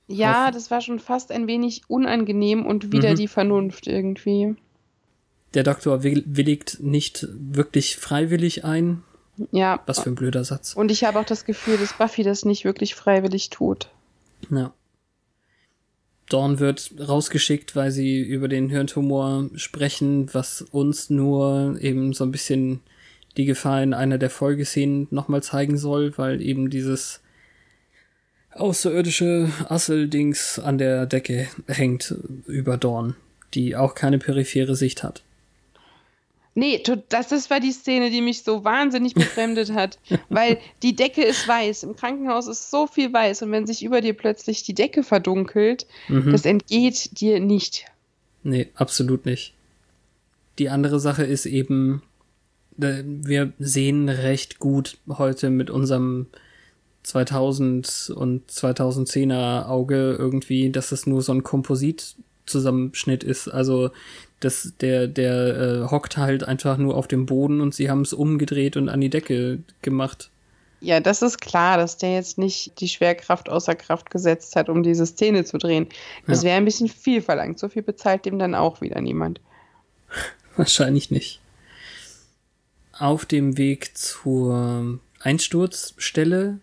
Ja, 0.08 0.52
das 0.52 0.72
war 0.72 0.82
schon 0.82 1.00
fast 1.00 1.32
ein 1.32 1.48
wenig 1.48 1.82
unangenehm 1.88 2.66
und 2.66 2.92
wieder 2.94 3.12
mhm. 3.12 3.16
die 3.16 3.28
Vernunft 3.28 3.88
irgendwie. 3.88 4.56
Der 5.54 5.64
Doktor 5.64 6.04
willigt 6.04 6.80
nicht 6.82 7.28
wirklich 7.32 7.98
freiwillig 7.98 8.64
ein. 8.64 9.04
Ja. 9.52 9.82
Was 9.86 10.00
für 10.00 10.10
ein 10.10 10.16
blöder 10.16 10.44
Satz. 10.44 10.74
Und 10.74 10.92
ich 10.92 11.04
habe 11.04 11.20
auch 11.20 11.26
das 11.26 11.46
Gefühl, 11.46 11.78
dass 11.78 11.94
Buffy 11.94 12.24
das 12.24 12.46
nicht 12.46 12.66
wirklich 12.66 12.96
freiwillig 12.96 13.50
tut. 13.50 13.90
Ja. 14.50 14.74
Dawn 16.30 16.60
wird 16.60 16.92
rausgeschickt, 17.00 17.76
weil 17.76 17.92
sie 17.92 18.20
über 18.20 18.48
den 18.48 18.70
Hirntumor 18.70 19.50
sprechen, 19.56 20.34
was 20.34 20.62
uns 20.62 21.10
nur 21.10 21.78
eben 21.80 22.14
so 22.14 22.26
ein 22.26 22.32
bisschen 22.32 22.82
die 23.38 23.46
Gefahr 23.46 23.82
in 23.82 23.94
einer 23.94 24.18
der 24.18 24.30
Folgeszenen 24.30 25.08
nochmal 25.12 25.42
zeigen 25.42 25.78
soll, 25.78 26.18
weil 26.18 26.42
eben 26.42 26.70
dieses 26.70 27.22
außerirdische 28.52 29.50
Asseldings 29.70 30.60
an 30.60 30.78
der 30.78 31.06
Decke 31.06 31.48
hängt 31.68 32.14
über 32.48 32.78
Dawn, 32.78 33.16
die 33.54 33.76
auch 33.76 33.96
keine 33.96 34.18
periphere 34.18 34.76
Sicht 34.76 35.04
hat. 35.04 35.24
Nee, 36.58 36.82
das, 37.10 37.28
das 37.28 37.52
war 37.52 37.60
die 37.60 37.72
Szene, 37.72 38.10
die 38.10 38.20
mich 38.20 38.42
so 38.42 38.64
wahnsinnig 38.64 39.14
befremdet 39.14 39.74
hat. 39.74 40.00
weil 40.30 40.58
die 40.82 40.96
Decke 40.96 41.22
ist 41.22 41.48
weiß. 41.48 41.84
Im 41.84 41.96
Krankenhaus 41.96 42.48
ist 42.48 42.72
so 42.72 42.88
viel 42.88 43.14
weiß. 43.14 43.44
Und 43.44 43.52
wenn 43.52 43.68
sich 43.68 43.84
über 43.84 44.02
dir 44.02 44.16
plötzlich 44.16 44.64
die 44.64 44.74
Decke 44.74 45.04
verdunkelt, 45.04 45.86
mhm. 46.08 46.32
das 46.32 46.46
entgeht 46.46 47.22
dir 47.22 47.40
nicht. 47.40 47.86
Nee, 48.42 48.70
absolut 48.74 49.28
nicht. 49.28 49.54
Die 50.58 50.70
andere 50.70 51.00
Sache 51.00 51.24
ist 51.24 51.46
eben, 51.46 52.02
wir 52.76 53.54
sehen 53.60 54.10
recht 54.10 54.58
gut 54.58 54.98
heute 55.08 55.52
mit 55.52 55.70
unserem 55.70 56.26
2000 57.04 58.14
und 58.16 58.50
2010er 58.50 59.68
Auge 59.68 60.16
irgendwie, 60.18 60.72
dass 60.72 60.92
es 60.92 61.06
nur 61.06 61.22
so 61.22 61.34
ein 61.34 61.44
Kompositzusammenschnitt 61.44 63.24
ist. 63.24 63.48
Also 63.48 63.92
das, 64.40 64.74
der, 64.80 65.08
der 65.08 65.58
äh, 65.58 65.92
hockt 65.92 66.18
halt 66.18 66.44
einfach 66.44 66.78
nur 66.78 66.96
auf 66.96 67.08
dem 67.08 67.26
Boden 67.26 67.62
und 67.62 67.74
sie 67.74 67.90
haben 67.90 68.02
es 68.02 68.14
umgedreht 68.14 68.78
und 68.78 68.90
an 68.90 69.02
die 69.02 69.10
Decke 69.10 69.60
gemacht. 69.82 70.30
Ja, 70.80 71.00
das 71.00 71.24
ist 71.24 71.42
klar, 71.42 71.78
dass 71.78 71.98
der 71.98 72.14
jetzt 72.14 72.38
nicht 72.38 72.80
die 72.80 72.88
Schwerkraft 72.88 73.50
außer 73.50 73.74
Kraft 73.74 74.12
gesetzt 74.12 74.56
hat, 74.56 74.70
um 74.70 74.84
diese 74.84 75.08
Szene 75.08 75.44
zu 75.44 75.58
drehen. 75.58 75.88
Das 76.28 76.44
ja. 76.44 76.50
wäre 76.50 76.58
ein 76.58 76.66
bisschen 76.66 76.88
viel 76.88 77.22
verlangt. 77.22 77.58
So 77.58 77.68
viel 77.68 77.82
bezahlt 77.82 78.26
dem 78.26 78.38
dann 78.38 78.54
auch 78.54 78.80
wieder 78.82 79.02
niemand. 79.02 79.42
Wahrscheinlich 80.56 81.10
nicht. 81.10 81.40
Auf 82.92 83.26
dem 83.26 83.58
Weg 83.58 83.98
zur 83.98 85.00
Einsturzstelle 85.20 86.60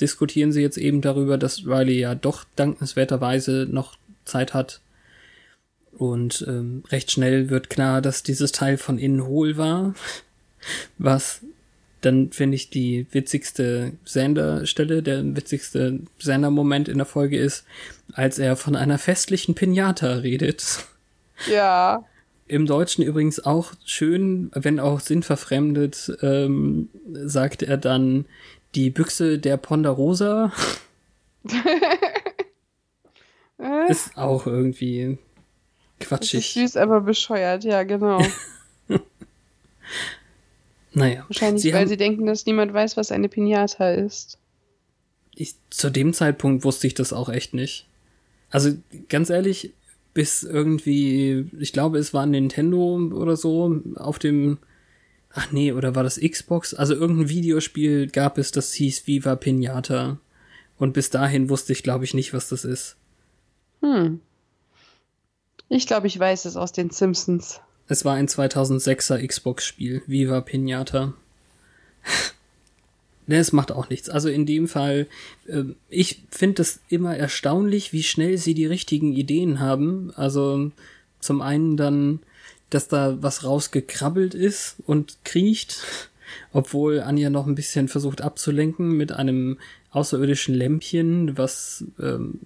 diskutieren 0.00 0.52
sie 0.52 0.60
jetzt 0.60 0.78
eben 0.78 1.00
darüber, 1.00 1.38
dass 1.38 1.66
Riley 1.66 1.98
ja 1.98 2.14
doch 2.14 2.44
dankenswerterweise 2.56 3.66
noch 3.70 3.96
Zeit 4.24 4.54
hat, 4.54 4.80
und 5.98 6.44
ähm, 6.48 6.84
recht 6.90 7.10
schnell 7.10 7.50
wird 7.50 7.70
klar, 7.70 8.00
dass 8.00 8.22
dieses 8.22 8.52
Teil 8.52 8.78
von 8.78 8.98
innen 8.98 9.26
hohl 9.26 9.56
war. 9.56 9.94
Was 10.98 11.40
dann 12.00 12.30
finde 12.30 12.54
ich 12.54 12.70
die 12.70 13.06
witzigste 13.10 13.92
Sander-Stelle, 14.04 15.02
der 15.02 15.24
witzigste 15.36 16.00
Sander-Moment 16.18 16.88
in 16.88 16.98
der 16.98 17.06
Folge 17.06 17.38
ist, 17.38 17.64
als 18.12 18.38
er 18.38 18.56
von 18.56 18.76
einer 18.76 18.98
festlichen 18.98 19.54
Pinata 19.54 20.14
redet. 20.14 20.86
Ja. 21.48 22.04
Im 22.48 22.66
Deutschen 22.66 23.04
übrigens 23.04 23.38
auch 23.38 23.72
schön, 23.84 24.50
wenn 24.54 24.80
auch 24.80 24.98
sinnverfremdet, 24.98 26.18
ähm, 26.20 26.88
sagt 27.12 27.62
er 27.62 27.76
dann 27.76 28.24
die 28.74 28.90
Büchse 28.90 29.38
der 29.38 29.56
Ponderosa. 29.56 30.52
ist 33.88 34.16
auch 34.18 34.48
irgendwie 34.48 35.18
Quatschig. 36.00 36.52
Süß, 36.54 36.76
aber 36.76 37.00
bescheuert, 37.00 37.64
ja, 37.64 37.82
genau. 37.82 38.22
Naja. 40.98 41.24
Wahrscheinlich, 41.28 41.62
sie 41.62 41.72
weil 41.72 41.82
haben, 41.82 41.88
sie 41.88 41.96
denken, 41.96 42.26
dass 42.26 42.46
niemand 42.46 42.72
weiß, 42.72 42.96
was 42.96 43.12
eine 43.12 43.28
Pinata 43.28 43.90
ist. 43.92 44.38
Ich, 45.34 45.54
zu 45.70 45.90
dem 45.90 46.12
Zeitpunkt 46.12 46.64
wusste 46.64 46.86
ich 46.86 46.94
das 46.94 47.12
auch 47.12 47.28
echt 47.28 47.54
nicht. 47.54 47.86
Also 48.50 48.72
ganz 49.08 49.30
ehrlich, 49.30 49.72
bis 50.14 50.42
irgendwie, 50.42 51.48
ich 51.60 51.72
glaube, 51.72 51.98
es 51.98 52.14
war 52.14 52.26
Nintendo 52.26 52.96
oder 53.12 53.36
so 53.36 53.80
auf 53.96 54.18
dem, 54.18 54.58
ach 55.30 55.52
nee, 55.52 55.72
oder 55.72 55.94
war 55.94 56.02
das 56.02 56.18
Xbox? 56.20 56.74
Also 56.74 56.94
irgendein 56.94 57.28
Videospiel 57.28 58.08
gab 58.08 58.38
es, 58.38 58.50
das 58.50 58.72
hieß 58.72 59.06
Viva 59.06 59.36
Pinata. 59.36 60.18
Und 60.78 60.94
bis 60.94 61.10
dahin 61.10 61.48
wusste 61.48 61.72
ich, 61.72 61.82
glaube 61.82 62.04
ich, 62.04 62.14
nicht, 62.14 62.32
was 62.32 62.48
das 62.48 62.64
ist. 62.64 62.96
Hm. 63.80 64.20
Ich 65.68 65.86
glaube, 65.86 66.06
ich 66.06 66.18
weiß 66.18 66.46
es 66.46 66.56
aus 66.56 66.72
den 66.72 66.90
Simpsons. 66.90 67.60
Es 67.88 68.04
war 68.04 68.14
ein 68.14 68.28
2006er 68.28 69.26
Xbox-Spiel, 69.26 70.02
Viva 70.06 70.40
Pinata. 70.40 71.14
ne, 73.26 73.36
es 73.36 73.52
macht 73.52 73.72
auch 73.72 73.88
nichts. 73.88 74.08
Also 74.08 74.28
in 74.28 74.46
dem 74.46 74.68
Fall, 74.68 75.06
äh, 75.46 75.64
ich 75.88 76.22
finde 76.30 76.62
es 76.62 76.80
immer 76.88 77.16
erstaunlich, 77.16 77.92
wie 77.92 78.02
schnell 78.02 78.38
sie 78.38 78.54
die 78.54 78.66
richtigen 78.66 79.12
Ideen 79.12 79.60
haben. 79.60 80.12
Also 80.16 80.70
zum 81.20 81.42
einen 81.42 81.76
dann, 81.76 82.20
dass 82.70 82.88
da 82.88 83.22
was 83.22 83.44
rausgekrabbelt 83.44 84.34
ist 84.34 84.76
und 84.86 85.18
kriecht, 85.24 85.82
obwohl 86.52 87.00
Anja 87.00 87.30
noch 87.30 87.46
ein 87.46 87.54
bisschen 87.54 87.88
versucht 87.88 88.22
abzulenken 88.22 88.96
mit 88.96 89.12
einem 89.12 89.58
außerirdischen 89.90 90.54
Lämpchen, 90.54 91.38
was 91.38 91.84
ähm, 92.00 92.40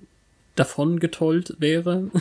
davon 0.54 1.00
getollt 1.00 1.56
wäre. 1.58 2.10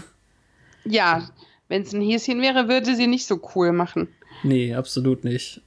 Ja, 0.85 1.29
wenn 1.67 1.83
es 1.83 1.93
ein 1.93 2.01
Häschen 2.01 2.41
wäre, 2.41 2.67
würde 2.67 2.95
sie 2.95 3.07
nicht 3.07 3.25
so 3.25 3.39
cool 3.55 3.71
machen. 3.71 4.07
Nee, 4.43 4.73
absolut 4.73 5.23
nicht. 5.23 5.61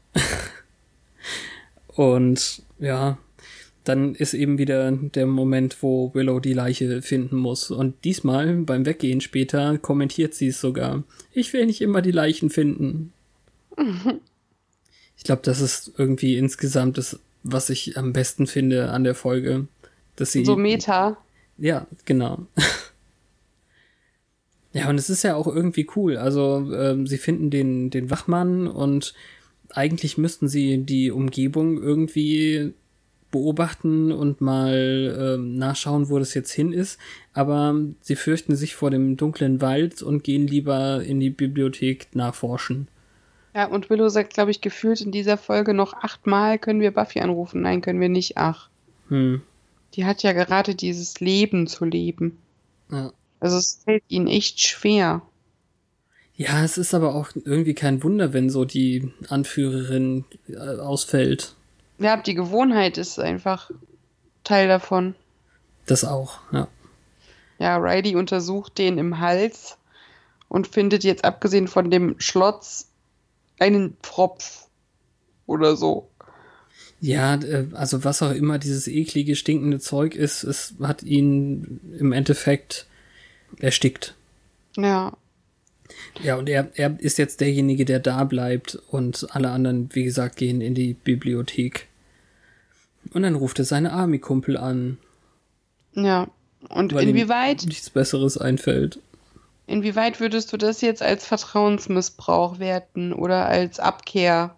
Und 1.89 2.63
ja, 2.79 3.19
dann 3.85 4.15
ist 4.15 4.35
eben 4.35 4.59
wieder 4.59 4.91
der 4.93 5.27
Moment, 5.27 5.83
wo 5.83 6.13
Willow 6.15 6.41
die 6.41 6.55
Leiche 6.55 7.03
finden 7.03 7.37
muss. 7.37 7.71
Und 7.71 8.03
diesmal, 8.05 8.55
beim 8.57 8.87
Weggehen 8.87 9.21
später, 9.21 9.79
kommentiert 9.79 10.35
sie 10.35 10.49
es 10.49 10.61
sogar. 10.61 11.05
Ich 11.33 11.53
will 11.53 11.67
nicht 11.67 11.83
immer 11.83 12.03
die 12.03 12.13
Leichen 12.13 12.51
finden. 12.51 13.13
Ich 15.17 15.23
glaube, 15.23 15.43
das 15.43 15.61
ist 15.61 15.93
irgendwie 15.97 16.37
insgesamt 16.37 16.99
das, 16.99 17.19
was 17.45 17.71
ich 17.71 17.97
am 17.97 18.13
besten 18.13 18.47
finde 18.47 18.91
an 18.91 19.05
der 19.05 19.15
Folge. 19.15 19.69
Dass 20.17 20.33
sie. 20.33 20.45
So 20.45 20.57
Meta. 20.57 21.17
Ja, 21.57 21.87
genau. 22.05 22.47
Ja, 24.75 24.91
und 24.91 24.99
es 24.99 25.09
ist 25.09 25.23
ja 25.23 25.37
auch 25.37 25.47
irgendwie 25.47 25.87
cool. 25.97 26.17
Also, 26.17 26.71
ähm, 26.75 27.07
sie 27.07 27.17
finden 27.17 27.49
den, 27.49 27.91
den 27.91 28.11
Wachmann 28.11 28.67
und 28.67 29.15
eigentlich 29.71 30.19
müssten 30.19 30.49
sie 30.49 30.79
die 30.79 31.11
Umgebung 31.11 31.81
irgendwie 31.81 32.75
beobachten 33.31 34.13
und 34.13 34.41
mal 34.41 35.37
ähm, 35.37 35.57
nachschauen, 35.57 36.09
wo 36.09 36.19
das 36.19 36.35
jetzt 36.35 36.53
hin 36.53 36.73
ist. 36.73 37.01
Aber 37.33 37.75
sie 38.01 38.17
fürchten 38.17 38.55
sich 38.55 38.75
vor 38.75 38.91
dem 38.91 39.17
dunklen 39.17 39.61
Wald 39.61 40.03
und 40.03 40.23
gehen 40.23 40.47
lieber 40.47 41.03
in 41.03 41.19
die 41.19 41.31
Bibliothek 41.31 42.15
nachforschen. 42.15 42.89
Ja, 43.55 43.67
und 43.67 43.91
Willow 43.91 44.09
sagt, 44.09 44.35
glaube 44.35 44.51
ich, 44.51 44.61
gefühlt 44.61 45.01
in 45.01 45.13
dieser 45.13 45.37
Folge 45.37 45.75
noch 45.75 45.95
achtmal 45.95 46.59
können 46.59 46.81
wir 46.81 46.93
Buffy 46.93 47.21
anrufen. 47.21 47.63
Nein, 47.63 47.81
können 47.81 48.01
wir 48.01 48.09
nicht. 48.09 48.37
Ach. 48.37 48.69
Hm. 49.09 49.43
Die 49.95 50.05
hat 50.05 50.25
ja 50.25 50.33
gerade 50.33 50.75
dieses 50.75 51.21
Leben 51.21 51.69
zu 51.69 51.85
leben. 51.85 52.39
Ja. 52.91 53.13
Also 53.45 53.59
es 53.59 53.83
fällt 53.85 54.05
ihnen 54.09 54.27
echt 54.27 54.59
schwer. 54.59 55.21
Ja, 56.35 56.65
es 56.65 56.79
ist 56.79 56.95
aber 56.95 57.15
auch 57.15 57.29
irgendwie 57.35 57.75
kein 57.75 58.03
Wunder, 58.03 58.33
wenn 58.33 58.49
so 58.49 58.65
die 58.65 59.13
Anführerin 59.29 60.25
äh, 60.49 60.57
ausfällt. 60.57 61.55
Ja, 61.99 62.17
die 62.17 62.33
Gewohnheit 62.33 62.97
ist 62.97 63.21
einfach 63.21 63.71
Teil 64.45 64.67
davon. 64.67 65.15
Das 65.85 66.07
auch, 66.07 66.39
ja. 66.53 66.69
Ja, 67.59 67.77
Riley 67.77 68.17
untersucht 68.17 68.79
den 68.79 68.97
im 68.97 69.21
Hals 69.21 69.77
und 70.49 70.67
findet 70.67 71.05
jetzt 71.05 71.27
abgesehen 71.27 71.69
von 71.69 71.91
dem 71.91 72.15
Schlotz 72.17 72.89
einen 73.59 73.99
Pfropf 74.03 74.69
oder 75.45 75.77
so. 75.77 76.09
Ja, 76.99 77.35
äh, 77.35 77.67
also 77.75 78.05
was 78.05 78.23
auch 78.23 78.33
immer 78.33 78.59
dieses 78.59 78.89
eklige, 78.89 79.37
stinkende 79.37 79.81
Zeug 79.81 80.15
ist, 80.15 80.45
es 80.45 80.77
hat 80.81 81.03
ihn 81.03 81.81
im 82.01 82.13
Endeffekt 82.13 82.87
erstickt. 83.61 84.15
Ja. 84.77 85.13
Ja, 86.23 86.37
und 86.37 86.49
er, 86.49 86.71
er 86.75 86.99
ist 86.99 87.19
jetzt 87.19 87.41
derjenige, 87.41 87.85
der 87.85 88.01
da 88.01 88.25
bleibt 88.25 88.79
und 88.91 89.27
alle 89.31 89.51
anderen, 89.51 89.89
wie 89.93 90.05
gesagt, 90.05 90.37
gehen 90.37 90.61
in 90.61 90.75
die 90.75 90.95
Bibliothek. 90.95 91.89
Und 93.13 93.23
dann 93.23 93.35
ruft 93.35 93.59
er 93.59 93.65
seine 93.65 93.93
Army-Kumpel 93.93 94.57
an. 94.57 94.99
Ja. 95.93 96.29
Und 96.69 96.93
inwieweit, 96.93 97.65
nichts 97.67 97.91
Besseres 97.91 98.39
einfällt. 98.39 98.99
inwieweit 99.67 100.21
würdest 100.21 100.53
du 100.53 100.57
das 100.57 100.81
jetzt 100.81 101.03
als 101.03 101.27
Vertrauensmissbrauch 101.27 102.59
werten 102.59 103.13
oder 103.13 103.47
als 103.47 103.79
Abkehr? 103.79 104.57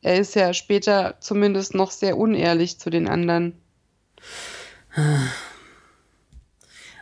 Er 0.00 0.20
ist 0.20 0.36
ja 0.36 0.54
später 0.54 1.16
zumindest 1.18 1.74
noch 1.74 1.90
sehr 1.90 2.16
unehrlich 2.16 2.78
zu 2.78 2.90
den 2.90 3.08
anderen. 3.08 3.54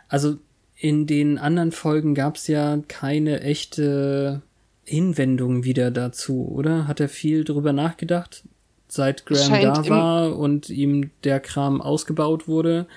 Also 0.09 0.39
in 0.79 1.07
den 1.07 1.37
anderen 1.37 1.71
Folgen 1.71 2.13
gab 2.15 2.35
es 2.37 2.47
ja 2.47 2.77
keine 2.87 3.41
echte 3.41 4.41
Hinwendung 4.83 5.63
wieder 5.63 5.91
dazu, 5.91 6.47
oder? 6.47 6.87
Hat 6.87 6.99
er 6.99 7.09
viel 7.09 7.43
drüber 7.43 7.73
nachgedacht, 7.73 8.43
seit 8.87 9.25
Graham 9.25 9.47
Scheint 9.47 9.63
da 9.77 9.89
war 9.89 10.37
und 10.37 10.69
ihm 10.69 11.09
der 11.23 11.39
Kram 11.39 11.81
ausgebaut 11.81 12.47
wurde? 12.47 12.87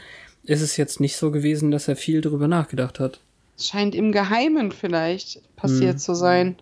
Ist 0.44 0.62
es 0.62 0.76
jetzt 0.76 1.00
nicht 1.00 1.16
so 1.16 1.30
gewesen, 1.30 1.70
dass 1.70 1.88
er 1.88 1.96
viel 1.96 2.20
drüber 2.20 2.48
nachgedacht 2.48 3.00
hat? 3.00 3.20
Es 3.56 3.68
scheint 3.68 3.94
im 3.94 4.12
Geheimen 4.12 4.72
vielleicht 4.72 5.40
passiert 5.56 5.94
Hm. 5.94 5.98
zu 5.98 6.14
sein. 6.14 6.56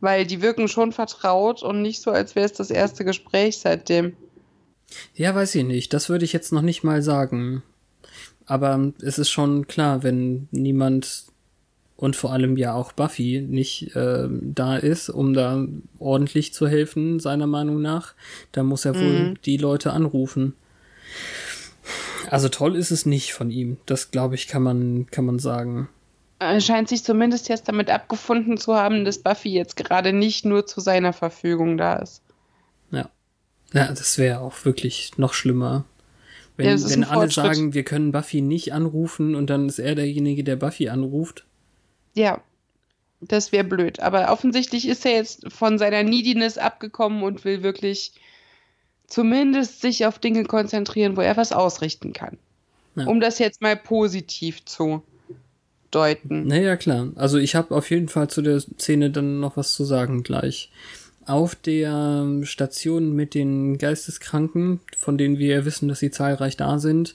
Weil 0.00 0.26
die 0.26 0.42
wirken 0.42 0.68
schon 0.68 0.92
vertraut 0.92 1.62
und 1.62 1.80
nicht 1.80 2.02
so, 2.02 2.10
als 2.10 2.34
wäre 2.34 2.44
es 2.44 2.52
das 2.52 2.70
erste 2.70 3.04
Gespräch 3.06 3.58
seitdem. 3.58 4.14
Ja, 5.14 5.34
weiß 5.34 5.54
ich 5.54 5.64
nicht. 5.64 5.94
Das 5.94 6.10
würde 6.10 6.26
ich 6.26 6.34
jetzt 6.34 6.52
noch 6.52 6.60
nicht 6.60 6.84
mal 6.84 7.00
sagen. 7.00 7.62
Aber 8.46 8.92
es 9.02 9.18
ist 9.18 9.30
schon 9.30 9.66
klar, 9.66 10.02
wenn 10.02 10.48
niemand 10.50 11.24
und 11.96 12.16
vor 12.16 12.32
allem 12.32 12.56
ja 12.56 12.74
auch 12.74 12.92
Buffy 12.92 13.40
nicht 13.48 13.94
äh, 13.94 14.28
da 14.28 14.76
ist, 14.76 15.08
um 15.08 15.32
da 15.32 15.64
ordentlich 15.98 16.52
zu 16.52 16.66
helfen, 16.68 17.20
seiner 17.20 17.46
Meinung 17.46 17.80
nach, 17.80 18.14
dann 18.52 18.66
muss 18.66 18.84
er 18.84 18.94
wohl 18.96 19.02
Mhm. 19.30 19.34
die 19.44 19.56
Leute 19.56 19.92
anrufen. 19.92 20.54
Also 22.30 22.48
toll 22.48 22.76
ist 22.76 22.90
es 22.90 23.06
nicht 23.06 23.32
von 23.32 23.50
ihm. 23.50 23.76
Das 23.86 24.10
glaube 24.10 24.34
ich, 24.34 24.48
kann 24.48 24.62
man, 24.62 25.06
kann 25.10 25.24
man 25.24 25.38
sagen. 25.38 25.88
Er 26.40 26.60
scheint 26.60 26.88
sich 26.88 27.04
zumindest 27.04 27.48
jetzt 27.48 27.68
damit 27.68 27.90
abgefunden 27.90 28.56
zu 28.58 28.74
haben, 28.74 29.04
dass 29.04 29.18
Buffy 29.18 29.50
jetzt 29.50 29.76
gerade 29.76 30.12
nicht 30.12 30.44
nur 30.44 30.66
zu 30.66 30.80
seiner 30.80 31.12
Verfügung 31.12 31.76
da 31.78 31.96
ist. 31.96 32.22
Ja. 32.90 33.08
Ja, 33.72 33.88
das 33.88 34.18
wäre 34.18 34.40
auch 34.40 34.64
wirklich 34.64 35.12
noch 35.16 35.32
schlimmer. 35.32 35.84
Wenn, 36.56 36.66
Ja, 36.66 36.90
wenn 36.90 37.04
alle 37.04 37.20
Fortschritt. 37.22 37.44
sagen, 37.44 37.74
wir 37.74 37.82
können 37.82 38.12
Buffy 38.12 38.40
nicht 38.40 38.72
anrufen 38.72 39.34
und 39.34 39.50
dann 39.50 39.68
ist 39.68 39.78
er 39.78 39.94
derjenige, 39.94 40.44
der 40.44 40.56
Buffy 40.56 40.88
anruft. 40.88 41.44
Ja, 42.14 42.40
das 43.20 43.52
wäre 43.52 43.64
blöd. 43.64 44.00
Aber 44.00 44.30
offensichtlich 44.30 44.86
ist 44.86 45.04
er 45.04 45.12
jetzt 45.12 45.50
von 45.52 45.78
seiner 45.78 46.02
Neediness 46.02 46.58
abgekommen 46.58 47.22
und 47.22 47.44
will 47.44 47.62
wirklich 47.62 48.12
zumindest 49.06 49.80
sich 49.80 50.06
auf 50.06 50.18
Dinge 50.18 50.44
konzentrieren, 50.44 51.16
wo 51.16 51.20
er 51.20 51.36
was 51.36 51.52
ausrichten 51.52 52.12
kann. 52.12 52.38
Ja. 52.96 53.06
Um 53.06 53.20
das 53.20 53.38
jetzt 53.38 53.60
mal 53.60 53.76
positiv 53.76 54.64
zu 54.64 55.02
deuten. 55.90 56.46
Naja, 56.46 56.76
klar. 56.76 57.08
Also 57.16 57.38
ich 57.38 57.54
habe 57.54 57.74
auf 57.74 57.90
jeden 57.90 58.08
Fall 58.08 58.28
zu 58.28 58.42
der 58.42 58.60
Szene 58.60 59.10
dann 59.10 59.40
noch 59.40 59.56
was 59.56 59.74
zu 59.74 59.84
sagen 59.84 60.22
gleich. 60.22 60.70
Auf 61.26 61.54
der 61.54 62.40
Station 62.42 63.14
mit 63.14 63.34
den 63.34 63.78
Geisteskranken, 63.78 64.80
von 64.98 65.16
denen 65.16 65.38
wir 65.38 65.64
wissen, 65.64 65.88
dass 65.88 66.00
sie 66.00 66.10
zahlreich 66.10 66.56
da 66.56 66.78
sind, 66.78 67.14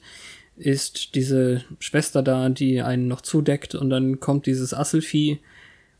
ist 0.57 1.15
diese 1.15 1.63
Schwester 1.79 2.21
da, 2.21 2.49
die 2.49 2.81
einen 2.81 3.07
noch 3.07 3.21
zudeckt 3.21 3.75
und 3.75 3.89
dann 3.89 4.19
kommt 4.19 4.45
dieses 4.45 4.73
Asselvieh 4.73 5.39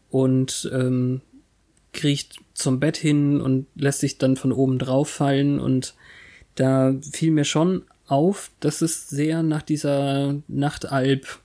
und 0.10 0.69
ähm, 0.74 1.22
kriecht 1.93 2.39
zum 2.54 2.80
Bett 2.80 2.98
hin 2.98 3.41
und 3.41 3.67
lässt 3.76 4.00
sich 4.00 4.17
dann 4.17 4.36
von 4.36 4.52
oben 4.52 4.80
drauf 4.80 5.10
fallen 5.10 5.60
und 5.60 5.95
da 6.56 6.95
fiel 7.12 7.32
mir 7.32 7.45
schon 7.45 7.84
auf, 8.08 8.52
dass 8.60 8.82
es 8.82 9.10
sehr 9.10 9.43
nach 9.43 9.62
dieser 9.62 10.36
Nachtalb 10.48 11.39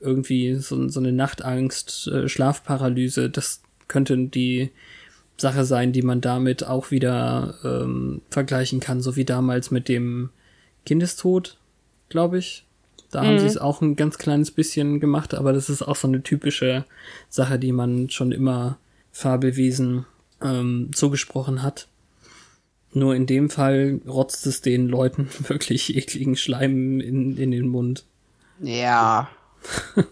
irgendwie 0.00 0.54
so, 0.54 0.88
so 0.88 1.00
eine 1.00 1.12
Nachtangst, 1.12 2.08
äh, 2.08 2.28
Schlafparalyse, 2.28 3.30
das 3.30 3.62
könnte 3.88 4.16
die 4.16 4.70
Sache 5.36 5.64
sein, 5.64 5.92
die 5.92 6.02
man 6.02 6.20
damit 6.20 6.64
auch 6.66 6.90
wieder 6.90 7.54
ähm, 7.64 8.22
vergleichen 8.30 8.80
kann, 8.80 9.00
so 9.00 9.16
wie 9.16 9.24
damals 9.24 9.70
mit 9.70 9.88
dem 9.88 10.30
Kindestod, 10.86 11.58
glaube 12.08 12.38
ich. 12.38 12.64
Da 13.10 13.22
haben 13.24 13.34
Mhm. 13.34 13.38
sie 13.40 13.46
es 13.46 13.58
auch 13.58 13.80
ein 13.80 13.96
ganz 13.96 14.18
kleines 14.18 14.50
bisschen 14.50 15.00
gemacht, 15.00 15.34
aber 15.34 15.52
das 15.52 15.68
ist 15.68 15.82
auch 15.82 15.96
so 15.96 16.08
eine 16.08 16.22
typische 16.22 16.84
Sache, 17.28 17.58
die 17.58 17.72
man 17.72 18.08
schon 18.08 18.32
immer 18.32 18.78
Fabelwesen 19.10 20.06
ähm, 20.40 20.90
zugesprochen 20.94 21.62
hat. 21.62 21.88
Nur 22.94 23.14
in 23.14 23.26
dem 23.26 23.48
Fall 23.50 24.00
rotzt 24.06 24.46
es 24.46 24.60
den 24.60 24.86
Leuten 24.88 25.28
wirklich 25.48 25.96
ekligen 25.96 26.36
Schleim 26.36 27.00
in, 27.00 27.36
in 27.36 27.50
den 27.50 27.68
Mund. 27.68 28.04
Ja. 28.60 29.28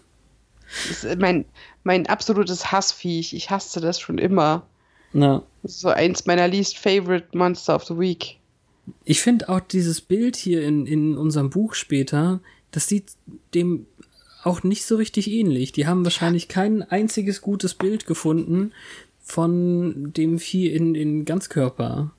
mein, 1.17 1.45
mein 1.83 2.07
absolutes 2.07 2.71
Hassviech. 2.71 3.33
Ich 3.33 3.49
hasste 3.49 3.81
das 3.81 3.99
schon 3.99 4.17
immer. 4.17 4.65
Na. 5.13 5.43
Das 5.63 5.73
ist 5.73 5.81
so 5.81 5.89
eins 5.89 6.25
meiner 6.25 6.47
least 6.47 6.77
favorite 6.77 7.37
Monster 7.37 7.75
of 7.75 7.83
the 7.85 7.97
Week. 7.97 8.37
Ich 9.05 9.21
finde 9.21 9.49
auch 9.49 9.59
dieses 9.59 10.01
Bild 10.01 10.35
hier 10.35 10.63
in, 10.63 10.85
in 10.85 11.17
unserem 11.17 11.49
Buch 11.49 11.75
später, 11.75 12.39
das 12.71 12.87
sieht 12.87 13.11
dem 13.53 13.85
auch 14.43 14.63
nicht 14.63 14.85
so 14.85 14.95
richtig 14.95 15.29
ähnlich. 15.29 15.71
Die 15.71 15.85
haben 15.85 16.03
wahrscheinlich 16.03 16.47
kein 16.47 16.81
einziges 16.81 17.41
gutes 17.41 17.75
Bild 17.75 18.07
gefunden 18.07 18.71
von 19.23 20.11
dem 20.13 20.39
Vieh 20.39 20.67
in, 20.67 20.95
in 20.95 21.25
Ganzkörper. 21.25 22.11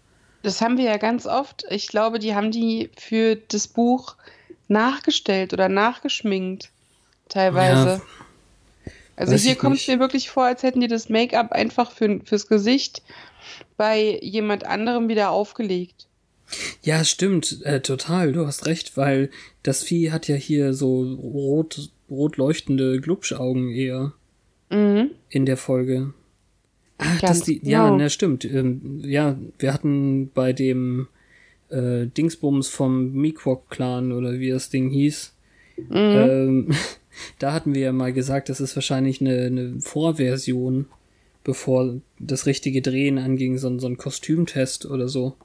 Das 0.42 0.60
haben 0.60 0.76
wir 0.76 0.84
ja 0.84 0.96
ganz 0.98 1.26
oft. 1.26 1.64
Ich 1.70 1.88
glaube, 1.88 2.18
die 2.18 2.34
haben 2.34 2.50
die 2.50 2.90
für 2.96 3.36
das 3.36 3.66
Buch 3.68 4.16
nachgestellt 4.68 5.52
oder 5.52 5.68
nachgeschminkt. 5.68 6.70
Teilweise. 7.28 7.88
Ja, 7.88 8.02
also 9.16 9.34
hier 9.34 9.54
kommt 9.54 9.76
es 9.76 9.88
mir 9.88 9.98
wirklich 10.00 10.30
vor, 10.30 10.44
als 10.44 10.62
hätten 10.62 10.80
die 10.80 10.88
das 10.88 11.08
Make-up 11.08 11.52
einfach 11.52 11.92
für, 11.92 12.20
fürs 12.24 12.48
Gesicht 12.48 13.02
bei 13.76 14.18
jemand 14.22 14.64
anderem 14.64 15.08
wieder 15.08 15.30
aufgelegt. 15.30 16.06
Ja, 16.82 17.04
stimmt, 17.04 17.62
äh, 17.64 17.80
total, 17.80 18.32
du 18.32 18.46
hast 18.46 18.66
recht, 18.66 18.96
weil 18.96 19.30
das 19.62 19.82
Vieh 19.82 20.10
hat 20.10 20.28
ja 20.28 20.34
hier 20.34 20.74
so 20.74 21.02
rot, 21.02 21.90
rot 22.10 22.36
leuchtende 22.36 23.00
Glubschaugen 23.00 23.70
eher. 23.70 24.12
Mhm. 24.70 25.10
In 25.28 25.46
der 25.46 25.56
Folge. 25.56 26.12
Ah, 26.98 27.18
das 27.20 27.42
die, 27.42 27.60
ja, 27.62 27.86
genau. 27.86 27.98
na, 27.98 28.08
stimmt. 28.08 28.44
Ähm, 28.44 29.00
ja, 29.04 29.36
wir 29.58 29.72
hatten 29.72 30.30
bei 30.32 30.52
dem 30.52 31.08
äh, 31.68 32.06
Dingsbums 32.06 32.68
vom 32.68 33.12
Miquok-Clan 33.12 34.12
oder 34.12 34.38
wie 34.38 34.50
das 34.50 34.70
Ding 34.70 34.90
hieß, 34.90 35.34
mhm. 35.76 35.96
ähm, 35.96 36.70
da 37.38 37.52
hatten 37.52 37.74
wir 37.74 37.82
ja 37.82 37.92
mal 37.92 38.12
gesagt, 38.12 38.48
das 38.48 38.60
ist 38.60 38.76
wahrscheinlich 38.76 39.20
eine, 39.20 39.46
eine 39.46 39.80
Vorversion, 39.80 40.86
bevor 41.44 42.00
das 42.18 42.46
richtige 42.46 42.82
Drehen 42.82 43.18
anging, 43.18 43.58
so, 43.58 43.78
so 43.78 43.86
ein 43.86 43.96
Kostümtest 43.98 44.86
oder 44.86 45.08
so. 45.08 45.36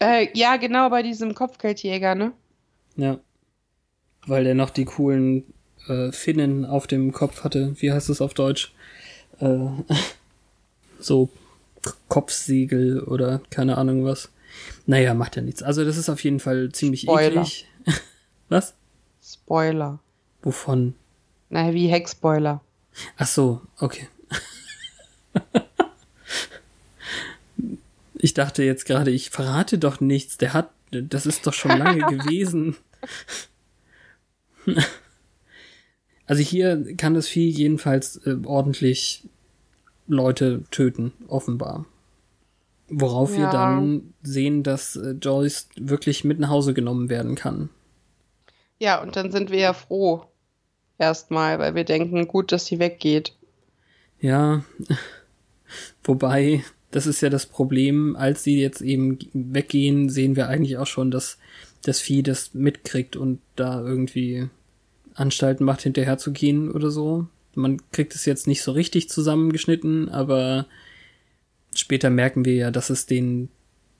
Äh, 0.00 0.28
ja, 0.34 0.56
genau, 0.56 0.90
bei 0.90 1.02
diesem 1.02 1.34
Kopfgeldjäger, 1.34 2.14
ne? 2.14 2.32
Ja. 2.96 3.18
Weil 4.26 4.44
der 4.44 4.54
noch 4.54 4.70
die 4.70 4.84
coolen 4.84 5.44
äh, 5.88 6.12
Finnen 6.12 6.64
auf 6.64 6.86
dem 6.86 7.12
Kopf 7.12 7.44
hatte. 7.44 7.74
Wie 7.78 7.92
heißt 7.92 8.08
es 8.08 8.20
auf 8.20 8.34
Deutsch? 8.34 8.72
Äh, 9.40 9.66
so 10.98 11.28
Kopfsiegel 12.08 13.00
oder 13.02 13.40
keine 13.50 13.78
Ahnung 13.78 14.04
was. 14.04 14.30
Naja, 14.86 15.14
macht 15.14 15.36
ja 15.36 15.42
nichts. 15.42 15.62
Also 15.62 15.84
das 15.84 15.96
ist 15.96 16.08
auf 16.08 16.22
jeden 16.22 16.40
Fall 16.40 16.70
ziemlich 16.72 17.02
Spoiler. 17.02 17.42
eklig. 17.42 17.66
was? 18.48 18.74
Spoiler. 19.22 20.00
Wovon? 20.44 20.94
Naja, 21.48 21.72
wie 21.72 21.88
Heckspoiler. 21.88 22.60
Ach 23.16 23.26
so, 23.26 23.62
okay. 23.78 24.08
ich 28.14 28.34
dachte 28.34 28.62
jetzt 28.62 28.84
gerade, 28.84 29.10
ich 29.10 29.30
verrate 29.30 29.78
doch 29.78 30.00
nichts. 30.00 30.36
Der 30.36 30.52
hat, 30.52 30.70
das 30.90 31.24
ist 31.26 31.46
doch 31.46 31.54
schon 31.54 31.78
lange 31.78 32.06
gewesen. 32.16 32.76
also 36.26 36.42
hier 36.42 36.94
kann 36.96 37.14
das 37.14 37.26
Vieh 37.26 37.48
jedenfalls 37.48 38.18
äh, 38.26 38.36
ordentlich 38.44 39.26
Leute 40.06 40.64
töten, 40.70 41.12
offenbar. 41.26 41.86
Worauf 42.88 43.32
ja. 43.32 43.38
wir 43.38 43.50
dann 43.50 44.12
sehen, 44.22 44.62
dass 44.62 44.96
äh, 44.96 45.12
Joyce 45.12 45.68
wirklich 45.76 46.22
mit 46.22 46.38
nach 46.38 46.50
Hause 46.50 46.74
genommen 46.74 47.08
werden 47.08 47.34
kann. 47.34 47.70
Ja, 48.78 49.00
und 49.00 49.16
dann 49.16 49.32
sind 49.32 49.50
wir 49.50 49.58
ja 49.58 49.72
froh. 49.72 50.26
Erstmal, 50.98 51.58
weil 51.58 51.74
wir 51.74 51.84
denken, 51.84 52.28
gut, 52.28 52.52
dass 52.52 52.66
sie 52.66 52.78
weggeht. 52.78 53.34
Ja. 54.20 54.64
Wobei, 56.04 56.64
das 56.90 57.06
ist 57.06 57.20
ja 57.20 57.30
das 57.30 57.46
Problem, 57.46 58.16
als 58.16 58.44
sie 58.44 58.60
jetzt 58.60 58.80
eben 58.80 59.18
weggehen, 59.32 60.08
sehen 60.08 60.36
wir 60.36 60.48
eigentlich 60.48 60.78
auch 60.78 60.86
schon, 60.86 61.10
dass 61.10 61.38
das 61.82 62.00
Vieh 62.00 62.22
das 62.22 62.54
mitkriegt 62.54 63.16
und 63.16 63.40
da 63.56 63.82
irgendwie 63.82 64.48
Anstalten 65.14 65.64
macht, 65.64 65.82
hinterher 65.82 66.18
zu 66.18 66.32
gehen 66.32 66.70
oder 66.70 66.90
so 66.90 67.26
man 67.56 67.80
kriegt 67.92 68.14
es 68.14 68.24
jetzt 68.24 68.46
nicht 68.46 68.62
so 68.62 68.72
richtig 68.72 69.08
zusammengeschnitten, 69.08 70.08
aber 70.08 70.66
später 71.74 72.10
merken 72.10 72.44
wir 72.44 72.54
ja, 72.54 72.70
dass 72.70 72.90
es 72.90 73.06
denen 73.06 73.48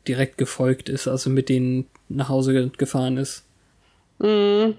direkt 0.07 0.39
gefolgt 0.39 0.89
ist, 0.89 1.09
also 1.09 1.31
mit 1.31 1.49
denen 1.49 1.87
nach 2.09 2.29
Hause 2.29 2.71
gefahren 2.77 3.17
ist. 3.17 3.45
Mhm. 4.19 4.75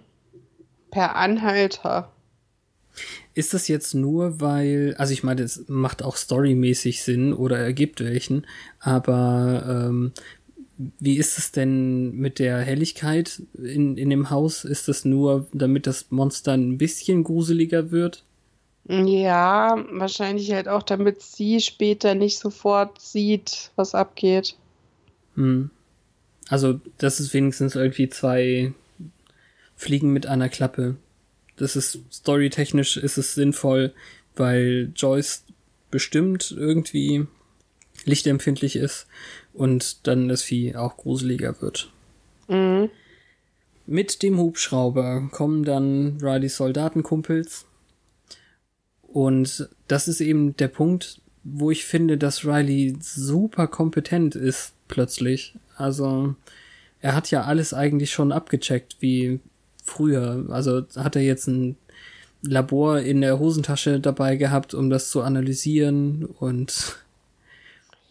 Per 0.95 1.17
Anhalter. 1.17 2.09
Ist 3.33 3.53
das 3.53 3.67
jetzt 3.67 3.95
nur, 3.95 4.39
weil, 4.39 4.95
also 4.97 5.11
ich 5.11 5.25
meine, 5.25 5.41
es 5.41 5.65
macht 5.67 6.01
auch 6.01 6.15
storymäßig 6.15 7.03
Sinn 7.03 7.33
oder 7.33 7.57
ergibt 7.57 7.99
welchen, 7.99 8.47
aber 8.79 9.89
ähm, 9.89 10.13
wie 10.77 11.17
ist 11.17 11.37
es 11.37 11.51
denn 11.51 12.15
mit 12.15 12.39
der 12.39 12.59
Helligkeit 12.59 13.41
in, 13.61 13.97
in 13.97 14.09
dem 14.09 14.29
Haus? 14.29 14.63
Ist 14.63 14.87
das 14.87 15.03
nur, 15.03 15.47
damit 15.51 15.85
das 15.85 16.11
Monster 16.11 16.53
ein 16.53 16.77
bisschen 16.77 17.25
gruseliger 17.25 17.91
wird? 17.91 18.23
Ja, 18.87 19.75
wahrscheinlich 19.91 20.53
halt 20.53 20.69
auch, 20.69 20.83
damit 20.83 21.21
sie 21.21 21.59
später 21.59 22.15
nicht 22.15 22.39
sofort 22.39 23.01
sieht, 23.01 23.71
was 23.75 23.95
abgeht. 23.95 24.55
Hm. 25.35 25.71
Also, 26.47 26.79
das 26.99 27.19
ist 27.19 27.33
wenigstens 27.33 27.75
irgendwie 27.75 28.07
zwei 28.07 28.71
Fliegen 29.75 30.11
mit 30.11 30.25
einer 30.25 30.49
Klappe. 30.49 30.95
Das 31.57 31.75
ist 31.75 31.99
storytechnisch 32.11 32.97
ist 32.97 33.17
es 33.17 33.33
sinnvoll, 33.35 33.93
weil 34.35 34.91
Joyce 34.95 35.45
bestimmt 35.91 36.53
irgendwie 36.57 37.27
lichtempfindlich 38.03 38.75
ist 38.75 39.07
und 39.53 40.07
dann 40.07 40.27
das 40.27 40.43
Vieh 40.43 40.75
auch 40.75 40.97
gruseliger 40.97 41.61
wird. 41.61 41.91
Mhm. 42.47 42.89
Mit 43.87 44.23
dem 44.23 44.37
Hubschrauber 44.37 45.29
kommen 45.31 45.63
dann 45.63 46.17
Rileys 46.21 46.57
Soldatenkumpels 46.57 47.65
und 49.15 49.69
das 49.87 50.07
ist 50.07 50.19
eben 50.19 50.57
der 50.57 50.67
Punkt, 50.67 51.21
wo 51.43 51.71
ich 51.71 51.85
finde, 51.85 52.17
dass 52.17 52.43
Riley 52.43 52.97
super 52.99 53.67
kompetent 53.67 54.35
ist, 54.35 54.73
plötzlich. 54.87 55.55
Also, 55.77 56.35
er 56.99 57.15
hat 57.15 57.31
ja 57.31 57.43
alles 57.43 57.73
eigentlich 57.73 58.11
schon 58.11 58.31
abgecheckt, 58.31 58.97
wie 58.99 59.39
früher. 59.85 60.45
Also 60.49 60.83
hat 60.95 61.15
er 61.15 61.21
jetzt 61.21 61.47
ein 61.47 61.77
Labor 62.41 62.99
in 62.99 63.21
der 63.21 63.39
Hosentasche 63.39 63.99
dabei 63.99 64.35
gehabt, 64.35 64.73
um 64.73 64.89
das 64.89 65.09
zu 65.09 65.21
analysieren 65.21 66.25
und 66.25 66.97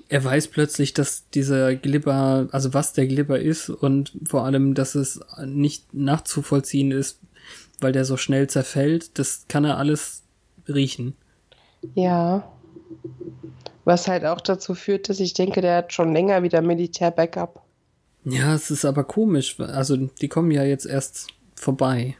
er 0.09 0.23
weiß 0.23 0.49
plötzlich, 0.49 0.95
dass 0.95 1.29
dieser 1.31 1.75
Glibber, 1.75 2.49
also 2.53 2.75
was 2.75 2.93
der 2.93 3.07
Glibber 3.07 3.41
ist 3.41 3.71
und 3.71 4.13
vor 4.27 4.45
allem, 4.45 4.75
dass 4.75 4.95
es 4.95 5.21
nicht 5.45 5.93
nachzuvollziehen 5.95 6.93
ist, 6.93 7.19
weil 7.81 7.93
der 7.93 8.05
so 8.05 8.17
schnell 8.17 8.49
zerfällt. 8.49 9.19
Das 9.19 9.47
kann 9.49 9.65
er 9.65 9.79
alles 9.79 10.23
riechen. 10.69 11.15
Ja. 11.95 12.49
Was 13.85 14.09
halt 14.09 14.25
auch 14.25 14.41
dazu 14.41 14.75
führt, 14.75 15.09
dass 15.09 15.21
ich 15.21 15.35
denke, 15.35 15.61
der 15.61 15.79
hat 15.79 15.93
schon 15.93 16.13
länger 16.13 16.43
wieder 16.43 16.63
Militär-Backup. 16.63 17.63
Ja, 18.25 18.55
es 18.55 18.71
ist 18.71 18.85
aber 18.85 19.05
komisch. 19.05 19.59
Also, 19.61 19.97
die 19.97 20.29
kommen 20.29 20.51
ja 20.51 20.63
jetzt 20.63 20.87
erst 20.87 21.29
vorbei. 21.65 22.17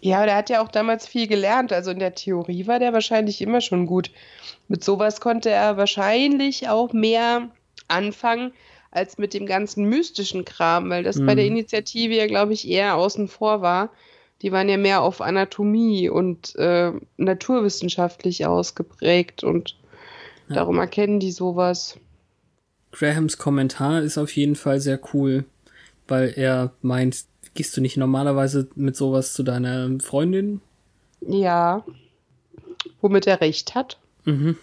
Ja, 0.00 0.24
der 0.24 0.36
hat 0.36 0.50
ja 0.50 0.62
auch 0.62 0.68
damals 0.68 1.06
viel 1.06 1.26
gelernt. 1.26 1.72
Also 1.72 1.90
in 1.90 1.98
der 1.98 2.14
Theorie 2.14 2.66
war 2.66 2.78
der 2.78 2.92
wahrscheinlich 2.92 3.40
immer 3.40 3.60
schon 3.60 3.86
gut. 3.86 4.10
Mit 4.68 4.84
sowas 4.84 5.20
konnte 5.20 5.50
er 5.50 5.76
wahrscheinlich 5.76 6.68
auch 6.68 6.92
mehr 6.92 7.48
anfangen 7.88 8.52
als 8.90 9.18
mit 9.18 9.34
dem 9.34 9.46
ganzen 9.46 9.86
mystischen 9.86 10.44
Kram, 10.44 10.90
weil 10.90 11.02
das 11.02 11.16
mhm. 11.16 11.26
bei 11.26 11.34
der 11.34 11.46
Initiative 11.46 12.14
ja, 12.14 12.26
glaube 12.26 12.52
ich, 12.52 12.68
eher 12.68 12.96
außen 12.96 13.28
vor 13.28 13.60
war 13.60 13.90
die 14.44 14.52
waren 14.52 14.68
ja 14.68 14.76
mehr 14.76 15.00
auf 15.00 15.22
Anatomie 15.22 16.10
und 16.10 16.54
äh, 16.56 16.92
naturwissenschaftlich 17.16 18.44
ausgeprägt 18.44 19.42
und 19.42 19.76
ja. 20.48 20.56
darum 20.56 20.78
erkennen 20.78 21.18
die 21.18 21.32
sowas. 21.32 21.98
Grahams 22.92 23.38
Kommentar 23.38 24.02
ist 24.02 24.18
auf 24.18 24.36
jeden 24.36 24.54
Fall 24.54 24.80
sehr 24.80 25.00
cool, 25.14 25.46
weil 26.06 26.34
er 26.36 26.72
meint, 26.82 27.24
gehst 27.54 27.76
du 27.76 27.80
nicht 27.80 27.96
normalerweise 27.96 28.68
mit 28.74 28.96
sowas 28.96 29.32
zu 29.32 29.42
deiner 29.42 29.90
Freundin? 30.00 30.60
Ja, 31.20 31.84
womit 33.00 33.26
er 33.26 33.40
recht 33.40 33.74
hat. 33.74 33.98
Mhm. 34.24 34.56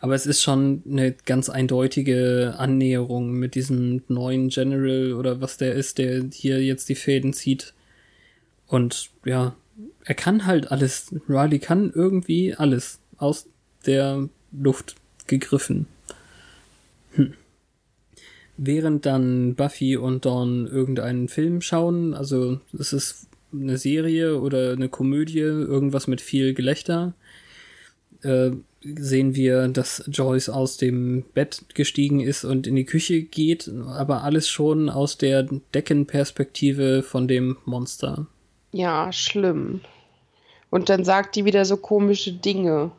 Aber 0.00 0.14
es 0.14 0.26
ist 0.26 0.42
schon 0.42 0.82
eine 0.88 1.12
ganz 1.12 1.48
eindeutige 1.48 2.54
Annäherung 2.58 3.32
mit 3.32 3.54
diesem 3.54 4.02
neuen 4.08 4.48
General 4.48 5.14
oder 5.14 5.40
was 5.40 5.56
der 5.56 5.74
ist, 5.74 5.98
der 5.98 6.24
hier 6.32 6.62
jetzt 6.62 6.88
die 6.88 6.94
Fäden 6.94 7.32
zieht. 7.32 7.72
Und 8.66 9.10
ja, 9.24 9.54
er 10.04 10.14
kann 10.14 10.46
halt 10.46 10.70
alles. 10.70 11.14
Riley 11.28 11.58
kann 11.58 11.92
irgendwie 11.94 12.54
alles 12.54 13.00
aus 13.16 13.46
der 13.86 14.28
Luft 14.52 14.96
gegriffen. 15.26 15.86
Hm. 17.12 17.34
Während 18.56 19.06
dann 19.06 19.54
Buffy 19.54 19.96
und 19.96 20.24
Dawn 20.24 20.66
irgendeinen 20.66 21.28
Film 21.28 21.60
schauen, 21.60 22.14
also 22.14 22.60
es 22.78 22.92
ist 22.92 23.26
eine 23.52 23.78
Serie 23.78 24.40
oder 24.40 24.72
eine 24.72 24.88
Komödie, 24.88 25.38
irgendwas 25.38 26.06
mit 26.06 26.20
viel 26.20 26.54
Gelächter, 26.54 27.14
äh, 28.22 28.50
sehen 28.82 29.34
wir, 29.34 29.68
dass 29.68 30.04
Joyce 30.08 30.50
aus 30.50 30.76
dem 30.76 31.24
Bett 31.34 31.64
gestiegen 31.74 32.20
ist 32.20 32.44
und 32.44 32.66
in 32.66 32.76
die 32.76 32.84
Küche 32.84 33.22
geht, 33.22 33.70
aber 33.86 34.22
alles 34.24 34.48
schon 34.48 34.90
aus 34.90 35.16
der 35.16 35.48
Deckenperspektive 35.74 37.02
von 37.02 37.26
dem 37.26 37.56
Monster. 37.64 38.26
Ja, 38.72 39.12
schlimm. 39.12 39.80
Und 40.70 40.88
dann 40.88 41.04
sagt 41.04 41.36
die 41.36 41.44
wieder 41.44 41.64
so 41.64 41.76
komische 41.76 42.32
Dinge. 42.32 42.90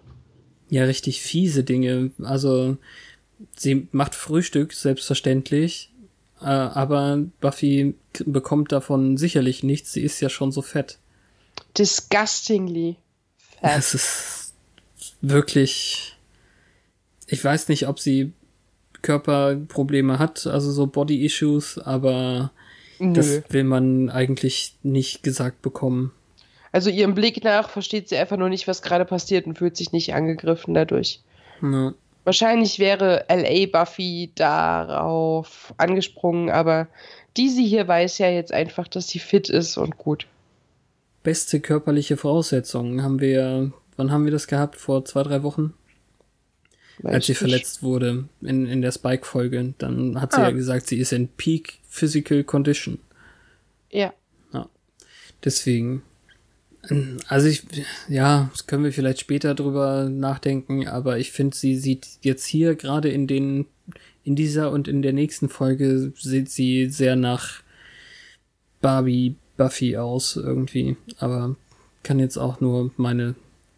Ja, 0.70 0.86
richtig 0.86 1.22
fiese 1.22 1.64
Dinge. 1.64 2.12
Also 2.24 2.78
sie 3.55 3.88
macht 3.91 4.15
Frühstück, 4.15 4.73
selbstverständlich, 4.73 5.91
äh, 6.41 6.45
aber 6.45 7.19
Buffy 7.41 7.95
bekommt 8.25 8.71
davon 8.71 9.17
sicherlich 9.17 9.63
nichts. 9.63 9.93
Sie 9.93 10.01
ist 10.01 10.21
ja 10.21 10.29
schon 10.29 10.51
so 10.51 10.61
fett. 10.61 10.99
Disgustingly 11.77 12.97
fett. 13.59 13.71
Es 13.77 13.93
ist 13.93 14.53
wirklich. 15.21 16.17
Ich 17.27 17.43
weiß 17.43 17.69
nicht, 17.69 17.88
ob 17.88 17.99
sie 17.99 18.33
Körperprobleme 19.01 20.19
hat, 20.19 20.45
also 20.47 20.71
so 20.71 20.88
Body 20.88 21.25
Issues, 21.25 21.77
aber 21.79 22.51
Nö. 22.99 23.13
das 23.13 23.41
will 23.49 23.63
man 23.63 24.09
eigentlich 24.09 24.75
nicht 24.83 25.23
gesagt 25.23 25.61
bekommen. 25.61 26.11
Also 26.71 26.89
ihrem 26.89 27.15
Blick 27.15 27.43
nach 27.43 27.69
versteht 27.69 28.09
sie 28.09 28.17
einfach 28.17 28.38
nur 28.38 28.49
nicht, 28.49 28.67
was 28.67 28.81
gerade 28.81 29.05
passiert 29.05 29.47
und 29.47 29.57
fühlt 29.57 29.77
sich 29.77 29.91
nicht 29.91 30.13
angegriffen 30.13 30.73
dadurch. 30.73 31.21
Ja. 31.61 31.93
Wahrscheinlich 32.26 32.80
wäre 32.80 33.26
LA 33.30 33.67
Buffy 33.67 34.32
darauf 34.36 35.73
angesprungen, 35.78 36.49
aber 36.49 36.88
diese 37.38 37.61
hier 37.61 37.88
weiß 37.88 38.17
ja 38.17 38.30
jetzt 38.30 38.51
einfach, 38.51 38.88
dass 38.88 39.07
sie 39.07 39.19
fit 39.19 39.47
ist 39.47 39.78
und 39.78 39.97
gut. 39.97 40.26
Beste 41.21 41.59
körperliche 41.59 42.17
Voraussetzungen 42.17 43.03
haben 43.03 43.19
wir, 43.19 43.71
wann 43.95 44.11
haben 44.11 44.26
wir 44.26 44.32
das 44.32 44.47
gehabt? 44.47 44.76
Vor 44.76 45.05
zwei, 45.05 45.21
drei 45.23 45.43
Wochen? 45.43 45.76
Weiß 46.99 47.13
Als 47.13 47.26
sie 47.28 47.34
nicht. 47.34 47.39
verletzt 47.39 47.84
wurde 47.84 48.28
in, 48.41 48.65
in 48.65 48.82
der 48.82 48.91
Spike-Folge. 48.91 49.76
Dann 49.78 50.19
hat 50.19 50.34
sie 50.34 50.41
ah. 50.41 50.45
ja 50.45 50.51
gesagt, 50.51 50.88
sie 50.88 50.97
ist 50.97 51.13
in 51.13 51.28
Peak 51.28 51.80
Physical 51.88 52.43
Condition. 52.43 52.99
Ja. 53.91 54.13
ja. 54.51 54.67
Deswegen, 55.43 56.01
also 57.27 57.47
ich, 57.47 57.63
ja, 58.07 58.49
das 58.51 58.67
können 58.67 58.83
wir 58.83 58.93
vielleicht 58.93 59.19
später 59.19 59.55
drüber 59.55 60.09
nachdenken, 60.09 60.88
aber 60.88 61.17
ich 61.17 61.31
finde, 61.31 61.55
sie 61.55 61.75
sieht 61.75 62.07
jetzt 62.21 62.45
hier 62.45 62.75
gerade 62.75 63.09
in 63.09 63.27
den, 63.27 63.65
in 64.23 64.36
dieser 64.36 64.71
und 64.71 64.88
in 64.88 65.01
der 65.01 65.13
nächsten 65.13 65.49
Folge 65.49 66.13
sieht 66.15 66.49
sie 66.49 66.89
sehr 66.89 67.15
nach 67.15 67.61
Barbie 68.81 69.36
Buffy 69.57 69.97
aus 69.97 70.36
irgendwie, 70.36 70.97
aber 71.17 71.55
kann 72.03 72.19
jetzt 72.19 72.38
auch 72.38 72.59
nur 72.59 72.91
meine 72.97 73.36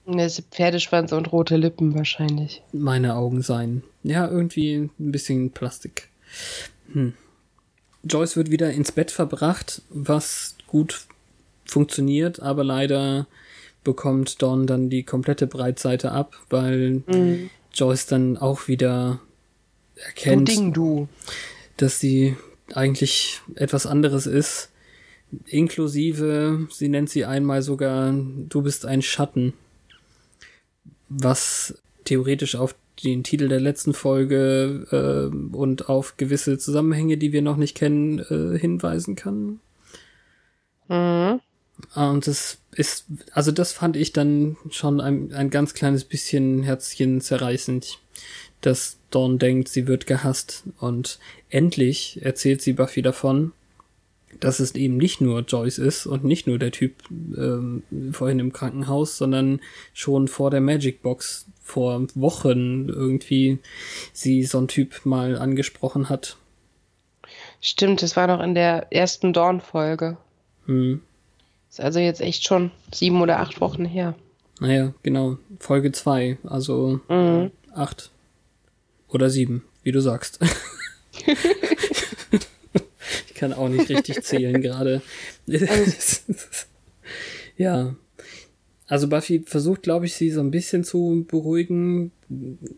Ne, 0.09 0.29
Pferdeschwanz 0.29 1.11
und 1.11 1.33
rote 1.33 1.57
Lippen 1.57 1.93
wahrscheinlich. 1.93 2.61
Meine 2.71 3.15
Augen 3.15 3.41
sein. 3.41 3.83
Ja, 4.03 4.25
irgendwie 4.25 4.75
ein 4.75 5.11
bisschen 5.11 5.51
Plastik. 5.51 6.07
Hm. 6.93 7.13
Joyce 8.03 8.37
wird 8.37 8.49
wieder 8.49 8.71
ins 8.71 8.93
Bett 8.93 9.11
verbracht, 9.11 9.81
was 9.89 10.55
gut 10.65 11.07
funktioniert, 11.67 12.41
aber 12.41 12.63
leider 12.63 13.27
bekommt 13.83 14.41
Dawn 14.41 14.67
dann 14.67 14.89
die 14.89 15.03
komplette 15.03 15.47
Breitseite 15.47 16.11
ab, 16.11 16.35
weil 16.49 17.03
mhm. 17.07 17.49
Joyce 17.73 18.05
dann 18.07 18.37
auch 18.37 18.67
wieder 18.67 19.19
erkennt, 19.95 20.57
du 20.57 20.71
du. 20.71 21.07
dass 21.77 21.99
sie 21.99 22.35
eigentlich 22.73 23.41
etwas 23.55 23.85
anderes 23.85 24.27
ist. 24.27 24.71
Inklusive, 25.45 26.67
sie 26.69 26.89
nennt 26.89 27.09
sie 27.09 27.25
einmal 27.25 27.61
sogar, 27.61 28.13
du 28.13 28.61
bist 28.61 28.85
ein 28.85 29.01
Schatten. 29.01 29.53
Was 31.09 31.81
theoretisch 32.03 32.55
auf 32.55 32.75
den 33.03 33.23
Titel 33.23 33.47
der 33.47 33.59
letzten 33.59 33.93
Folge 33.93 34.87
äh, 34.91 35.55
und 35.55 35.89
auf 35.89 36.17
gewisse 36.17 36.57
Zusammenhänge, 36.57 37.17
die 37.17 37.31
wir 37.31 37.41
noch 37.41 37.57
nicht 37.57 37.75
kennen, 37.75 38.19
äh, 38.19 38.57
hinweisen 38.57 39.15
kann. 39.15 39.59
Mhm. 40.89 41.39
Und 41.95 42.27
das 42.27 42.57
ist, 42.71 43.05
also 43.31 43.51
das 43.51 43.71
fand 43.71 43.95
ich 43.95 44.13
dann 44.13 44.57
schon 44.69 44.99
ein, 44.99 45.33
ein 45.33 45.49
ganz 45.49 45.73
kleines 45.73 46.03
bisschen 46.03 46.63
Herzchen 46.63 47.21
zerreißend, 47.21 47.99
dass 48.61 48.97
Dawn 49.11 49.39
denkt, 49.39 49.69
sie 49.69 49.87
wird 49.87 50.07
gehasst. 50.07 50.63
Und 50.79 51.19
endlich 51.49 52.19
erzählt 52.21 52.61
sie 52.61 52.73
Buffy 52.73 53.01
davon, 53.01 53.51
dass 54.39 54.59
es 54.59 54.75
eben 54.75 54.97
nicht 54.97 55.21
nur 55.21 55.41
Joyce 55.41 55.77
ist 55.79 56.05
und 56.05 56.23
nicht 56.23 56.47
nur 56.47 56.59
der 56.59 56.71
Typ 56.71 56.93
ähm, 57.09 57.83
vorhin 58.11 58.39
im 58.39 58.53
Krankenhaus, 58.53 59.17
sondern 59.17 59.59
schon 59.93 60.27
vor 60.27 60.51
der 60.51 60.61
Magic 60.61 61.01
Box 61.01 61.47
vor 61.63 62.05
Wochen 62.15 62.89
irgendwie 62.89 63.59
sie 64.13 64.43
so 64.43 64.59
ein 64.59 64.67
Typ 64.67 65.05
mal 65.05 65.37
angesprochen 65.37 66.09
hat. 66.09 66.37
Stimmt, 67.61 68.01
das 68.01 68.15
war 68.15 68.27
noch 68.27 68.41
in 68.41 68.55
der 68.55 68.91
ersten 68.91 69.33
Dawn-Folge. 69.33 70.17
Hm. 70.65 71.01
Ist 71.69 71.81
also 71.81 71.99
jetzt 71.99 72.21
echt 72.21 72.43
schon 72.43 72.71
sieben 72.93 73.21
oder 73.21 73.39
acht 73.39 73.61
Wochen 73.61 73.85
her. 73.85 74.15
Naja, 74.59 74.93
genau. 75.03 75.37
Folge 75.59 75.91
zwei, 75.91 76.37
also 76.43 76.99
mhm. 77.09 77.51
acht. 77.73 78.11
Oder 79.09 79.29
sieben, 79.29 79.63
wie 79.83 79.91
du 79.91 80.01
sagst. 80.01 80.39
ich 83.27 83.33
kann 83.35 83.53
auch 83.53 83.69
nicht 83.69 83.89
richtig 83.89 84.23
zählen 84.23 84.61
gerade. 84.61 85.01
ja. 87.57 87.95
Also 88.87 89.09
Buffy 89.09 89.43
versucht, 89.45 89.83
glaube 89.83 90.05
ich, 90.05 90.15
sie 90.15 90.31
so 90.31 90.39
ein 90.39 90.51
bisschen 90.51 90.83
zu 90.83 91.25
beruhigen. 91.27 92.11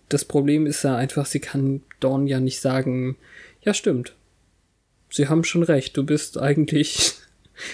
Das 0.09 0.25
Problem 0.25 0.65
ist 0.65 0.83
ja 0.83 0.95
einfach, 0.95 1.25
sie 1.25 1.39
kann 1.39 1.81
Dawn 1.99 2.27
ja 2.27 2.39
nicht 2.39 2.61
sagen, 2.61 3.15
ja 3.61 3.73
stimmt. 3.73 4.15
Sie 5.11 5.27
haben 5.27 5.43
schon 5.43 5.63
recht, 5.63 5.97
du 5.97 6.03
bist 6.03 6.37
eigentlich 6.37 7.13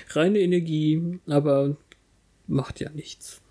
reine 0.10 0.40
Energie, 0.40 1.20
aber 1.28 1.76
macht 2.48 2.80
ja 2.80 2.90
nichts. 2.90 3.42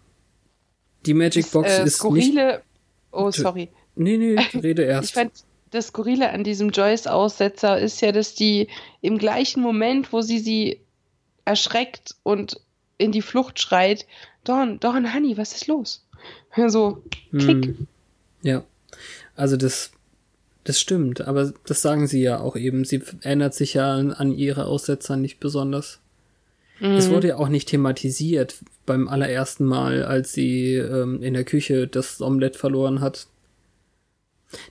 Die 1.07 1.15
Magic 1.15 1.51
Box 1.51 1.69
das, 1.69 1.79
äh, 1.79 1.85
ist 1.85 1.97
skurrile, 1.97 2.47
nicht... 2.47 2.61
Oh, 3.13 3.31
sorry. 3.31 3.69
Nee, 3.97 4.17
nee, 4.17 4.37
rede 4.61 4.83
erst. 4.85 5.11
Ich 5.11 5.15
fand, 5.15 5.33
das 5.71 5.89
Skurrile 5.89 6.31
an 6.31 6.45
diesem 6.45 6.71
Joyce-Aussetzer 6.71 7.79
ist 7.79 8.01
ja, 8.01 8.13
dass 8.13 8.35
die 8.35 8.69
im 9.01 9.19
gleichen 9.19 9.61
Moment, 9.61 10.13
wo 10.13 10.21
sie 10.21 10.39
sie 10.39 10.81
erschreckt 11.45 12.15
und 12.23 12.61
in 12.97 13.13
die 13.13 13.23
Flucht 13.23 13.61
schreit, 13.61 14.07
Dawn, 14.45 14.79
Dawn, 14.79 15.13
Honey, 15.13 15.37
was 15.37 15.53
ist 15.53 15.67
los? 15.67 16.07
So, 16.69 17.03
klick. 17.37 17.67
Hm. 17.67 17.87
Ja, 18.43 18.65
also 19.35 19.57
das, 19.57 19.91
das 20.63 20.79
stimmt, 20.79 21.23
aber 21.23 21.53
das 21.67 21.83
sagen 21.83 22.07
sie 22.07 22.23
ja 22.23 22.39
auch 22.39 22.55
eben. 22.55 22.85
Sie 22.85 23.03
erinnert 23.23 23.55
sich 23.55 23.75
ja 23.75 23.95
an 23.95 24.33
ihre 24.33 24.67
Aussetzer 24.67 25.17
nicht 25.17 25.41
besonders. 25.41 25.99
Mhm. 26.81 26.97
Es 26.97 27.11
wurde 27.11 27.29
ja 27.29 27.37
auch 27.37 27.49
nicht 27.49 27.69
thematisiert 27.69 28.57
beim 28.87 29.09
allerersten 29.09 29.65
Mal, 29.65 30.05
als 30.05 30.33
sie 30.33 30.75
ähm, 30.75 31.23
in 31.23 31.35
der 31.35 31.45
Küche 31.45 31.87
das 31.87 32.21
Omelett 32.21 32.57
verloren 32.57 33.01
hat. 33.01 33.27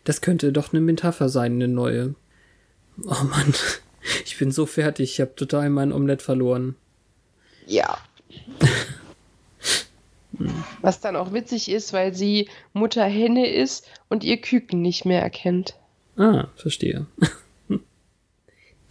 Das 0.04 0.22
könnte 0.22 0.51
doch 0.51 0.74
eine 0.74 0.82
Metapher 0.82 1.30
sein, 1.30 1.54
eine 1.54 1.68
neue. 1.68 2.16
Oh 3.04 3.24
Mann, 3.24 3.54
ich 4.26 4.38
bin 4.38 4.51
so 4.51 4.66
fertig, 4.66 5.14
ich 5.14 5.22
habe 5.22 5.36
total 5.36 5.70
mein 5.70 5.91
Omelett 5.91 6.22
verloren. 6.22 6.76
Ja. 7.66 7.97
Was 10.82 10.99
dann 10.99 11.16
auch 11.16 11.32
witzig 11.32 11.70
ist, 11.70 11.93
weil 11.93 12.14
sie 12.14 12.49
Mutter 12.74 13.06
Henne 13.06 13.47
ist 13.47 13.88
und 14.10 14.24
ihr 14.24 14.41
Küken 14.41 14.82
nicht 14.82 15.06
mehr 15.06 15.22
erkennt. 15.22 15.76
Ah, 16.18 16.47
verstehe. 16.56 17.06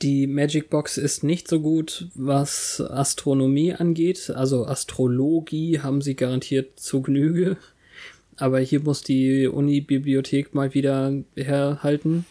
Die 0.03 0.27
Magic 0.27 0.69
Box 0.69 0.99
ist 0.99 1.23
nicht 1.23 1.47
so 1.47 1.61
gut, 1.61 2.09
was 2.17 2.81
Astronomie 2.81 3.73
angeht. 3.73 4.33
Also 4.35 4.67
Astrologie 4.67 5.79
haben 5.79 6.03
sie 6.03 6.17
garantiert 6.17 6.81
zu 6.81 7.03
Genüge. 7.03 7.57
Aber 8.37 8.59
hier 8.59 8.81
muss 8.81 9.03
die 9.03 9.47
Uni-Bibliothek 9.47 10.55
mal 10.55 10.75
wieder 10.75 11.13
herhalten, 11.37 12.25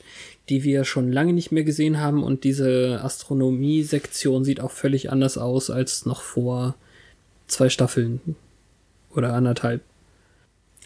die 0.50 0.66
wir 0.66 0.84
schon 0.84 1.14
lange 1.14 1.32
nicht 1.32 1.54
mehr 1.54 1.64
gesehen 1.64 2.02
haben. 2.02 2.24
Und 2.24 2.44
diese 2.44 3.00
Astronomie-Sektion 3.02 4.44
sieht 4.44 4.60
auch 4.60 4.72
völlig 4.72 5.10
anders 5.10 5.38
aus 5.38 5.70
als 5.70 6.06
noch 6.06 6.22
vor 6.22 6.76
zwei 7.48 7.70
Staffeln 7.70 8.20
oder 9.16 9.34
anderthalb. 9.34 9.82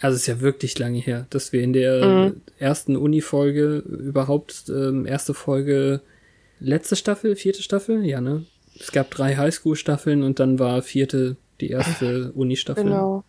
Also 0.02 0.16
es 0.16 0.22
ist 0.22 0.28
ja 0.28 0.42
wirklich 0.42 0.78
lange 0.78 1.00
her, 1.00 1.26
dass 1.32 1.52
wir 1.52 1.64
in 1.64 1.74
der 1.74 2.06
mhm. 2.06 2.42
ersten 2.60 2.96
Uni-Folge 2.96 3.78
überhaupt 3.78 4.66
ähm, 4.70 5.08
erste 5.08 5.34
Folge 5.34 6.02
letzte 6.66 6.96
Staffel, 6.96 7.36
vierte 7.36 7.62
Staffel, 7.62 8.06
ja, 8.06 8.22
ne? 8.22 8.46
Es 8.80 8.92
gab 8.92 9.10
drei 9.12 9.36
Highschool-Staffeln 9.36 10.24
und 10.24 10.40
dann 10.40 10.60
war 10.60 10.82
vierte 10.82 11.38
die 11.62 11.70
erste 11.70 12.32
Uni-Staffel. 12.34 12.84
Genau. 12.84 13.24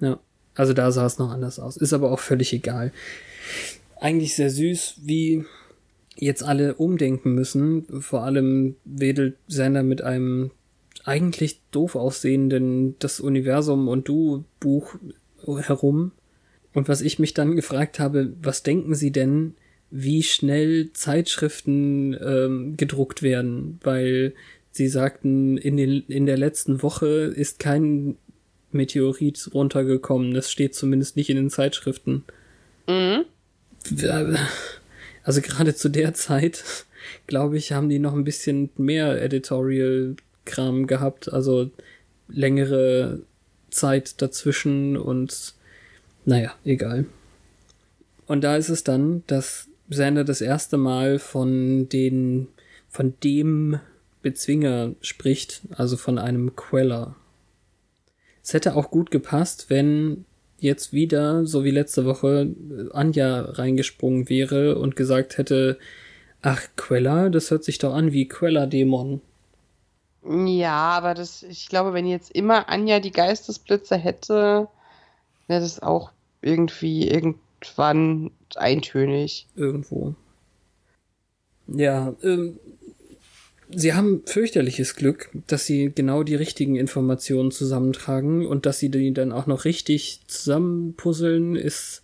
Ja, 0.00 0.18
also 0.54 0.72
da 0.72 0.92
sah 0.92 1.06
es 1.06 1.18
noch 1.18 1.30
anders 1.30 1.58
aus. 1.58 1.76
Ist 1.76 1.92
aber 1.92 2.10
auch 2.12 2.18
völlig 2.18 2.52
egal. 2.52 2.92
Eigentlich 3.98 4.34
sehr 4.34 4.50
süß, 4.50 4.96
wie 5.02 5.44
jetzt 6.16 6.42
alle 6.42 6.74
umdenken 6.74 7.34
müssen. 7.34 7.86
Vor 8.02 8.22
allem 8.22 8.76
wedelt 8.84 9.36
Sender 9.46 9.82
mit 9.82 10.02
einem 10.02 10.50
eigentlich 11.04 11.60
doof 11.70 11.96
aussehenden 11.96 12.96
Das 12.98 13.20
Universum 13.20 13.88
und 13.88 14.08
Du 14.08 14.44
Buch 14.58 14.96
herum. 15.46 16.12
Und 16.74 16.88
was 16.88 17.00
ich 17.00 17.18
mich 17.18 17.32
dann 17.34 17.56
gefragt 17.56 17.98
habe, 17.98 18.34
was 18.42 18.62
denken 18.62 18.94
Sie 18.94 19.10
denn, 19.10 19.54
wie 19.90 20.22
schnell 20.22 20.90
Zeitschriften 20.92 22.16
ähm, 22.22 22.76
gedruckt 22.76 23.22
werden? 23.22 23.78
Weil 23.82 24.34
Sie 24.72 24.88
sagten, 24.88 25.56
in, 25.56 25.76
den, 25.76 26.04
in 26.06 26.26
der 26.26 26.38
letzten 26.38 26.82
Woche 26.82 27.06
ist 27.08 27.58
kein 27.58 28.16
Meteorit 28.72 29.50
runtergekommen. 29.52 30.32
Das 30.32 30.50
steht 30.50 30.74
zumindest 30.74 31.16
nicht 31.16 31.28
in 31.28 31.36
den 31.36 31.50
Zeitschriften. 31.50 32.24
Mhm. 32.86 33.24
Also 35.24 35.40
gerade 35.40 35.74
zu 35.74 35.88
der 35.88 36.14
Zeit, 36.14 36.64
glaube 37.26 37.56
ich, 37.56 37.72
haben 37.72 37.88
die 37.88 37.98
noch 37.98 38.14
ein 38.14 38.24
bisschen 38.24 38.70
mehr 38.76 39.20
Editorial-Kram 39.22 40.86
gehabt. 40.86 41.32
Also 41.32 41.70
längere 42.28 43.22
Zeit 43.70 44.22
dazwischen 44.22 44.96
und 44.96 45.54
naja, 46.24 46.54
egal. 46.64 47.06
Und 48.26 48.42
da 48.42 48.56
ist 48.56 48.68
es 48.68 48.84
dann, 48.84 49.24
dass 49.26 49.69
Sander 49.90 50.24
das 50.24 50.40
erste 50.40 50.76
Mal 50.76 51.18
von 51.18 51.88
den, 51.88 52.48
von 52.88 53.14
dem 53.22 53.80
Bezwinger 54.22 54.94
spricht, 55.00 55.62
also 55.76 55.96
von 55.96 56.18
einem 56.18 56.56
Queller. 56.56 57.16
Es 58.42 58.54
hätte 58.54 58.76
auch 58.76 58.90
gut 58.90 59.10
gepasst, 59.10 59.66
wenn 59.68 60.24
jetzt 60.58 60.92
wieder, 60.92 61.46
so 61.46 61.64
wie 61.64 61.70
letzte 61.70 62.04
Woche, 62.04 62.54
Anja 62.92 63.40
reingesprungen 63.42 64.28
wäre 64.28 64.78
und 64.78 64.96
gesagt 64.96 65.38
hätte, 65.38 65.78
ach, 66.42 66.62
Queller, 66.76 67.30
das 67.30 67.50
hört 67.50 67.64
sich 67.64 67.78
doch 67.78 67.94
an 67.94 68.12
wie 68.12 68.28
Queller-Dämon. 68.28 69.20
Ja, 70.46 70.90
aber 70.90 71.14
das, 71.14 71.42
ich 71.42 71.68
glaube, 71.68 71.94
wenn 71.94 72.06
jetzt 72.06 72.30
immer 72.30 72.68
Anja 72.68 73.00
die 73.00 73.10
Geistesblitze 73.10 73.96
hätte, 73.96 74.68
wäre 75.48 75.60
das 75.60 75.82
auch 75.82 76.12
irgendwie 76.42 77.08
irgendwann 77.60 78.30
eintönig. 78.56 79.46
Irgendwo. 79.56 80.14
Ja, 81.66 82.14
ähm, 82.22 82.58
sie 83.70 83.94
haben 83.94 84.22
fürchterliches 84.26 84.96
Glück, 84.96 85.30
dass 85.46 85.66
sie 85.66 85.92
genau 85.94 86.22
die 86.22 86.34
richtigen 86.34 86.76
Informationen 86.76 87.50
zusammentragen 87.50 88.46
und 88.46 88.66
dass 88.66 88.78
sie 88.78 88.90
die 88.90 89.12
dann 89.12 89.32
auch 89.32 89.46
noch 89.46 89.64
richtig 89.64 90.22
zusammenpuzzeln, 90.26 91.56
ist 91.56 92.02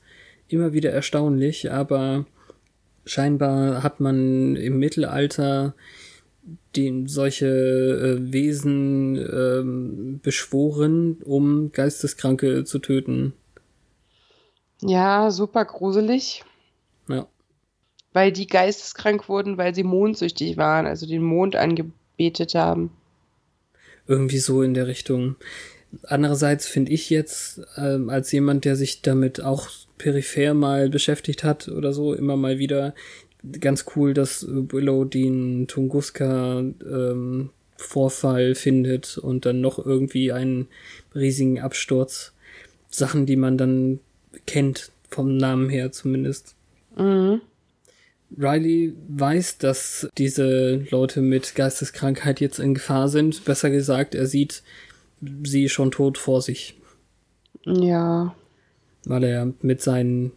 immer 0.48 0.72
wieder 0.72 0.92
erstaunlich, 0.92 1.72
aber 1.72 2.26
scheinbar 3.04 3.82
hat 3.82 3.98
man 4.00 4.54
im 4.56 4.78
Mittelalter 4.78 5.74
den, 6.76 7.08
solche 7.08 7.46
äh, 7.48 8.32
Wesen 8.32 9.16
äh, 9.16 10.18
beschworen, 10.22 11.16
um 11.24 11.72
Geisteskranke 11.72 12.64
zu 12.64 12.78
töten. 12.78 13.32
Ja, 14.80 15.30
super 15.30 15.64
gruselig. 15.64 16.44
Ja 17.08 17.26
weil 18.16 18.32
die 18.32 18.46
geisteskrank 18.46 19.28
wurden, 19.28 19.58
weil 19.58 19.74
sie 19.74 19.82
mondsüchtig 19.82 20.56
waren, 20.56 20.86
also 20.86 21.06
den 21.06 21.22
Mond 21.22 21.54
angebetet 21.54 22.54
haben. 22.54 22.90
Irgendwie 24.06 24.38
so 24.38 24.62
in 24.62 24.72
der 24.72 24.86
Richtung. 24.86 25.36
Andererseits 26.02 26.66
finde 26.66 26.92
ich 26.92 27.10
jetzt, 27.10 27.60
ähm, 27.76 28.08
als 28.08 28.32
jemand, 28.32 28.64
der 28.64 28.74
sich 28.74 29.02
damit 29.02 29.42
auch 29.42 29.68
peripher 29.98 30.54
mal 30.54 30.88
beschäftigt 30.88 31.44
hat 31.44 31.68
oder 31.68 31.92
so, 31.92 32.14
immer 32.14 32.38
mal 32.38 32.58
wieder 32.58 32.94
ganz 33.60 33.84
cool, 33.94 34.14
dass 34.14 34.46
Willow 34.48 35.04
den 35.04 35.66
Tunguska 35.68 36.60
ähm, 36.60 37.50
Vorfall 37.76 38.54
findet 38.54 39.18
und 39.18 39.44
dann 39.44 39.60
noch 39.60 39.78
irgendwie 39.78 40.32
einen 40.32 40.68
riesigen 41.14 41.60
Absturz. 41.60 42.32
Sachen, 42.88 43.26
die 43.26 43.36
man 43.36 43.58
dann 43.58 44.00
kennt, 44.46 44.92
vom 45.10 45.36
Namen 45.36 45.68
her 45.68 45.92
zumindest. 45.92 46.54
Mhm. 46.96 47.40
Riley 48.36 48.94
weiß, 49.08 49.58
dass 49.58 50.08
diese 50.18 50.84
Leute 50.90 51.20
mit 51.20 51.54
Geisteskrankheit 51.54 52.40
jetzt 52.40 52.58
in 52.58 52.74
Gefahr 52.74 53.08
sind. 53.08 53.44
Besser 53.44 53.70
gesagt, 53.70 54.14
er 54.14 54.26
sieht 54.26 54.62
sie 55.44 55.68
schon 55.68 55.90
tot 55.90 56.18
vor 56.18 56.42
sich. 56.42 56.76
Ja. 57.64 58.34
Weil 59.04 59.24
er 59.24 59.52
mit 59.62 59.80
seinen 59.80 60.32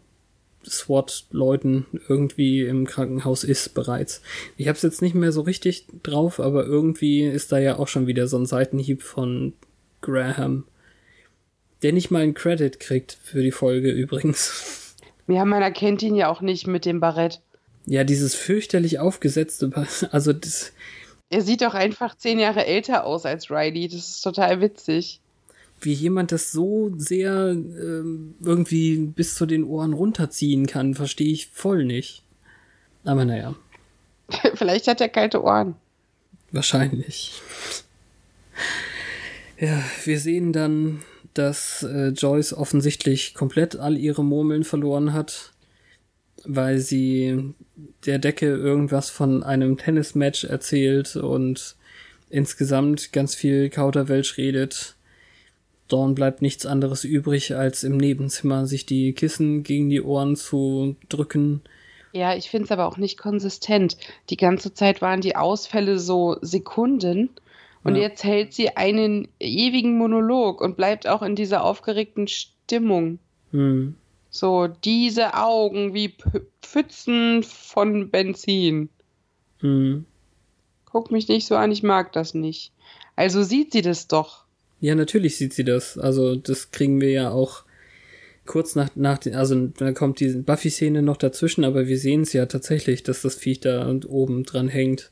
SWAT-Leuten 0.65 1.85
irgendwie 2.07 2.63
im 2.63 2.85
Krankenhaus 2.85 3.43
ist 3.43 3.73
bereits. 3.73 4.21
Ich 4.57 4.67
hab's 4.67 4.81
jetzt 4.81 5.01
nicht 5.01 5.15
mehr 5.15 5.31
so 5.31 5.41
richtig 5.41 5.87
drauf, 6.03 6.39
aber 6.39 6.65
irgendwie 6.65 7.21
ist 7.21 7.51
da 7.51 7.57
ja 7.57 7.79
auch 7.79 7.87
schon 7.87 8.07
wieder 8.07 8.27
so 8.27 8.37
ein 8.37 8.45
Seitenhieb 8.45 9.01
von 9.01 9.53
Graham. 10.01 10.65
Der 11.81 11.93
nicht 11.93 12.11
mal 12.11 12.23
einen 12.23 12.33
Credit 12.33 12.79
kriegt 12.79 13.17
für 13.23 13.41
die 13.41 13.51
Folge 13.51 13.91
übrigens. 13.91 14.95
Ja, 15.27 15.45
man 15.45 15.61
erkennt 15.61 16.01
ihn 16.01 16.15
ja 16.15 16.29
auch 16.29 16.41
nicht 16.41 16.67
mit 16.67 16.85
dem 16.85 16.99
Barett. 16.99 17.41
Ja, 17.85 18.03
dieses 18.03 18.35
fürchterlich 18.35 18.99
aufgesetzte, 18.99 19.71
also 20.11 20.33
das. 20.33 20.73
Er 21.29 21.41
sieht 21.41 21.61
doch 21.61 21.75
einfach 21.75 22.17
zehn 22.17 22.39
Jahre 22.39 22.65
älter 22.65 23.05
aus 23.05 23.25
als 23.25 23.51
Riley. 23.51 23.87
Das 23.87 24.09
ist 24.09 24.21
total 24.21 24.61
witzig. 24.61 25.21
Wie 25.81 25.93
jemand 25.93 26.31
das 26.31 26.51
so 26.51 26.91
sehr 26.97 27.51
ähm, 27.51 28.35
irgendwie 28.43 28.97
bis 28.97 29.35
zu 29.35 29.45
den 29.45 29.63
Ohren 29.63 29.93
runterziehen 29.93 30.65
kann, 30.65 30.95
verstehe 30.95 31.31
ich 31.31 31.47
voll 31.47 31.85
nicht. 31.85 32.23
Aber 33.05 33.25
naja. 33.25 33.55
Vielleicht 34.55 34.87
hat 34.87 35.01
er 35.01 35.09
kalte 35.09 35.43
Ohren. 35.43 35.75
Wahrscheinlich. 36.51 37.41
Ja, 39.59 39.83
wir 40.05 40.19
sehen 40.19 40.53
dann, 40.53 41.01
dass 41.39 41.81
äh, 41.81 42.09
Joyce 42.09 42.53
offensichtlich 42.53 43.33
komplett 43.33 43.75
all 43.75 43.97
ihre 43.97 44.23
Murmeln 44.23 44.63
verloren 44.63 45.13
hat 45.13 45.53
weil 46.45 46.79
sie 46.79 47.53
der 48.05 48.19
Decke 48.19 48.47
irgendwas 48.47 49.09
von 49.09 49.43
einem 49.43 49.77
Tennismatch 49.77 50.43
erzählt 50.43 51.15
und 51.15 51.75
insgesamt 52.29 53.11
ganz 53.11 53.35
viel 53.35 53.69
Kauderwelsch 53.69 54.37
redet. 54.37 54.95
Dawn 55.87 56.13
bleibt 56.13 56.41
nichts 56.41 56.65
anderes 56.65 57.03
übrig, 57.03 57.55
als 57.55 57.83
im 57.83 57.97
Nebenzimmer 57.97 58.67
sich 58.67 58.85
die 58.85 59.13
Kissen 59.13 59.63
gegen 59.63 59.89
die 59.89 60.01
Ohren 60.01 60.35
zu 60.35 60.95
drücken. 61.09 61.61
Ja, 62.11 62.35
ich 62.35 62.49
finde 62.49 62.65
es 62.65 62.71
aber 62.71 62.87
auch 62.87 62.97
nicht 62.97 63.17
konsistent. 63.17 63.97
Die 64.29 64.37
ganze 64.37 64.73
Zeit 64.73 65.01
waren 65.01 65.21
die 65.21 65.35
Ausfälle 65.35 65.99
so 65.99 66.37
Sekunden 66.41 67.29
und 67.83 67.95
ja. 67.95 68.03
jetzt 68.03 68.23
hält 68.23 68.53
sie 68.53 68.75
einen 68.75 69.27
ewigen 69.39 69.97
Monolog 69.97 70.61
und 70.61 70.75
bleibt 70.75 71.07
auch 71.07 71.21
in 71.21 71.35
dieser 71.35 71.63
aufgeregten 71.63 72.27
Stimmung. 72.27 73.19
Hm. 73.51 73.95
So, 74.29 74.67
diese 74.67 75.33
Augen 75.35 75.93
wie 75.93 76.13
Pfützen 76.61 77.43
von 77.43 78.09
Benzin. 78.09 78.89
Hm. 79.59 80.05
Guck 80.85 81.11
mich 81.11 81.27
nicht 81.27 81.45
so 81.45 81.55
an, 81.55 81.71
ich 81.71 81.83
mag 81.83 82.11
das 82.13 82.33
nicht. 82.33 82.71
Also 83.15 83.43
sieht 83.43 83.71
sie 83.71 83.81
das 83.81 84.07
doch. 84.07 84.45
Ja, 84.81 84.95
natürlich 84.95 85.37
sieht 85.37 85.53
sie 85.53 85.63
das. 85.63 85.97
Also, 85.97 86.35
das 86.35 86.71
kriegen 86.71 87.01
wir 87.01 87.11
ja 87.11 87.31
auch 87.31 87.63
kurz 88.45 88.75
nach, 88.75 88.89
nach 88.95 89.19
den, 89.19 89.35
also 89.35 89.67
da 89.67 89.91
kommt 89.91 90.19
die 90.19 90.29
Buffy-Szene 90.29 91.01
noch 91.01 91.17
dazwischen, 91.17 91.63
aber 91.63 91.87
wir 91.87 91.99
sehen 91.99 92.21
es 92.21 92.33
ja 92.33 92.45
tatsächlich, 92.47 93.03
dass 93.03 93.21
das 93.21 93.35
Viech 93.35 93.59
da 93.59 93.93
oben 94.07 94.43
dran 94.43 94.67
hängt. 94.67 95.11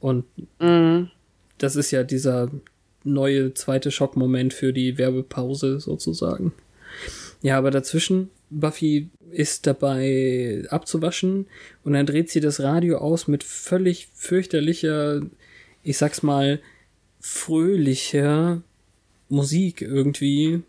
Und 0.00 0.24
mhm. 0.58 1.10
Das 1.58 1.76
ist 1.76 1.90
ja 1.90 2.02
dieser 2.02 2.50
neue 3.04 3.54
zweite 3.54 3.90
Schockmoment 3.90 4.52
für 4.52 4.72
die 4.72 4.98
Werbepause 4.98 5.80
sozusagen. 5.80 6.52
Ja, 7.42 7.58
aber 7.58 7.70
dazwischen, 7.70 8.30
Buffy 8.50 9.08
ist 9.30 9.66
dabei 9.66 10.64
abzuwaschen 10.70 11.46
und 11.84 11.92
dann 11.92 12.06
dreht 12.06 12.30
sie 12.30 12.40
das 12.40 12.60
Radio 12.60 12.98
aus 12.98 13.28
mit 13.28 13.44
völlig 13.44 14.08
fürchterlicher, 14.14 15.22
ich 15.82 15.98
sag's 15.98 16.22
mal, 16.22 16.60
fröhlicher 17.20 18.62
Musik 19.28 19.82
irgendwie 19.82 20.62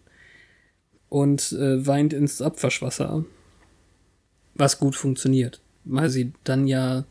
und 1.10 1.52
äh, 1.54 1.86
weint 1.86 2.14
ins 2.14 2.42
Abwaschwasser. 2.42 3.26
Was 4.56 4.80
gut 4.80 4.96
funktioniert, 4.96 5.62
weil 5.86 6.10
sie 6.10 6.34
dann 6.44 6.68
ja 6.68 7.06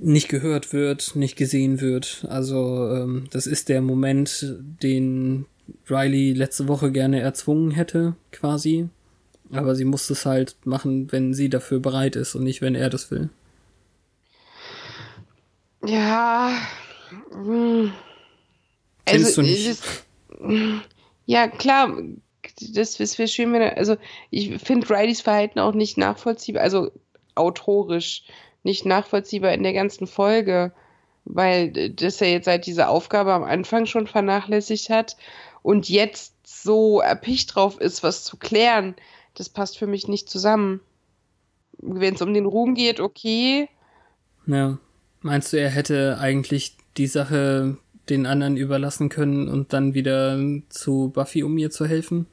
nicht 0.00 0.28
gehört 0.28 0.72
wird, 0.72 1.16
nicht 1.16 1.36
gesehen 1.36 1.80
wird. 1.80 2.26
Also 2.28 2.90
ähm, 2.90 3.26
das 3.30 3.46
ist 3.46 3.68
der 3.68 3.80
Moment, 3.80 4.54
den 4.82 5.46
Riley 5.88 6.32
letzte 6.32 6.68
Woche 6.68 6.92
gerne 6.92 7.20
erzwungen 7.20 7.70
hätte, 7.70 8.14
quasi. 8.32 8.88
Aber 9.50 9.74
sie 9.74 9.84
muss 9.84 10.10
es 10.10 10.26
halt 10.26 10.56
machen, 10.64 11.12
wenn 11.12 11.34
sie 11.34 11.48
dafür 11.48 11.78
bereit 11.80 12.16
ist 12.16 12.34
und 12.34 12.44
nicht, 12.44 12.60
wenn 12.60 12.74
er 12.74 12.90
das 12.90 13.10
will. 13.10 13.28
Ja. 15.84 16.56
Hm. 17.32 17.92
Also, 19.06 19.42
ist, 19.42 19.84
ja, 21.26 21.48
klar, 21.48 21.96
das 22.72 22.98
wäre 22.98 23.28
schön, 23.28 23.52
wenn 23.52 23.60
er, 23.62 23.76
also 23.76 23.96
ich 24.30 24.58
finde 24.62 24.88
Rileys 24.88 25.20
Verhalten 25.20 25.58
auch 25.58 25.74
nicht 25.74 25.98
nachvollziehbar. 25.98 26.62
Also 26.62 26.90
autorisch 27.34 28.24
nicht 28.64 28.84
nachvollziehbar 28.84 29.52
in 29.52 29.62
der 29.62 29.72
ganzen 29.72 30.06
Folge, 30.06 30.72
weil 31.24 31.90
das 31.90 32.20
er 32.20 32.30
jetzt 32.30 32.46
seit 32.46 32.66
dieser 32.66 32.88
Aufgabe 32.88 33.32
am 33.32 33.44
Anfang 33.44 33.86
schon 33.86 34.06
vernachlässigt 34.06 34.90
hat 34.90 35.16
und 35.62 35.88
jetzt 35.88 36.34
so 36.44 37.00
erpicht 37.00 37.54
drauf 37.54 37.80
ist, 37.80 38.02
was 38.02 38.24
zu 38.24 38.36
klären. 38.36 38.94
Das 39.34 39.48
passt 39.48 39.78
für 39.78 39.86
mich 39.86 40.08
nicht 40.08 40.28
zusammen. 40.28 40.80
Wenn 41.78 42.14
es 42.14 42.22
um 42.22 42.34
den 42.34 42.46
Ruhm 42.46 42.74
geht, 42.74 43.00
okay. 43.00 43.68
Ja. 44.46 44.78
Meinst 45.20 45.52
du, 45.52 45.58
er 45.58 45.70
hätte 45.70 46.18
eigentlich 46.20 46.76
die 46.98 47.06
Sache 47.06 47.78
den 48.10 48.26
anderen 48.26 48.56
überlassen 48.58 49.08
können 49.08 49.48
und 49.48 49.72
dann 49.72 49.94
wieder 49.94 50.38
zu 50.68 51.10
Buffy, 51.14 51.42
um 51.42 51.56
ihr 51.56 51.70
zu 51.70 51.86
helfen? 51.86 52.26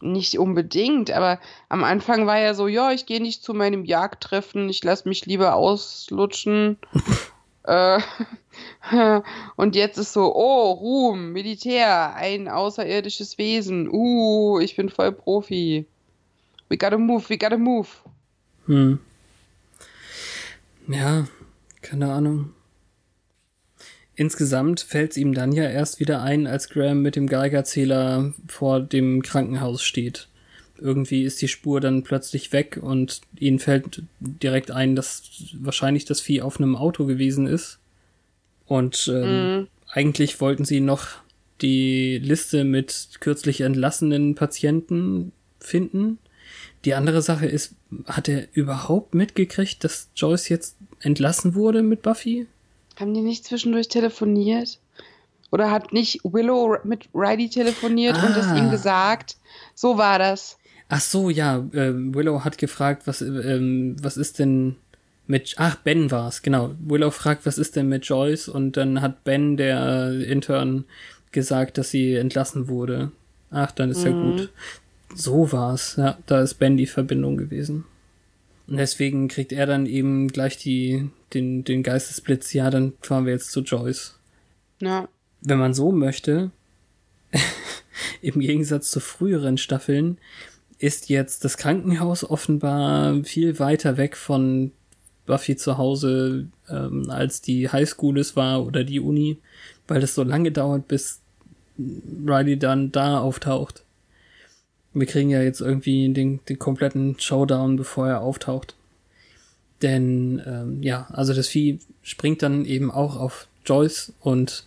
Nicht 0.00 0.38
unbedingt, 0.38 1.10
aber 1.10 1.38
am 1.68 1.84
Anfang 1.84 2.26
war 2.26 2.38
er 2.38 2.54
so, 2.54 2.68
ja, 2.68 2.90
ich 2.92 3.04
gehe 3.04 3.20
nicht 3.20 3.42
zu 3.42 3.52
meinem 3.52 3.84
Jagdtreffen, 3.84 4.68
ich 4.70 4.82
lasse 4.82 5.08
mich 5.08 5.26
lieber 5.26 5.54
auslutschen. 5.54 6.78
äh, 7.64 8.00
und 9.56 9.76
jetzt 9.76 9.98
ist 9.98 10.12
so, 10.12 10.34
oh, 10.34 10.72
Ruhm, 10.72 11.32
Militär, 11.32 12.14
ein 12.14 12.48
außerirdisches 12.48 13.36
Wesen. 13.36 13.88
Uh, 13.90 14.58
ich 14.60 14.76
bin 14.76 14.88
voll 14.88 15.12
Profi. 15.12 15.86
We 16.68 16.78
gotta 16.78 16.98
move, 16.98 17.28
we 17.28 17.36
gotta 17.36 17.58
move. 17.58 17.88
Hm. 18.66 19.00
Ja, 20.88 21.26
keine 21.82 22.12
Ahnung. 22.12 22.54
Insgesamt 24.20 24.80
fällt 24.82 25.12
es 25.12 25.16
ihm 25.16 25.32
dann 25.32 25.50
ja 25.50 25.62
erst 25.62 25.98
wieder 25.98 26.20
ein, 26.20 26.46
als 26.46 26.68
Graham 26.68 27.00
mit 27.00 27.16
dem 27.16 27.26
Geigerzähler 27.26 28.34
vor 28.48 28.80
dem 28.80 29.22
Krankenhaus 29.22 29.82
steht. 29.82 30.28
Irgendwie 30.78 31.22
ist 31.22 31.40
die 31.40 31.48
Spur 31.48 31.80
dann 31.80 32.02
plötzlich 32.02 32.52
weg 32.52 32.78
und 32.82 33.22
ihnen 33.38 33.58
fällt 33.58 34.02
direkt 34.20 34.72
ein, 34.72 34.94
dass 34.94 35.22
wahrscheinlich 35.54 36.04
das 36.04 36.20
Vieh 36.20 36.42
auf 36.42 36.58
einem 36.60 36.76
Auto 36.76 37.06
gewesen 37.06 37.46
ist. 37.46 37.78
Und 38.66 39.10
ähm, 39.10 39.60
mm. 39.60 39.68
eigentlich 39.88 40.38
wollten 40.38 40.66
sie 40.66 40.80
noch 40.80 41.06
die 41.62 42.18
Liste 42.18 42.64
mit 42.64 43.20
kürzlich 43.20 43.62
entlassenen 43.62 44.34
Patienten 44.34 45.32
finden. 45.60 46.18
Die 46.84 46.92
andere 46.92 47.22
Sache 47.22 47.46
ist, 47.46 47.74
hat 48.04 48.28
er 48.28 48.48
überhaupt 48.52 49.14
mitgekriegt, 49.14 49.82
dass 49.82 50.10
Joyce 50.14 50.50
jetzt 50.50 50.76
entlassen 51.00 51.54
wurde 51.54 51.82
mit 51.82 52.02
Buffy? 52.02 52.46
Haben 53.00 53.14
die 53.14 53.22
nicht 53.22 53.44
zwischendurch 53.44 53.88
telefoniert? 53.88 54.78
Oder 55.50 55.70
hat 55.70 55.92
nicht 55.92 56.20
Willow 56.22 56.76
mit 56.84 57.08
Riley 57.14 57.48
telefoniert 57.48 58.16
ah. 58.16 58.26
und 58.26 58.36
es 58.36 58.46
ihm 58.56 58.70
gesagt? 58.70 59.36
So 59.74 59.98
war 59.98 60.18
das. 60.18 60.58
Ach 60.88 61.00
so, 61.00 61.30
ja. 61.30 61.58
Äh, 61.72 61.92
Willow 62.14 62.44
hat 62.44 62.58
gefragt, 62.58 63.06
was, 63.06 63.22
ähm, 63.22 63.96
was 64.00 64.16
ist 64.16 64.38
denn 64.38 64.76
mit. 65.26 65.54
Ach, 65.56 65.76
Ben 65.76 66.10
war's, 66.10 66.42
genau. 66.42 66.74
Willow 66.78 67.10
fragt, 67.10 67.46
was 67.46 67.58
ist 67.58 67.74
denn 67.76 67.88
mit 67.88 68.04
Joyce? 68.04 68.48
Und 68.48 68.76
dann 68.76 69.00
hat 69.00 69.24
Ben, 69.24 69.56
der 69.56 70.12
Intern, 70.20 70.84
gesagt, 71.32 71.78
dass 71.78 71.90
sie 71.90 72.14
entlassen 72.14 72.68
wurde. 72.68 73.12
Ach, 73.50 73.70
dann 73.72 73.90
ist 73.90 74.04
mhm. 74.04 74.06
ja 74.06 74.12
gut. 74.12 74.50
So 75.14 75.52
war's. 75.52 75.96
Ja, 75.96 76.18
da 76.26 76.40
ist 76.40 76.54
Ben 76.54 76.76
die 76.76 76.86
Verbindung 76.86 77.36
gewesen. 77.36 77.84
Und 78.70 78.76
deswegen 78.76 79.26
kriegt 79.26 79.50
er 79.50 79.66
dann 79.66 79.84
eben 79.84 80.28
gleich 80.28 80.56
die, 80.56 81.10
den, 81.34 81.64
den 81.64 81.82
Geistesblitz, 81.82 82.52
ja, 82.52 82.70
dann 82.70 82.92
fahren 83.02 83.26
wir 83.26 83.32
jetzt 83.32 83.50
zu 83.50 83.62
Joyce. 83.62 84.16
Ja. 84.80 85.08
Wenn 85.40 85.58
man 85.58 85.74
so 85.74 85.90
möchte, 85.90 86.52
im 88.22 88.38
Gegensatz 88.38 88.92
zu 88.92 89.00
früheren 89.00 89.58
Staffeln, 89.58 90.18
ist 90.78 91.08
jetzt 91.08 91.44
das 91.44 91.56
Krankenhaus 91.56 92.22
offenbar 92.22 93.24
viel 93.24 93.58
weiter 93.58 93.96
weg 93.96 94.16
von 94.16 94.70
Buffy 95.26 95.56
zu 95.56 95.76
Hause, 95.76 96.46
ähm, 96.68 97.10
als 97.10 97.42
die 97.42 97.68
Highschool 97.68 98.20
es 98.20 98.36
war 98.36 98.64
oder 98.64 98.84
die 98.84 99.00
Uni, 99.00 99.38
weil 99.88 100.02
es 100.04 100.14
so 100.14 100.22
lange 100.22 100.52
dauert, 100.52 100.86
bis 100.86 101.20
Riley 101.76 102.56
dann 102.56 102.92
da 102.92 103.18
auftaucht 103.18 103.82
wir 104.92 105.06
kriegen 105.06 105.30
ja 105.30 105.42
jetzt 105.42 105.60
irgendwie 105.60 106.12
den, 106.12 106.40
den 106.48 106.58
kompletten 106.58 107.18
Showdown, 107.18 107.76
bevor 107.76 108.08
er 108.08 108.20
auftaucht. 108.20 108.74
Denn 109.82 110.42
ähm, 110.46 110.82
ja, 110.82 111.06
also 111.10 111.32
das 111.32 111.48
Vieh 111.48 111.78
springt 112.02 112.42
dann 112.42 112.64
eben 112.64 112.90
auch 112.90 113.16
auf 113.16 113.48
Joyce 113.64 114.12
und 114.20 114.64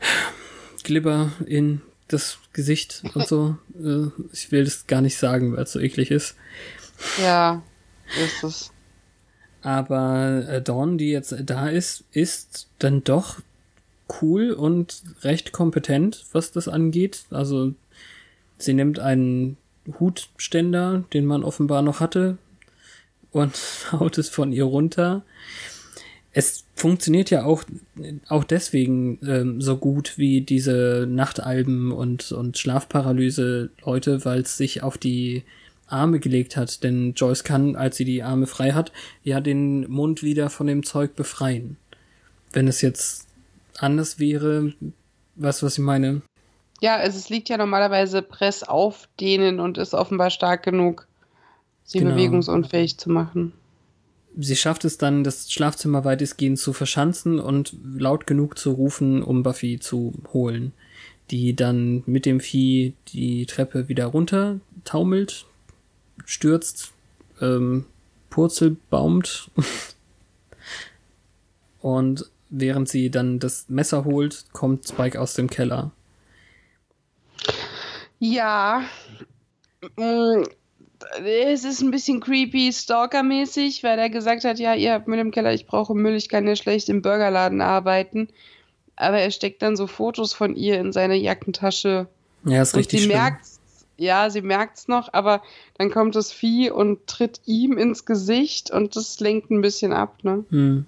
Glibber 0.84 1.32
in 1.46 1.80
das 2.06 2.38
Gesicht 2.52 3.02
und 3.14 3.26
so. 3.26 3.56
Äh, 3.78 4.08
ich 4.32 4.50
will 4.50 4.64
das 4.64 4.88
gar 4.88 5.00
nicht 5.00 5.16
sagen, 5.16 5.52
weil 5.52 5.62
es 5.62 5.70
so 5.70 5.78
eklig 5.78 6.10
ist. 6.10 6.34
Ja, 7.22 7.62
ist 8.20 8.42
es. 8.42 8.72
Aber 9.62 10.44
äh, 10.48 10.60
Dawn, 10.60 10.98
die 10.98 11.10
jetzt 11.10 11.32
da 11.44 11.68
ist, 11.68 12.02
ist 12.10 12.66
dann 12.80 13.04
doch 13.04 13.38
cool 14.20 14.50
und 14.50 15.02
recht 15.22 15.52
kompetent, 15.52 16.24
was 16.32 16.50
das 16.50 16.66
angeht. 16.66 17.26
Also 17.30 17.74
Sie 18.58 18.74
nimmt 18.74 18.98
einen 18.98 19.56
Hutständer, 19.98 21.04
den 21.12 21.24
man 21.24 21.44
offenbar 21.44 21.82
noch 21.82 22.00
hatte, 22.00 22.38
und 23.30 23.54
haut 23.92 24.18
es 24.18 24.28
von 24.28 24.52
ihr 24.52 24.64
runter. 24.64 25.22
Es 26.32 26.64
funktioniert 26.74 27.30
ja 27.30 27.44
auch, 27.44 27.64
auch 28.28 28.44
deswegen 28.44 29.18
ähm, 29.26 29.60
so 29.60 29.76
gut 29.76 30.18
wie 30.18 30.42
diese 30.42 31.06
Nachtalben 31.08 31.90
und, 31.90 32.30
und 32.32 32.58
Schlafparalyse-Leute, 32.58 34.24
weil 34.24 34.42
es 34.42 34.56
sich 34.56 34.82
auf 34.82 34.98
die 34.98 35.42
Arme 35.86 36.20
gelegt 36.20 36.56
hat. 36.56 36.84
Denn 36.84 37.14
Joyce 37.14 37.44
kann, 37.44 37.76
als 37.76 37.96
sie 37.96 38.04
die 38.04 38.22
Arme 38.22 38.46
frei 38.46 38.72
hat, 38.72 38.92
ja 39.24 39.40
den 39.40 39.90
Mund 39.90 40.22
wieder 40.22 40.50
von 40.50 40.66
dem 40.66 40.84
Zeug 40.84 41.16
befreien. 41.16 41.76
Wenn 42.52 42.68
es 42.68 42.82
jetzt 42.82 43.26
anders 43.78 44.18
wäre, 44.18 44.74
weißt 45.36 45.62
du, 45.62 45.66
was 45.66 45.78
ich 45.78 45.84
meine? 45.84 46.22
Ja, 46.80 46.96
also 46.96 47.18
es 47.18 47.28
liegt 47.28 47.48
ja 47.48 47.56
normalerweise 47.56 48.22
Press 48.22 48.62
auf 48.62 49.08
denen 49.20 49.60
und 49.60 49.78
ist 49.78 49.94
offenbar 49.94 50.30
stark 50.30 50.62
genug, 50.62 51.06
sie 51.84 51.98
genau. 51.98 52.12
bewegungsunfähig 52.12 52.98
zu 52.98 53.10
machen. 53.10 53.52
Sie 54.36 54.54
schafft 54.54 54.84
es 54.84 54.98
dann, 54.98 55.24
das 55.24 55.50
Schlafzimmer 55.50 56.04
weitestgehend 56.04 56.58
zu 56.58 56.72
verschanzen 56.72 57.40
und 57.40 57.74
laut 57.82 58.26
genug 58.26 58.56
zu 58.56 58.70
rufen, 58.70 59.22
um 59.22 59.42
Buffy 59.42 59.80
zu 59.80 60.12
holen. 60.32 60.72
Die 61.30 61.56
dann 61.56 62.04
mit 62.06 62.24
dem 62.24 62.40
Vieh 62.40 62.94
die 63.08 63.46
Treppe 63.46 63.88
wieder 63.88 64.06
runter 64.06 64.60
taumelt, 64.84 65.44
stürzt, 66.24 66.92
ähm, 67.40 67.84
purzelbaumt. 68.30 69.50
und 71.80 72.30
während 72.48 72.88
sie 72.88 73.10
dann 73.10 73.40
das 73.40 73.68
Messer 73.68 74.04
holt, 74.04 74.44
kommt 74.52 74.86
Spike 74.86 75.20
aus 75.20 75.34
dem 75.34 75.50
Keller. 75.50 75.90
Ja. 78.18 78.84
Mm, 79.96 80.44
es 81.24 81.64
ist 81.64 81.80
ein 81.80 81.90
bisschen 81.90 82.20
creepy, 82.20 82.72
stalkermäßig, 82.72 83.82
weil 83.82 83.98
er 83.98 84.10
gesagt 84.10 84.44
hat, 84.44 84.58
ja, 84.58 84.74
ihr 84.74 84.92
habt 84.92 85.08
Müll 85.08 85.18
im 85.18 85.30
Keller, 85.30 85.54
ich 85.54 85.66
brauche 85.66 85.94
Müll, 85.94 86.16
ich 86.16 86.28
kann 86.28 86.46
ja 86.46 86.56
schlecht 86.56 86.88
im 86.88 87.02
Burgerladen 87.02 87.60
arbeiten. 87.60 88.28
Aber 88.96 89.18
er 89.18 89.30
steckt 89.30 89.62
dann 89.62 89.76
so 89.76 89.86
Fotos 89.86 90.32
von 90.32 90.56
ihr 90.56 90.80
in 90.80 90.92
seine 90.92 91.14
Jackentasche. 91.14 92.08
Ja, 92.44 92.62
ist 92.62 92.74
richtig 92.74 93.00
sie 93.00 93.06
schlimm. 93.06 93.18
Merkt's, 93.18 93.60
ja, 93.96 94.28
sie 94.30 94.42
merkt's 94.42 94.88
noch, 94.88 95.12
aber 95.12 95.42
dann 95.76 95.90
kommt 95.90 96.16
das 96.16 96.32
Vieh 96.32 96.70
und 96.70 97.06
tritt 97.06 97.40
ihm 97.46 97.78
ins 97.78 98.04
Gesicht 98.04 98.70
und 98.70 98.96
das 98.96 99.20
lenkt 99.20 99.50
ein 99.50 99.60
bisschen 99.60 99.92
ab, 99.92 100.18
ne? 100.24 100.44
Hm. 100.50 100.86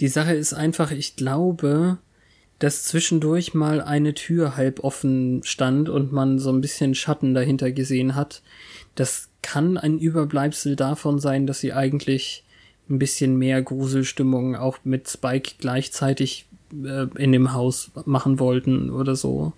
Die 0.00 0.08
Sache 0.08 0.34
ist 0.34 0.54
einfach, 0.54 0.90
ich 0.90 1.16
glaube, 1.16 1.98
dass 2.58 2.84
zwischendurch 2.84 3.54
mal 3.54 3.80
eine 3.80 4.14
Tür 4.14 4.56
halb 4.56 4.82
offen 4.82 5.42
stand 5.44 5.88
und 5.88 6.12
man 6.12 6.38
so 6.38 6.50
ein 6.50 6.60
bisschen 6.60 6.94
Schatten 6.94 7.34
dahinter 7.34 7.70
gesehen 7.70 8.14
hat. 8.14 8.42
Das 8.94 9.28
kann 9.42 9.78
ein 9.78 9.98
Überbleibsel 9.98 10.74
davon 10.74 11.20
sein, 11.20 11.46
dass 11.46 11.60
sie 11.60 11.72
eigentlich 11.72 12.44
ein 12.90 12.98
bisschen 12.98 13.36
mehr 13.36 13.62
Gruselstimmung 13.62 14.56
auch 14.56 14.78
mit 14.82 15.08
Spike 15.08 15.52
gleichzeitig 15.58 16.46
äh, 16.72 17.06
in 17.16 17.32
dem 17.32 17.52
Haus 17.52 17.90
machen 18.06 18.40
wollten 18.40 18.90
oder 18.90 19.14
so. 19.14 19.52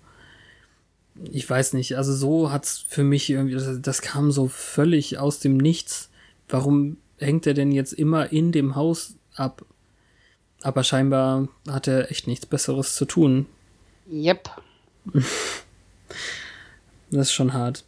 Ich 1.31 1.49
weiß 1.49 1.73
nicht, 1.73 1.97
also 1.97 2.13
so 2.13 2.51
hat's 2.51 2.85
für 2.87 3.03
mich 3.03 3.29
irgendwie, 3.29 3.55
das, 3.55 3.81
das 3.81 4.01
kam 4.01 4.31
so 4.31 4.47
völlig 4.47 5.17
aus 5.17 5.39
dem 5.39 5.57
Nichts. 5.57 6.09
Warum 6.49 6.97
hängt 7.17 7.47
er 7.47 7.53
denn 7.53 7.71
jetzt 7.71 7.93
immer 7.93 8.31
in 8.31 8.51
dem 8.51 8.75
Haus 8.75 9.15
ab? 9.35 9.65
Aber 10.61 10.83
scheinbar 10.83 11.47
hat 11.67 11.87
er 11.87 12.11
echt 12.11 12.27
nichts 12.27 12.45
Besseres 12.45 12.95
zu 12.95 13.05
tun. 13.05 13.47
Yep. 14.11 14.49
das 17.11 17.27
ist 17.27 17.33
schon 17.33 17.53
hart. 17.53 17.83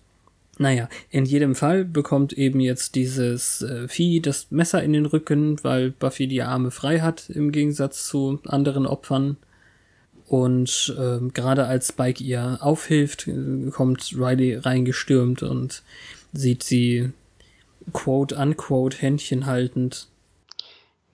Naja, 0.60 0.88
in 1.10 1.26
jedem 1.26 1.56
Fall 1.56 1.84
bekommt 1.84 2.34
eben 2.34 2.60
jetzt 2.60 2.94
dieses 2.96 3.64
äh, 3.64 3.88
Vieh 3.88 4.22
das 4.22 4.52
Messer 4.52 4.84
in 4.84 4.94
den 4.94 5.08
Rücken, 5.08 5.64
weil 5.64 5.92
Buffy 5.92 6.28
die 6.28 6.44
Arme 6.44 6.70
frei 6.70 7.00
hat, 7.00 7.30
im 7.30 7.52
Gegensatz 7.52 8.08
zu 8.08 8.40
anderen 8.46 8.86
Opfern. 8.86 9.38
Und 10.28 10.96
äh, 10.98 11.28
gerade 11.34 11.66
als 11.66 11.90
Spike 11.90 12.24
ihr 12.24 12.60
aufhilft, 12.62 13.28
äh, 13.28 13.72
kommt 13.72 14.14
Riley 14.16 14.56
reingestürmt 14.56 15.42
und 15.42 15.82
sieht 16.34 16.64
sie 16.64 17.12
quote 17.92 18.36
unquote 18.36 18.98
Händchen 18.98 19.48
haltend. 19.48 20.08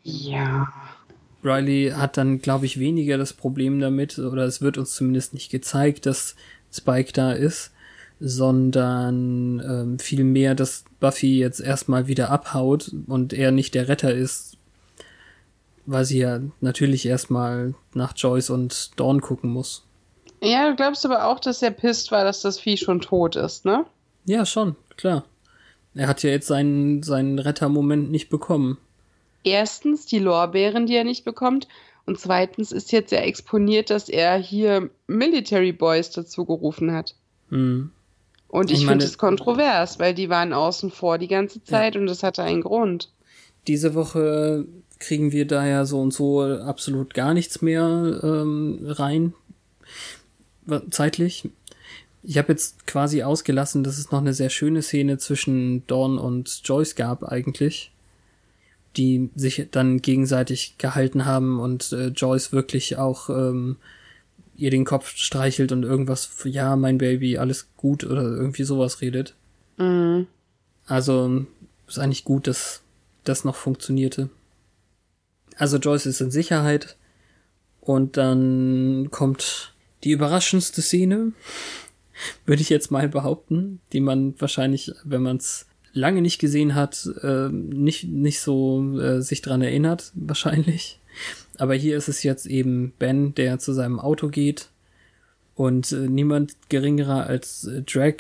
Ja. 0.04 0.72
Riley 1.44 1.94
hat 1.96 2.18
dann, 2.18 2.42
glaube 2.42 2.66
ich, 2.66 2.80
weniger 2.80 3.18
das 3.18 3.34
Problem 3.34 3.80
damit, 3.80 4.20
oder 4.20 4.44
es 4.44 4.62
wird 4.62 4.78
uns 4.78 4.96
zumindest 4.96 5.34
nicht 5.34 5.50
gezeigt, 5.50 6.06
dass 6.06 6.36
Spike 6.72 7.14
da 7.14 7.32
ist, 7.32 7.72
sondern 8.20 9.62
ähm, 9.66 10.00
vielmehr, 10.00 10.56
dass 10.56 10.84
Buffy 11.00 11.40
jetzt 11.40 11.62
erstmal 11.62 12.08
wieder 12.08 12.30
abhaut 12.30 12.92
und 13.08 13.34
er 13.34 13.52
nicht 13.52 13.76
der 13.76 13.88
Retter 13.88 14.14
ist, 14.14 14.58
weil 15.86 16.06
sie 16.06 16.20
ja 16.20 16.40
natürlich 16.60 17.06
erstmal 17.06 17.74
nach 17.94 18.14
Joyce 18.16 18.50
und 18.50 18.92
Dawn 19.00 19.22
gucken 19.22 19.50
muss. 19.50 19.84
Ja, 20.42 20.70
du 20.70 20.76
glaubst 20.76 21.06
aber 21.06 21.26
auch, 21.26 21.40
dass 21.40 21.62
er 21.62 21.72
pisst 21.72 22.12
war, 22.12 22.24
dass 22.24 22.42
das 22.42 22.60
Vieh 22.60 22.78
schon 22.78 23.02
tot 23.02 23.36
ist, 23.36 23.66
ne? 23.66 23.86
Ja, 24.26 24.46
schon, 24.46 24.76
klar. 24.96 25.26
Er 25.96 26.08
hat 26.08 26.24
ja 26.24 26.30
jetzt 26.30 26.48
seinen, 26.48 27.04
seinen 27.04 27.40
Rettermoment 27.40 28.12
nicht 28.12 28.30
bekommen. 28.30 28.78
Erstens 29.44 30.06
die 30.06 30.20
Lorbeeren, 30.20 30.86
die 30.86 30.96
er 30.96 31.04
nicht 31.04 31.26
bekommt. 31.26 31.68
Und 32.06 32.20
zweitens 32.20 32.72
ist 32.72 32.92
jetzt 32.92 33.12
ja 33.12 33.20
exponiert, 33.20 33.90
dass 33.90 34.10
er 34.10 34.38
hier 34.38 34.90
Military 35.08 35.72
Boys 35.72 36.12
dazu 36.12 36.46
gerufen 36.46 36.92
hat. 36.92 37.16
Hm. 37.50 37.92
Und 38.48 38.72
ich, 38.72 38.80
ich 38.80 38.88
finde 38.88 39.06
es 39.06 39.18
kontrovers, 39.18 40.00
weil 40.00 40.16
die 40.16 40.30
waren 40.30 40.54
außen 40.54 40.90
vor 40.90 41.20
die 41.20 41.28
ganze 41.28 41.64
Zeit 41.64 41.94
ja. 41.94 42.02
und 42.02 42.08
das 42.08 42.24
hatte 42.24 42.42
einen 42.42 42.62
Grund. 42.62 43.12
Diese 43.68 43.94
Woche 43.94 44.66
kriegen 44.98 45.32
wir 45.32 45.46
da 45.46 45.66
ja 45.66 45.86
so 45.86 46.02
und 46.02 46.12
so 46.12 46.42
absolut 46.42 47.14
gar 47.14 47.34
nichts 47.34 47.62
mehr 47.62 48.20
ähm, 48.24 48.80
rein. 48.84 49.34
Zeitlich. 50.90 51.50
Ich 52.24 52.38
habe 52.38 52.52
jetzt 52.52 52.86
quasi 52.86 53.24
ausgelassen, 53.24 53.84
dass 53.84 53.98
es 53.98 54.12
noch 54.12 54.20
eine 54.20 54.34
sehr 54.34 54.50
schöne 54.50 54.82
Szene 54.82 55.18
zwischen 55.20 55.86
Dawn 55.88 56.18
und 56.18 56.62
Joyce 56.64 56.96
gab 56.96 57.24
eigentlich, 57.24 57.92
die 58.98 59.30
sich 59.36 59.68
dann 59.72 60.02
gegenseitig 60.02 60.78
gehalten 60.78 61.26
haben 61.26 61.60
und 61.60 61.92
äh, 61.92 62.08
Joyce 62.08 62.52
wirklich 62.52 62.98
auch 62.98 63.30
ähm, 63.30 63.78
ihr 64.56 64.72
den 64.72 64.86
Kopf 64.86 65.16
streichelt 65.16 65.72
und 65.72 65.84
irgendwas, 65.84 66.30
ja, 66.44 66.76
mein 66.76 66.98
Baby, 66.98 67.38
alles 67.38 67.70
gut 67.78 68.04
oder 68.04 68.24
irgendwie 68.24 68.64
sowas 68.64 69.02
redet. 69.02 69.36
Mhm. 69.78 70.28
Also 70.86 71.46
ist 71.88 72.00
eigentlich 72.00 72.26
gut, 72.26 72.48
dass 72.48 72.82
das 73.24 73.46
noch 73.46 73.56
funktionierte. 73.56 74.30
Also 75.56 75.78
Joyce 75.78 76.08
ist 76.08 76.22
in 76.22 76.32
Sicherheit 76.32 76.98
und 77.80 78.18
dann 78.18 79.10
kommt 79.12 79.74
die 80.04 80.12
überraschendste 80.12 80.82
Szene, 80.82 81.32
würde 82.46 82.62
ich 82.62 82.70
jetzt 82.70 82.92
mal 82.92 83.08
behaupten, 83.08 83.80
die 83.94 84.02
man 84.02 84.40
wahrscheinlich, 84.40 84.92
wenn 85.04 85.22
man 85.22 85.38
es 85.38 85.69
lange 85.94 86.22
nicht 86.22 86.40
gesehen 86.40 86.76
hat, 86.76 87.10
äh, 87.22 87.50
nicht, 87.50 88.06
nicht 88.06 88.42
so 88.42 89.00
äh, 89.00 89.22
sich 89.22 89.42
dran 89.42 89.62
erinnert, 89.62 90.12
wahrscheinlich. 90.16 91.00
Aber 91.58 91.76
hier 91.76 91.98
ist 91.98 92.08
es 92.08 92.24
jetzt 92.24 92.46
eben 92.46 92.94
Ben, 93.00 93.36
der 93.36 93.60
zu 93.60 93.74
seinem 93.74 94.00
Auto 94.00 94.30
geht 94.30 94.70
und 95.56 95.92
äh, 95.92 96.08
niemand 96.08 96.56
geringerer 96.70 97.28
als 97.28 97.66
äh, 97.66 97.82
Drag, 97.82 98.14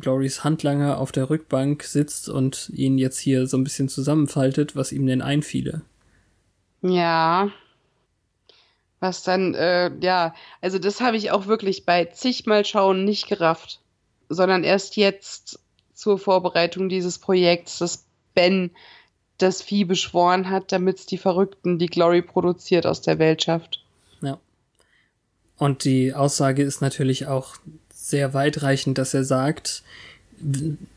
Glorys 0.00 0.44
Handlanger, 0.44 0.98
auf 0.98 1.10
der 1.10 1.30
Rückbank 1.30 1.84
sitzt 1.84 2.28
und 2.28 2.70
ihn 2.74 2.98
jetzt 2.98 3.18
hier 3.18 3.46
so 3.46 3.56
ein 3.56 3.64
bisschen 3.64 3.88
zusammenfaltet, 3.88 4.76
was 4.76 4.92
ihm 4.92 5.06
denn 5.06 5.22
einfiele. 5.22 5.80
Ja, 6.82 7.50
was 9.00 9.22
dann, 9.22 9.54
äh, 9.54 9.90
ja, 10.02 10.34
also 10.60 10.78
das 10.78 11.00
habe 11.00 11.16
ich 11.16 11.30
auch 11.30 11.46
wirklich 11.46 11.86
bei 11.86 12.04
zigmal 12.04 12.66
Schauen 12.66 13.04
nicht 13.04 13.26
gerafft, 13.26 13.80
sondern 14.28 14.62
erst 14.62 14.96
jetzt 14.96 15.60
zur 16.02 16.18
Vorbereitung 16.18 16.88
dieses 16.88 17.18
Projekts, 17.18 17.78
dass 17.78 18.04
Ben 18.34 18.72
das 19.38 19.62
Vieh 19.62 19.84
beschworen 19.84 20.50
hat, 20.50 20.72
damit 20.72 20.98
es 20.98 21.06
die 21.06 21.16
Verrückten, 21.16 21.78
die 21.78 21.86
Glory 21.86 22.22
produziert, 22.22 22.86
aus 22.86 23.02
der 23.02 23.20
Welt 23.20 23.44
schafft. 23.44 23.84
Ja. 24.20 24.38
Und 25.58 25.84
die 25.84 26.12
Aussage 26.12 26.64
ist 26.64 26.80
natürlich 26.80 27.28
auch 27.28 27.54
sehr 27.94 28.34
weitreichend, 28.34 28.98
dass 28.98 29.14
er 29.14 29.22
sagt, 29.22 29.84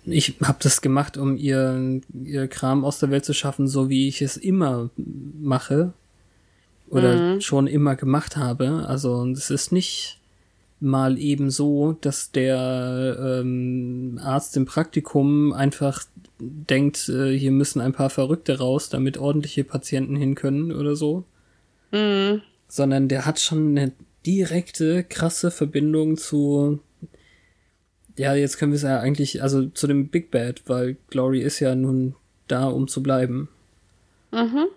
ich 0.05 0.37
habe 0.41 0.57
das 0.59 0.81
gemacht, 0.81 1.17
um 1.17 1.37
ihr, 1.37 2.01
ihr 2.23 2.47
Kram 2.47 2.83
aus 2.83 2.97
der 2.97 3.11
Welt 3.11 3.25
zu 3.25 3.33
schaffen, 3.33 3.67
so 3.67 3.89
wie 3.91 4.07
ich 4.07 4.23
es 4.23 4.37
immer 4.37 4.89
mache 4.97 5.93
oder 6.89 7.35
mhm. 7.35 7.41
schon 7.41 7.67
immer 7.67 7.95
gemacht 7.95 8.37
habe. 8.37 8.85
Also 8.87 9.23
es 9.27 9.51
ist 9.51 9.71
nicht 9.71 10.17
mal 10.79 11.17
eben 11.17 11.49
so, 11.49 11.93
dass 12.01 12.31
der 12.31 13.17
ähm, 13.41 14.19
Arzt 14.21 14.57
im 14.57 14.65
Praktikum 14.65 15.53
einfach 15.53 16.03
denkt, 16.39 17.09
äh, 17.09 17.37
hier 17.37 17.51
müssen 17.51 17.81
ein 17.81 17.93
paar 17.93 18.09
Verrückte 18.09 18.59
raus, 18.59 18.89
damit 18.89 19.17
ordentliche 19.17 19.63
Patienten 19.63 20.15
hin 20.15 20.35
können 20.35 20.71
oder 20.71 20.95
so. 20.95 21.23
Mhm. 21.91 22.41
Sondern 22.67 23.07
der 23.07 23.25
hat 23.25 23.39
schon 23.39 23.77
eine 23.77 23.93
direkte, 24.25 25.03
krasse 25.03 25.51
Verbindung 25.51 26.17
zu 26.17 26.79
ja, 28.17 28.33
jetzt 28.33 28.57
können 28.57 28.71
wir 28.71 28.77
es 28.77 28.83
ja 28.83 28.99
eigentlich, 28.99 29.41
also 29.41 29.65
zu 29.67 29.87
dem 29.87 30.07
Big 30.07 30.31
Bad, 30.31 30.63
weil 30.67 30.97
Glory 31.09 31.41
ist 31.41 31.59
ja 31.59 31.75
nun 31.75 32.15
da, 32.47 32.67
um 32.67 32.87
zu 32.87 33.03
bleiben. 33.03 33.49
Mhm. 34.31 34.67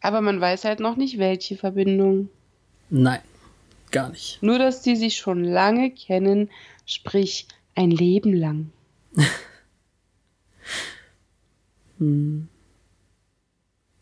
Aber 0.00 0.20
man 0.20 0.40
weiß 0.40 0.64
halt 0.64 0.80
noch 0.80 0.96
nicht, 0.96 1.18
welche 1.18 1.56
Verbindung. 1.56 2.28
Nein, 2.90 3.20
gar 3.92 4.10
nicht. 4.10 4.42
Nur, 4.42 4.58
dass 4.58 4.82
die 4.82 4.96
sich 4.96 5.16
schon 5.16 5.44
lange 5.44 5.90
kennen, 5.90 6.50
sprich 6.86 7.46
ein 7.74 7.90
Leben 7.90 8.32
lang. 8.32 8.70
hm. 11.98 12.48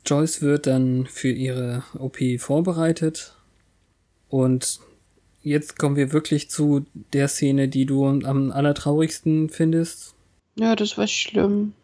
Joyce 0.07 0.43
wird 0.43 0.66
dann 0.66 1.07
für 1.07 1.30
ihre 1.30 1.84
OP 1.99 2.18
vorbereitet 2.38 3.36
und 4.28 4.80
jetzt 5.43 5.78
kommen 5.78 5.97
wir 5.97 6.12
wirklich 6.12 6.51
zu 6.51 6.86
der 7.12 7.28
Szene, 7.28 7.68
die 7.68 7.86
du 7.86 8.07
am 8.07 8.51
allertraurigsten 8.51 9.51
findest. 9.51 10.14
Ja, 10.57 10.74
das 10.74 10.99
war 10.99 11.07
schlimm. 11.07 11.74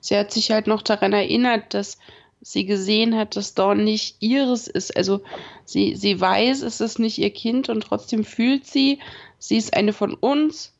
Sie 0.00 0.16
hat 0.16 0.32
sich 0.32 0.50
halt 0.50 0.66
noch 0.66 0.82
daran 0.82 1.12
erinnert, 1.12 1.74
dass 1.74 1.98
sie 2.40 2.64
gesehen 2.64 3.16
hat, 3.16 3.36
dass 3.36 3.54
Dawn 3.54 3.84
nicht 3.84 4.16
ihres 4.20 4.68
ist. 4.68 4.96
Also 4.96 5.22
sie, 5.64 5.96
sie 5.96 6.20
weiß, 6.20 6.62
es 6.62 6.80
ist 6.80 6.98
nicht 6.98 7.18
ihr 7.18 7.30
Kind 7.30 7.68
und 7.68 7.82
trotzdem 7.82 8.24
fühlt 8.24 8.66
sie, 8.66 8.98
sie 9.38 9.56
ist 9.56 9.74
eine 9.74 9.92
von 9.92 10.14
uns 10.14 10.72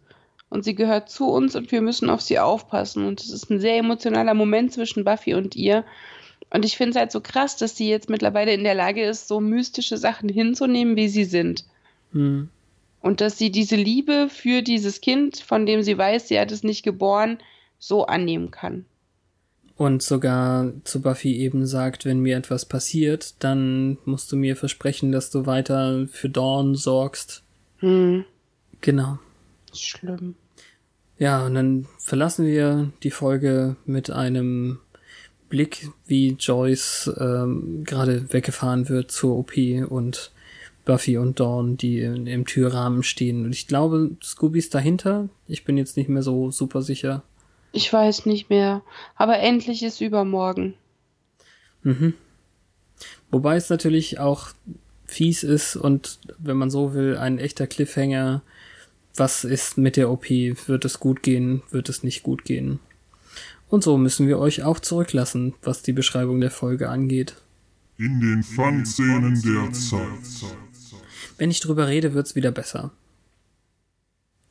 und 0.51 0.65
sie 0.65 0.75
gehört 0.75 1.11
zu 1.11 1.29
uns 1.29 1.57
und 1.57 1.71
wir 1.73 1.81
müssen 1.81 2.11
auf 2.11 2.21
sie 2.21 2.39
aufpassen. 2.39 3.07
Und 3.07 3.21
es 3.21 3.31
ist 3.31 3.51
ein 3.51 3.61
sehr 3.61 3.77
emotionaler 3.77 4.35
Moment 4.35 4.73
zwischen 4.73 5.05
Buffy 5.05 5.35
und 5.35 5.57
ihr. 5.57 5.85
Und 6.51 6.65
ich 6.65 6.77
finde 6.77 6.91
es 6.91 6.97
halt 6.97 7.13
so 7.13 7.21
krass, 7.21 7.57
dass 7.57 7.77
sie 7.77 7.89
jetzt 7.89 8.09
mittlerweile 8.09 8.55
in 8.55 8.65
der 8.65 8.75
Lage 8.75 9.05
ist, 9.05 9.29
so 9.29 9.41
mystische 9.41 9.99
Sachen 9.99 10.29
hinzunehmen, 10.29 10.97
wie 10.97 11.09
sie 11.09 11.25
sind. 11.25 11.65
Hm. 12.13 12.49
Und 13.01 13.21
dass 13.21 13.37
sie 13.37 13.51
diese 13.51 13.77
Liebe 13.77 14.29
für 14.31 14.63
dieses 14.63 15.01
Kind, 15.01 15.39
von 15.39 15.67
dem 15.67 15.83
sie 15.83 15.99
weiß, 15.99 16.29
sie 16.29 16.41
hat 16.41 16.51
es 16.51 16.63
nicht 16.63 16.83
geboren, 16.83 17.39
so 17.79 18.07
annehmen 18.07 18.51
kann 18.51 18.87
und 19.79 20.03
sogar 20.03 20.73
zu 20.83 21.01
Buffy 21.01 21.37
eben 21.37 21.65
sagt, 21.65 22.05
wenn 22.05 22.19
mir 22.19 22.37
etwas 22.37 22.67
passiert, 22.67 23.37
dann 23.39 23.97
musst 24.05 24.31
du 24.33 24.37
mir 24.37 24.57
versprechen, 24.57 25.13
dass 25.13 25.31
du 25.31 25.47
weiter 25.47 26.09
für 26.11 26.29
Dawn 26.29 26.75
sorgst. 26.75 27.45
Hm. 27.79 28.25
Genau. 28.81 29.21
Schlimm. 29.73 30.35
Ja, 31.17 31.47
und 31.47 31.55
dann 31.55 31.87
verlassen 32.01 32.45
wir 32.45 32.91
die 33.05 33.13
Folge 33.13 33.77
mit 33.87 34.11
einem 34.11 34.81
Blick, 35.49 35.89
wie 36.07 36.31
Joyce 36.33 37.13
ähm, 37.17 37.85
gerade 37.85 38.33
weggefahren 38.33 38.89
wird 38.89 39.13
zur 39.13 39.37
OP 39.39 39.53
und 39.89 40.33
Buffy 40.85 41.19
und 41.19 41.39
Dawn, 41.39 41.77
die 41.77 42.01
im 42.01 42.47
Türrahmen 42.47 43.05
stehen. 43.05 43.45
Und 43.45 43.53
ich 43.53 43.69
glaube, 43.69 44.11
Scooby 44.25 44.59
ist 44.59 44.75
dahinter. 44.75 45.29
Ich 45.47 45.65
bin 45.65 45.77
jetzt 45.77 45.97
nicht 45.97 46.09
mehr 46.09 46.23
so 46.25 46.51
super 46.51 46.83
sicher. 46.83 47.23
Ich 47.73 47.93
weiß 47.93 48.27
nicht 48.27 48.51
mehr. 48.51 48.83
Aber 49.17 49.39
endlich 49.39 49.83
ist 49.83 50.01
übermorgen. 50.01 50.75
Mhm. 51.83 52.15
Wobei 53.31 53.57
es 53.57 53.71
natürlich 53.71 54.19
auch 54.19 54.49
fies 55.07 55.43
ist 55.43 55.77
und, 55.77 56.19
wenn 56.39 56.57
man 56.57 56.71
so 56.71 56.95
will, 56.95 57.17
ein 57.17 57.39
echter 57.39 57.67
Cliffhanger. 57.67 58.43
Was 59.15 59.45
ist 59.45 59.79
mit 59.79 59.97
der 59.97 60.11
OP? 60.11 60.29
Wird 60.31 60.85
es 60.85 61.01
gut 61.01 61.23
gehen? 61.23 61.63
Wird 61.71 61.89
es 61.89 62.03
nicht 62.03 62.23
gut 62.23 62.45
gehen? 62.45 62.79
Und 63.69 63.83
so 63.83 63.99
müssen 63.99 64.29
wir 64.29 64.39
euch 64.39 64.63
auch 64.63 64.79
zurücklassen, 64.79 65.55
was 65.63 65.83
die 65.83 65.93
Beschreibung 65.93 66.41
der 66.41 66.51
Folge 66.51 66.89
angeht. 66.89 67.35
In 67.99 68.21
den 68.21 68.43
Fun-Szenen 68.43 69.43
der 69.43 69.73
Zeit. 69.73 70.53
Wenn 71.37 71.51
ich 71.51 71.61
drüber 71.61 71.89
rede, 71.89 72.15
wird's 72.15 72.35
wieder 72.35 72.51
besser. 72.51 72.93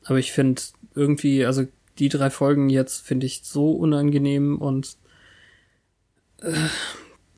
Aber 0.04 0.18
ich 0.18 0.32
finde 0.32 0.62
irgendwie, 0.94 1.44
also 1.44 1.66
die 1.98 2.08
drei 2.08 2.30
Folgen 2.30 2.68
jetzt 2.68 3.06
finde 3.06 3.26
ich 3.26 3.42
so 3.44 3.72
unangenehm 3.72 4.58
und 4.58 4.96
äh, 6.40 6.52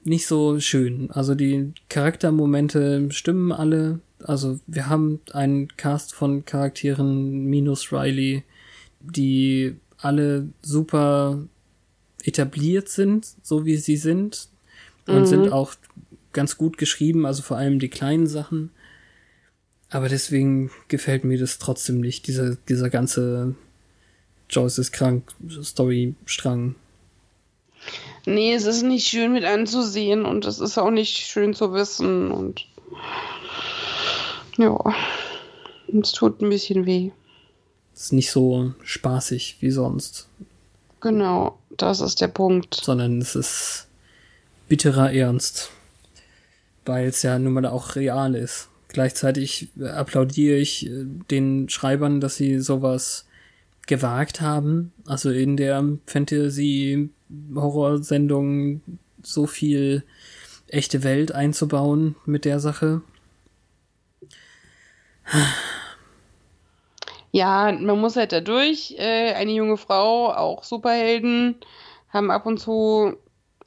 nicht 0.05 0.27
so 0.27 0.61
schön. 0.61 1.11
Also 1.11 1.35
die 1.35 1.73
Charaktermomente 1.89 3.11
stimmen 3.11 3.53
alle. 3.53 4.01
Also 4.23 4.61
wir 4.67 4.89
haben 4.89 5.21
einen 5.33 5.69
Cast 5.77 6.15
von 6.15 6.45
Charakteren 6.45 7.45
minus 7.47 7.93
Riley, 7.93 8.45
die 9.01 9.77
alle 9.99 10.49
super 10.63 11.43
etabliert 12.23 12.89
sind, 12.89 13.27
so 13.43 13.65
wie 13.65 13.77
sie 13.77 13.97
sind. 13.97 14.49
Und 15.07 15.21
mhm. 15.21 15.27
sind 15.27 15.53
auch 15.53 15.75
ganz 16.33 16.57
gut 16.57 16.79
geschrieben, 16.79 17.27
also 17.27 17.43
vor 17.43 17.57
allem 17.57 17.79
die 17.79 17.89
kleinen 17.89 18.27
Sachen. 18.27 18.71
Aber 19.89 20.09
deswegen 20.09 20.71
gefällt 20.89 21.25
mir 21.25 21.39
das 21.39 21.59
trotzdem 21.59 22.01
nicht, 22.01 22.27
dieser, 22.29 22.55
dieser 22.55 22.91
ganze 22.91 23.57
Joyce 24.51 24.79
ist 24.79 24.93
krank 24.93 25.33
Story-Strang. 25.63 26.75
Nee, 28.27 28.55
es 28.55 28.67
ist 28.67 28.83
nicht 28.83 29.07
schön 29.07 29.33
mit 29.33 29.45
anzusehen 29.45 30.25
und 30.25 30.45
es 30.45 30.61
ist 30.61 30.77
auch 30.77 30.91
nicht 30.91 31.17
schön 31.17 31.55
zu 31.55 31.73
wissen 31.73 32.31
und 32.31 32.67
ja, 34.59 34.79
es 36.01 36.13
tut 36.13 36.43
ein 36.43 36.51
bisschen 36.51 36.85
weh. 36.85 37.11
Es 37.95 38.07
ist 38.07 38.13
nicht 38.13 38.31
so 38.31 38.75
spaßig 38.83 39.57
wie 39.61 39.71
sonst. 39.71 40.29
Genau, 41.01 41.59
das 41.77 42.01
ist 42.01 42.21
der 42.21 42.29
Punkt. 42.29 42.75
Sondern 42.75 43.21
es 43.21 43.35
ist 43.35 43.89
bitterer 44.69 45.13
Ernst. 45.13 45.71
Weil 46.85 47.09
es 47.09 47.23
ja 47.23 47.39
nun 47.39 47.55
mal 47.55 47.67
auch 47.67 47.97
real 47.97 48.35
ist. 48.35 48.69
Gleichzeitig 48.89 49.69
applaudiere 49.81 50.57
ich 50.57 50.87
äh, 50.87 51.05
den 51.31 51.69
Schreibern, 51.69 52.21
dass 52.21 52.37
sie 52.37 52.59
sowas 52.59 53.27
gewagt 53.91 54.41
haben. 54.41 54.95
Also 55.05 55.29
in 55.31 55.59
der 55.59 55.85
Fantasy-Horrorsendung 56.07 58.81
so 59.23 59.47
viel 59.47 60.03
echte 60.69 61.03
Welt 61.03 61.33
einzubauen 61.33 62.17
mit 62.25 62.47
der 62.47 62.61
Sache. 62.61 63.03
Ja, 67.33 67.73
man 67.73 68.01
muss 68.01 68.17
halt 68.17 68.33
da 68.33 68.41
durch. 68.41 68.95
Äh, 68.97 69.35
eine 69.35 69.53
junge 69.53 69.77
Frau, 69.77 70.33
auch 70.33 70.65
Superhelden, 70.65 71.57
haben 72.09 72.31
ab 72.31 72.47
und 72.47 72.59
zu 72.59 73.19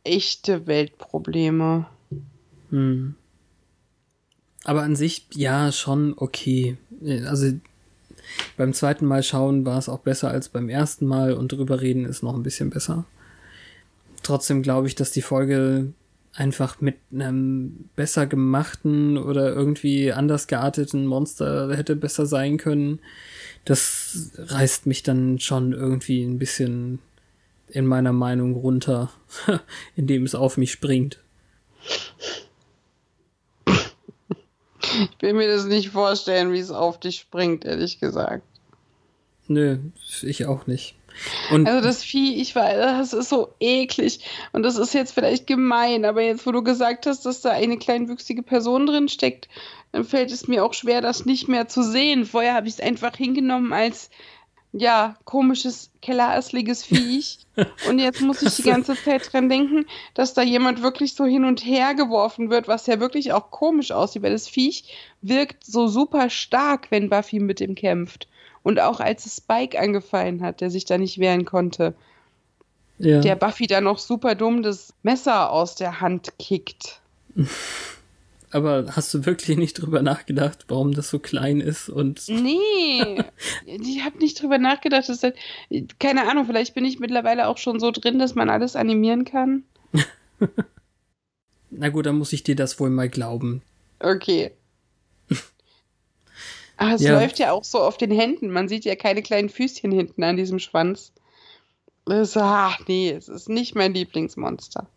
echte 0.03 0.65
Weltprobleme. 0.67 1.85
Hm. 2.69 3.15
Aber 4.63 4.83
an 4.83 4.95
sich, 4.95 5.27
ja, 5.33 5.73
schon 5.73 6.13
okay. 6.17 6.77
Also 7.25 7.51
beim 8.57 8.73
zweiten 8.73 9.05
Mal 9.05 9.23
schauen 9.23 9.65
war 9.65 9.77
es 9.77 9.89
auch 9.89 9.99
besser 9.99 10.29
als 10.29 10.49
beim 10.49 10.69
ersten 10.69 11.05
Mal 11.05 11.33
und 11.33 11.51
drüber 11.51 11.81
reden 11.81 12.05
ist 12.05 12.23
noch 12.23 12.35
ein 12.35 12.43
bisschen 12.43 12.69
besser. 12.69 13.05
Trotzdem 14.21 14.61
glaube 14.61 14.87
ich, 14.87 14.95
dass 14.95 15.11
die 15.11 15.21
Folge 15.21 15.93
einfach 16.33 16.81
mit 16.81 16.95
einem 17.11 17.89
besser 17.95 18.25
gemachten 18.25 19.17
oder 19.17 19.53
irgendwie 19.53 20.11
anders 20.11 20.47
gearteten 20.47 21.05
Monster 21.05 21.75
hätte 21.75 21.95
besser 21.95 22.25
sein 22.25 22.57
können. 22.57 22.99
Das 23.65 24.31
reißt 24.37 24.87
mich 24.87 25.03
dann 25.03 25.39
schon 25.39 25.73
irgendwie 25.73 26.23
ein 26.23 26.39
bisschen 26.39 26.99
in 27.69 27.85
meiner 27.85 28.13
Meinung 28.13 28.55
runter, 28.55 29.11
indem 29.95 30.23
es 30.23 30.35
auf 30.35 30.57
mich 30.57 30.71
springt. 30.71 31.19
Ich 34.83 35.21
will 35.21 35.33
mir 35.33 35.47
das 35.47 35.65
nicht 35.65 35.89
vorstellen, 35.89 36.51
wie 36.51 36.59
es 36.59 36.71
auf 36.71 36.99
dich 36.99 37.17
springt, 37.17 37.65
ehrlich 37.65 37.99
gesagt. 37.99 38.43
Nö, 39.47 39.77
ich 40.21 40.45
auch 40.45 40.67
nicht. 40.67 40.95
Und 41.51 41.67
also 41.67 41.85
das 41.85 42.03
Vieh, 42.03 42.41
ich 42.41 42.55
weiß, 42.55 42.77
das 42.77 43.13
ist 43.13 43.29
so 43.29 43.53
eklig. 43.59 44.19
Und 44.51 44.63
das 44.63 44.77
ist 44.77 44.93
jetzt 44.93 45.13
vielleicht 45.13 45.47
gemein, 45.47 46.05
aber 46.05 46.21
jetzt, 46.21 46.45
wo 46.45 46.51
du 46.51 46.63
gesagt 46.63 47.05
hast, 47.05 47.25
dass 47.25 47.41
da 47.41 47.51
eine 47.51 47.77
kleinwüchsige 47.77 48.43
Person 48.43 48.87
drin 48.87 49.09
steckt, 49.09 49.47
dann 49.91 50.05
fällt 50.05 50.31
es 50.31 50.47
mir 50.47 50.65
auch 50.65 50.73
schwer, 50.73 51.01
das 51.01 51.25
nicht 51.25 51.47
mehr 51.47 51.67
zu 51.67 51.83
sehen. 51.83 52.25
Vorher 52.25 52.55
habe 52.55 52.67
ich 52.67 52.75
es 52.75 52.79
einfach 52.79 53.15
hingenommen 53.15 53.73
als 53.73 54.09
ja, 54.73 55.15
komisches, 55.23 55.91
kellerasliges 56.01 56.83
Viech. 56.83 57.45
Und 57.87 57.99
jetzt 57.99 58.21
muss 58.21 58.41
ich 58.41 58.55
die 58.55 58.63
ganze 58.63 58.95
Zeit 58.95 59.31
dran 59.31 59.47
denken, 59.47 59.85
dass 60.15 60.33
da 60.33 60.41
jemand 60.41 60.81
wirklich 60.81 61.13
so 61.13 61.25
hin 61.25 61.45
und 61.45 61.63
her 61.63 61.93
geworfen 61.93 62.49
wird, 62.49 62.67
was 62.67 62.87
ja 62.87 62.99
wirklich 62.99 63.31
auch 63.31 63.51
komisch 63.51 63.91
aussieht, 63.91 64.23
weil 64.23 64.31
das 64.31 64.47
Viech 64.47 64.85
wirkt 65.21 65.63
so 65.63 65.87
super 65.87 66.31
stark, 66.31 66.89
wenn 66.89 67.09
Buffy 67.09 67.39
mit 67.39 67.61
ihm 67.61 67.75
kämpft. 67.75 68.27
Und 68.63 68.79
auch 68.79 68.99
als 68.99 69.27
es 69.27 69.37
Spike 69.37 69.79
angefallen 69.79 70.41
hat, 70.41 70.61
der 70.61 70.71
sich 70.71 70.85
da 70.85 70.97
nicht 70.97 71.19
wehren 71.19 71.45
konnte. 71.45 71.93
Ja. 72.97 73.19
Der 73.19 73.35
Buffy 73.35 73.67
da 73.67 73.81
noch 73.81 73.99
super 73.99 74.33
dumm 74.33 74.63
das 74.63 74.93
Messer 75.03 75.51
aus 75.51 75.75
der 75.75 76.01
Hand 76.01 76.33
kickt. 76.39 76.99
Aber 78.53 78.85
hast 78.95 79.11
du 79.13 79.25
wirklich 79.25 79.57
nicht 79.57 79.73
drüber 79.73 80.03
nachgedacht, 80.03 80.65
warum 80.67 80.93
das 80.93 81.09
so 81.09 81.17
klein 81.17 81.59
ist 81.59 81.89
und. 81.89 82.21
Nee, 82.27 83.23
ich 83.65 84.03
habe 84.03 84.19
nicht 84.19 84.41
drüber 84.41 84.59
nachgedacht. 84.59 85.09
Dass 85.09 85.21
das, 85.21 85.33
keine 85.99 86.29
Ahnung, 86.29 86.45
vielleicht 86.45 86.75
bin 86.75 86.85
ich 86.85 86.99
mittlerweile 86.99 87.47
auch 87.47 87.57
schon 87.57 87.79
so 87.79 87.89
drin, 87.89 88.19
dass 88.19 88.35
man 88.35 88.51
alles 88.51 88.75
animieren 88.75 89.25
kann. 89.25 89.63
Na 91.71 91.89
gut, 91.89 92.05
dann 92.05 92.17
muss 92.17 92.31
ich 92.31 92.43
dir 92.43 92.55
das 92.55 92.79
wohl 92.79 92.91
mal 92.91 93.09
glauben. 93.09 93.63
Okay. 93.99 94.51
Ach, 96.77 96.91
es 96.93 97.01
ja. 97.01 97.19
läuft 97.19 97.39
ja 97.39 97.51
auch 97.51 97.63
so 97.63 97.79
auf 97.79 97.97
den 97.97 98.11
Händen. 98.11 98.51
Man 98.51 98.67
sieht 98.67 98.85
ja 98.85 98.95
keine 98.95 99.23
kleinen 99.23 99.49
Füßchen 99.49 99.91
hinten 99.91 100.23
an 100.23 100.37
diesem 100.37 100.59
Schwanz. 100.59 101.11
Das, 102.05 102.37
ach 102.37 102.79
nee, 102.87 103.09
es 103.09 103.29
ist 103.29 103.49
nicht 103.49 103.73
mein 103.73 103.95
Lieblingsmonster. 103.95 104.87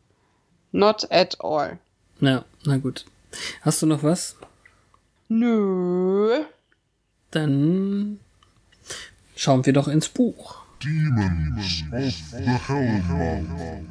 Not 0.73 1.11
at 1.11 1.39
all. 1.41 1.79
Ja, 2.21 2.45
na 2.65 2.77
gut. 2.77 3.07
Hast 3.62 3.82
du 3.82 3.87
noch 3.87 4.03
was? 4.03 4.37
Nö. 5.28 6.45
Dann 7.30 8.20
schauen 9.34 9.66
wir 9.66 9.72
doch 9.72 9.89
ins 9.89 10.09
Buch. 10.09 10.62
Demons 10.82 11.84
of 11.93 12.14
the 12.32 12.51
Hellmouth. 12.68 13.87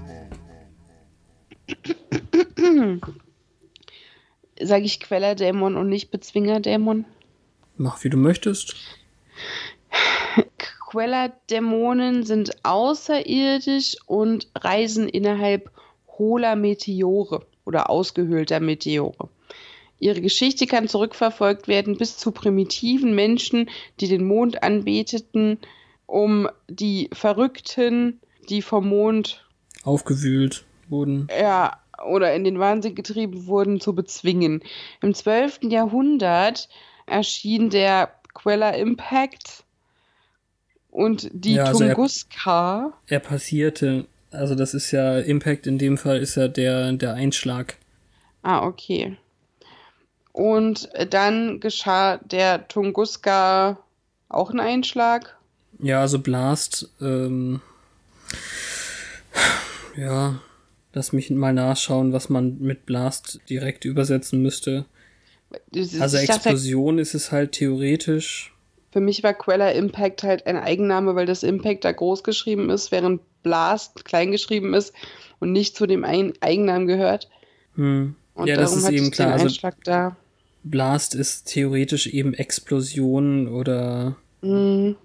Sag 4.61 4.83
ich 4.83 4.99
Quellerdämon 4.99 5.75
und 5.75 5.89
nicht 5.89 6.11
Bezwingerdämon? 6.11 7.05
Mach 7.77 8.03
wie 8.03 8.09
du 8.09 8.17
möchtest. 8.17 8.75
Quellerdämonen 10.91 12.23
sind 12.23 12.63
außerirdisch 12.63 13.97
und 14.05 14.47
reisen 14.55 15.09
innerhalb 15.09 15.71
hohler 16.17 16.55
Meteore 16.55 17.45
oder 17.65 17.89
ausgehöhlter 17.89 18.61
Meteore. 18.61 19.27
Ihre 19.99 20.21
Geschichte 20.21 20.67
kann 20.67 20.87
zurückverfolgt 20.87 21.67
werden 21.67 21.97
bis 21.97 22.17
zu 22.17 22.31
primitiven 22.31 23.15
Menschen, 23.15 23.69
die 23.99 24.07
den 24.07 24.25
Mond 24.25 24.63
anbeteten, 24.63 25.59
um 26.05 26.49
die 26.67 27.09
Verrückten, 27.13 28.19
die 28.49 28.61
vom 28.61 28.89
Mond 28.89 29.45
aufgewühlt 29.83 30.65
wurden. 30.89 31.27
Ja, 31.39 31.79
oder 32.05 32.33
in 32.35 32.43
den 32.43 32.59
Wahnsinn 32.59 32.95
getrieben 32.95 33.47
wurden, 33.47 33.79
zu 33.79 33.95
bezwingen. 33.95 34.61
Im 35.01 35.13
12. 35.13 35.59
Jahrhundert 35.63 36.69
erschien 37.05 37.69
der 37.69 38.13
Queller 38.33 38.75
Impact 38.75 39.63
und 40.91 41.29
die 41.33 41.53
ja, 41.53 41.65
also 41.65 41.85
Tunguska. 41.85 42.93
Er, 43.07 43.13
er 43.13 43.19
passierte 43.19 44.05
also 44.35 44.55
das 44.55 44.73
ist 44.73 44.91
ja, 44.91 45.19
Impact 45.19 45.67
in 45.67 45.77
dem 45.77 45.97
Fall 45.97 46.17
ist 46.17 46.35
ja 46.35 46.47
der, 46.47 46.91
der 46.93 47.13
Einschlag. 47.13 47.77
Ah, 48.43 48.65
okay. 48.65 49.17
Und 50.35 50.89
dann 51.11 51.61
geschah 51.61 52.17
der 52.17 52.67
Tunguska 52.67 53.77
auch 54.27 54.51
ein 54.51 54.59
Einschlag? 54.59 55.37
Ja, 55.79 56.01
also 56.01 56.19
Blast, 56.19 56.89
ähm, 56.99 57.61
ja, 59.95 60.41
lass 60.91 61.13
mich 61.13 61.29
mal 61.29 61.53
nachschauen, 61.53 62.11
was 62.11 62.27
man 62.27 62.59
mit 62.59 62.85
Blast 62.85 63.39
direkt 63.49 63.85
übersetzen 63.85 64.41
müsste. 64.41 64.83
Also 66.01 66.17
Explosion 66.17 66.97
dachte, 66.97 67.01
ist 67.01 67.15
es 67.15 67.31
halt 67.31 67.53
theoretisch. 67.53 68.53
Für 68.91 68.99
mich 68.99 69.23
war 69.23 69.33
Queller 69.33 69.71
Impact 69.71 70.23
halt 70.23 70.47
ein 70.47 70.57
Eigenname, 70.57 71.15
weil 71.15 71.27
das 71.27 71.43
Impact 71.43 71.85
da 71.85 71.93
groß 71.93 72.25
geschrieben 72.25 72.69
ist, 72.69 72.91
während 72.91 73.21
Blast 73.41 74.03
klein 74.03 74.33
geschrieben 74.33 74.73
ist 74.73 74.93
und 75.39 75.53
nicht 75.53 75.77
zu 75.77 75.85
dem 75.85 76.03
ein 76.03 76.33
Eigennamen 76.41 76.87
gehört. 76.87 77.29
Hm. 77.75 78.15
Und 78.33 78.47
ja, 78.47 78.57
das 78.57 78.75
ist 78.75 78.89
eben 78.89 79.11
klar. 79.11 79.31
Also 79.31 79.49
da. 79.85 80.17
Blast 80.65 81.13
ist 81.13 81.45
theoretisch 81.45 82.07
eben 82.07 82.33
Explosion 82.33 83.47
oder. 83.47 84.15
Hm. 84.41 84.95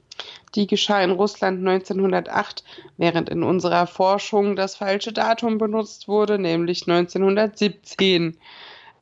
Die 0.54 0.66
geschah 0.66 1.02
in 1.02 1.12
Russland 1.12 1.66
1908, 1.66 2.64
während 2.96 3.28
in 3.28 3.42
unserer 3.42 3.86
Forschung 3.86 4.56
das 4.56 4.74
falsche 4.76 5.12
Datum 5.12 5.58
benutzt 5.58 6.08
wurde, 6.08 6.38
nämlich 6.38 6.88
1917. 6.88 8.36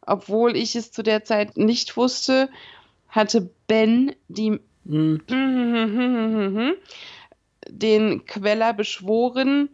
Obwohl 0.03 0.57
ich 0.57 0.77
es 0.77 0.93
zu 0.93 1.03
der 1.03 1.25
Zeit 1.25 1.57
nicht 1.57 1.97
wusste, 1.97 2.51
hatte 3.09 3.51
Ben 3.67 4.15
die 4.29 4.61
hm. 4.87 5.23
den 7.69 8.25
Queller 8.27 8.73
beschworen, 8.75 9.71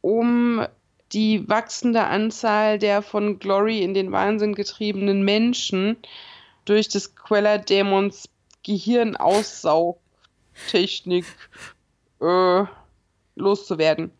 um 0.00 0.66
die 1.12 1.48
wachsende 1.48 2.04
Anzahl 2.04 2.78
der 2.78 3.02
von 3.02 3.38
Glory 3.38 3.82
in 3.82 3.94
den 3.94 4.12
Wahnsinn 4.12 4.54
getriebenen 4.54 5.22
Menschen 5.22 5.96
durch 6.64 6.88
des 6.88 7.14
Queller-Dämons 7.14 8.28
Gehirnaussaugtechnik 8.64 11.24
äh, 12.20 12.64
loszuwerden. 13.36 14.10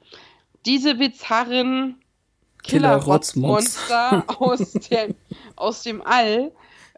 Diese 0.65 0.95
bizarren 0.95 2.01
Killer-Rotzmonster 2.63 4.25
Killer 4.27 4.41
aus, 4.43 4.75
aus 5.57 5.83
dem 5.83 6.01
All 6.03 6.53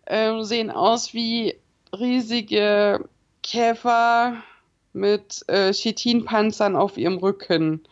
äh, 0.05 0.43
sehen 0.43 0.71
aus 0.71 1.15
wie 1.15 1.55
riesige 1.93 3.09
Käfer 3.43 4.43
mit 4.93 5.45
äh, 5.49 5.73
Chitinpanzern 5.73 6.77
auf 6.77 6.99
ihrem 6.99 7.19
Rücken. 7.19 7.83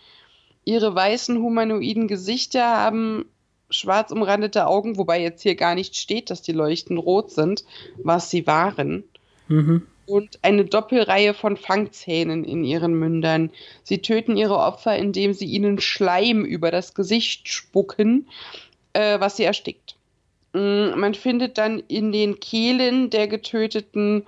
Ihre 0.67 0.95
weißen 0.95 1.39
humanoiden 1.39 2.09
Gesichter 2.09 2.65
haben 2.65 3.25
schwarz 3.71 4.11
umrandete 4.11 4.67
Augen, 4.67 4.99
wobei 4.99 5.23
jetzt 5.23 5.43
hier 5.43 5.55
gar 5.55 5.77
nicht 5.77 5.97
steht, 5.97 6.29
dass 6.29 6.43
die 6.43 6.53
Leuchten 6.53 6.99
rot 6.99 7.31
sind, 7.31 7.65
was 8.03 8.31
sie 8.31 8.47
waren. 8.47 9.05
Mhm. 9.49 9.87
Und 10.07 10.41
eine 10.43 10.65
Doppelreihe 10.65 11.35
von 11.35 11.57
Fangzähnen 11.57 12.45
in 12.45 12.65
ihren 12.65 12.99
Mündern. 12.99 13.51
Sie 13.85 14.03
töten 14.03 14.37
ihre 14.37 14.59
Opfer, 14.59 14.97
indem 14.97 15.33
sie 15.33 15.47
ihnen 15.47 15.81
Schleim 15.81 16.45
über 16.45 16.71
das 16.71 16.95
Gesicht 16.95 17.49
spucken, 17.49 18.29
äh, 18.93 19.21
was 19.21 19.37
sie 19.37 19.45
erstickt. 19.45 19.97
Mm, 20.53 20.99
man 20.99 21.15
findet 21.15 21.59
dann 21.59 21.81
in 21.87 22.11
den 22.11 22.41
Kehlen 22.41 23.11
der 23.11 23.29
Getöteten 23.29 24.27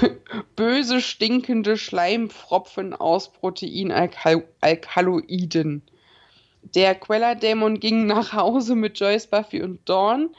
böse 0.56 1.00
stinkende 1.00 1.76
Schleimfropfen 1.76 2.94
aus 2.94 3.32
Proteinalkaloiden. 3.32 5.82
Der 6.74 6.94
Queller-Dämon 6.94 7.80
ging 7.80 8.06
nach 8.06 8.32
Hause 8.32 8.74
mit 8.74 8.98
Joyce, 8.98 9.26
Buffy 9.26 9.62
und 9.62 9.86
Dawn. 9.88 10.34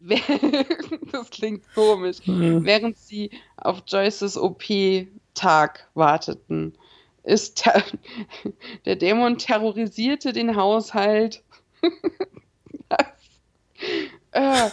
das 1.12 1.30
klingt 1.30 1.62
komisch. 1.74 2.18
Mhm. 2.26 2.64
Während 2.64 2.98
sie 2.98 3.30
auf 3.56 3.82
Joyces 3.86 4.36
OP-Tag 4.36 5.88
warteten. 5.94 6.76
Ist 7.24 7.68
der 8.84 8.96
Dämon 8.96 9.38
terrorisierte 9.38 10.32
den 10.32 10.56
Haushalt. 10.56 11.42
äh, 14.32 14.70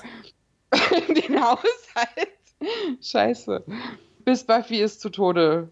den 1.09 1.41
Haushalt. 1.41 2.38
Scheiße. 3.01 3.63
Bis 4.25 4.43
Buffy 4.43 4.81
ist 4.81 5.01
zu 5.01 5.09
Tode 5.09 5.69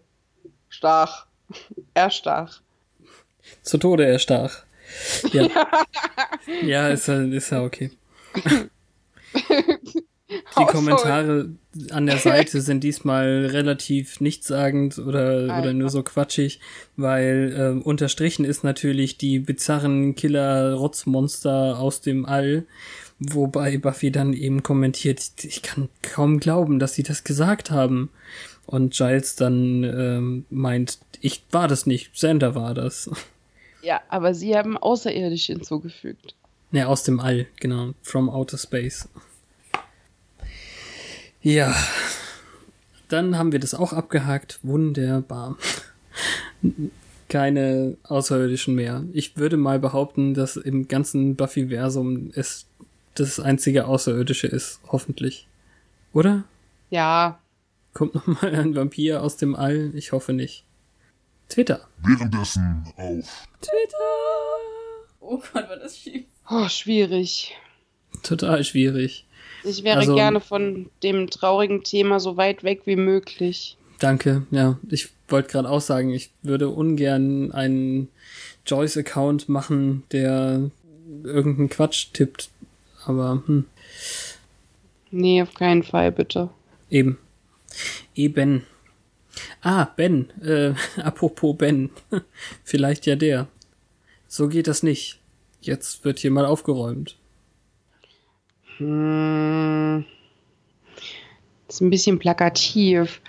stach. 0.68 1.26
Erstach. 1.94 2.60
Zu 3.62 3.78
Tode 3.78 4.04
erstach. 4.04 4.64
Ja. 5.32 5.48
ja, 6.62 6.88
ist 6.88 7.08
ja, 7.08 7.22
ist 7.22 7.50
ja 7.50 7.62
okay. 7.62 7.90
Die 10.58 10.64
Kommentare 10.66 11.50
an 11.90 12.06
der 12.06 12.18
Seite 12.18 12.60
sind 12.60 12.84
diesmal 12.84 13.46
relativ 13.46 14.20
nichtssagend 14.20 14.98
oder, 14.98 15.58
oder 15.58 15.72
nur 15.72 15.88
so 15.88 16.02
quatschig, 16.02 16.60
weil 16.96 17.54
äh, 17.56 17.82
unterstrichen 17.82 18.44
ist 18.44 18.64
natürlich 18.64 19.16
die 19.16 19.38
bizarren 19.38 20.14
Killer-Rotzmonster 20.14 21.78
aus 21.78 22.02
dem 22.02 22.26
All, 22.26 22.66
wobei 23.18 23.78
Buffy 23.78 24.10
dann 24.10 24.32
eben 24.32 24.62
kommentiert, 24.62 25.20
ich 25.42 25.62
kann 25.62 25.88
kaum 26.02 26.40
glauben, 26.40 26.78
dass 26.78 26.94
sie 26.94 27.02
das 27.02 27.24
gesagt 27.24 27.70
haben. 27.70 28.10
Und 28.66 28.94
Giles 28.94 29.34
dann 29.36 29.82
ähm, 29.84 30.44
meint, 30.50 30.98
ich 31.20 31.42
war 31.50 31.68
das 31.68 31.86
nicht, 31.86 32.16
Sander 32.18 32.54
war 32.54 32.74
das. 32.74 33.10
Ja, 33.82 34.00
aber 34.08 34.34
sie 34.34 34.56
haben 34.56 34.76
außerirdisch 34.76 35.46
hinzugefügt. 35.46 36.34
Ja, 36.72 36.86
aus 36.86 37.02
dem 37.02 37.20
All, 37.20 37.46
genau. 37.60 37.94
From 38.02 38.28
Outer 38.28 38.58
Space. 38.58 39.08
Ja. 41.40 41.74
Dann 43.08 43.38
haben 43.38 43.52
wir 43.52 43.58
das 43.58 43.74
auch 43.74 43.94
abgehakt. 43.94 44.58
Wunderbar. 44.62 45.56
Keine 47.28 47.96
Außerirdischen 48.02 48.74
mehr. 48.74 49.04
Ich 49.12 49.36
würde 49.38 49.56
mal 49.56 49.78
behaupten, 49.78 50.34
dass 50.34 50.56
im 50.56 50.88
ganzen 50.88 51.36
Buffy-Versum 51.36 52.32
es 52.34 52.66
das 53.20 53.40
einzige 53.40 53.86
Außerirdische 53.86 54.46
ist. 54.46 54.80
Hoffentlich. 54.88 55.46
Oder? 56.12 56.44
Ja. 56.90 57.38
Kommt 57.92 58.14
nochmal 58.14 58.54
ein 58.54 58.74
Vampir 58.74 59.22
aus 59.22 59.36
dem 59.36 59.54
All? 59.54 59.90
Ich 59.94 60.12
hoffe 60.12 60.32
nicht. 60.32 60.64
Twitter. 61.48 61.88
Währenddessen 62.02 62.84
auf 62.96 63.46
Twitter. 63.60 63.96
Oh 65.20 65.38
Gott, 65.52 65.68
war 65.68 65.76
das 65.76 65.98
schief. 65.98 66.24
Oh, 66.48 66.68
schwierig. 66.68 67.56
Total 68.22 68.64
schwierig. 68.64 69.26
Ich 69.64 69.82
wäre 69.82 69.98
also, 69.98 70.14
gerne 70.14 70.40
von 70.40 70.90
dem 71.02 71.28
traurigen 71.28 71.82
Thema 71.82 72.20
so 72.20 72.36
weit 72.36 72.64
weg 72.64 72.82
wie 72.84 72.96
möglich. 72.96 73.76
Danke, 73.98 74.46
ja. 74.50 74.78
Ich 74.88 75.08
wollte 75.28 75.50
gerade 75.50 75.68
auch 75.68 75.80
sagen, 75.80 76.10
ich 76.10 76.30
würde 76.42 76.68
ungern 76.68 77.52
einen 77.52 78.08
Joyce-Account 78.66 79.48
machen, 79.48 80.04
der 80.12 80.70
irgendeinen 81.24 81.68
Quatsch 81.68 82.08
tippt. 82.12 82.50
Aber, 83.04 83.42
hm. 83.46 83.64
Nee, 85.10 85.42
auf 85.42 85.54
keinen 85.54 85.82
Fall, 85.82 86.12
bitte. 86.12 86.50
Eben. 86.90 87.18
Eben. 88.14 88.64
Ah, 89.62 89.84
Ben. 89.96 90.30
Äh, 90.42 90.74
apropos 91.00 91.56
Ben. 91.56 91.90
Vielleicht 92.64 93.06
ja 93.06 93.16
der. 93.16 93.48
So 94.26 94.48
geht 94.48 94.66
das 94.66 94.82
nicht. 94.82 95.18
Jetzt 95.60 96.04
wird 96.04 96.18
hier 96.18 96.30
mal 96.30 96.46
aufgeräumt. 96.46 97.16
Hm. 98.76 100.04
ist 101.68 101.80
ein 101.80 101.90
bisschen 101.90 102.18
plakativ. 102.18 103.20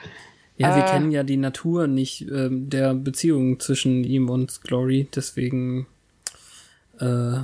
Ja, 0.58 0.74
äh, 0.74 0.76
wir 0.76 0.84
kennen 0.84 1.12
ja 1.12 1.24
die 1.24 1.38
Natur 1.38 1.88
nicht 1.88 2.22
äh, 2.30 2.50
der 2.52 2.94
Beziehung 2.94 3.60
zwischen 3.60 4.04
ihm 4.04 4.30
und 4.30 4.62
Glory, 4.62 5.08
deswegen 5.16 5.88
äh, 7.00 7.40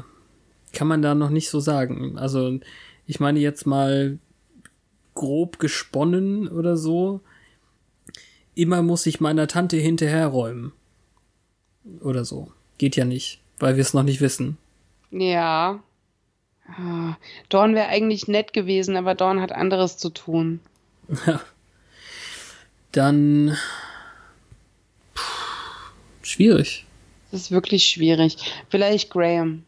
kann 0.76 0.88
man 0.88 1.01
da 1.01 1.15
noch 1.15 1.32
nicht 1.32 1.49
so 1.49 1.59
sagen. 1.59 2.19
Also, 2.19 2.59
ich 3.07 3.19
meine 3.19 3.39
jetzt 3.39 3.65
mal 3.65 4.19
grob 5.15 5.57
gesponnen 5.57 6.47
oder 6.47 6.78
so. 6.78 7.21
Immer 8.53 8.84
muss 8.84 9.05
ich 9.05 9.19
meiner 9.19 9.47
Tante 9.47 9.78
hinterherräumen. 9.78 10.71
Oder 12.01 12.26
so. 12.26 12.51
Geht 12.78 12.95
ja 12.95 13.05
nicht, 13.05 13.39
weil 13.59 13.76
wir 13.76 13.82
es 13.82 13.93
noch 13.93 14.03
nicht 14.03 14.21
wissen. 14.21 14.57
Ja. 15.11 15.84
Ah, 16.67 17.15
Dorn 17.49 17.76
wäre 17.76 17.88
eigentlich 17.88 18.28
nett 18.28 18.53
gewesen, 18.53 18.97
aber 18.97 19.15
Dorn 19.15 19.41
hat 19.41 19.51
anderes 19.51 19.97
zu 19.97 20.09
tun. 20.09 20.59
Ja. 21.26 21.41
Dann. 22.91 23.57
Puh, 25.13 25.21
schwierig. 26.23 26.86
Das 27.32 27.41
ist 27.41 27.51
wirklich 27.51 27.84
schwierig. 27.86 28.38
Vielleicht 28.69 29.09
Graham. 29.09 29.64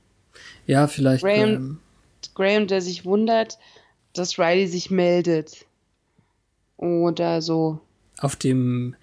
Ja, 0.68 0.88
vielleicht 0.88 1.24
Graham. 1.24 1.36
Graham, 1.36 1.80
Graham 2.36 2.68
der 2.68 2.82
sich 2.82 3.03
wundert, 3.05 3.57
dass 4.13 4.38
Riley 4.38 4.68
sich 4.68 4.91
meldet. 4.91 5.65
Oder 6.78 7.41
so. 7.41 7.80
Auf 8.20 8.36
dem 8.36 8.95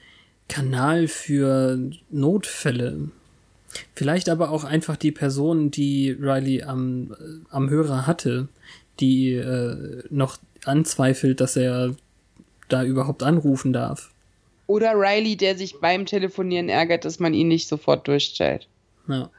Kanal 0.48 1.08
für 1.08 1.78
Notfälle 2.10 3.10
Vielleicht 3.94 4.28
aber 4.28 4.50
auch 4.50 4.64
einfach 4.64 4.96
die 4.96 5.12
Person, 5.12 5.70
die 5.70 6.10
Riley 6.10 6.62
am, 6.62 7.14
am 7.50 7.70
Hörer 7.70 8.06
hatte, 8.06 8.48
die 9.00 9.32
äh, 9.32 10.02
noch 10.10 10.38
anzweifelt, 10.64 11.40
dass 11.40 11.56
er 11.56 11.94
da 12.68 12.84
überhaupt 12.84 13.22
anrufen 13.22 13.72
darf. 13.72 14.10
Oder 14.66 14.94
Riley, 14.94 15.36
der 15.36 15.56
sich 15.56 15.80
beim 15.80 16.06
Telefonieren 16.06 16.68
ärgert, 16.68 17.04
dass 17.04 17.20
man 17.20 17.34
ihn 17.34 17.48
nicht 17.48 17.68
sofort 17.68 18.08
durchstellt. 18.08 18.66
Ja. 19.08 19.30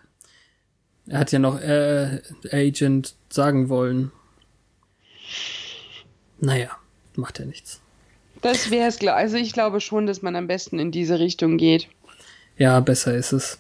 Er 1.08 1.20
hat 1.20 1.32
ja 1.32 1.40
noch 1.40 1.62
äh, 1.62 2.22
Agent 2.52 3.16
sagen 3.30 3.70
wollen. 3.70 4.12
Naja, 6.40 6.70
macht 7.16 7.40
ja 7.40 7.46
nichts. 7.46 7.82
Das 8.42 8.70
wäre 8.70 8.88
es, 8.88 9.00
also 9.08 9.38
ich 9.38 9.54
glaube 9.54 9.82
schon, 9.82 10.06
dass 10.06 10.22
man 10.22 10.36
am 10.36 10.48
besten 10.48 10.80
in 10.80 10.92
diese 10.92 11.20
Richtung 11.20 11.58
geht. 11.58 11.88
Ja, 12.58 12.80
besser 12.80 13.16
ist 13.16 13.34
es. 13.34 13.60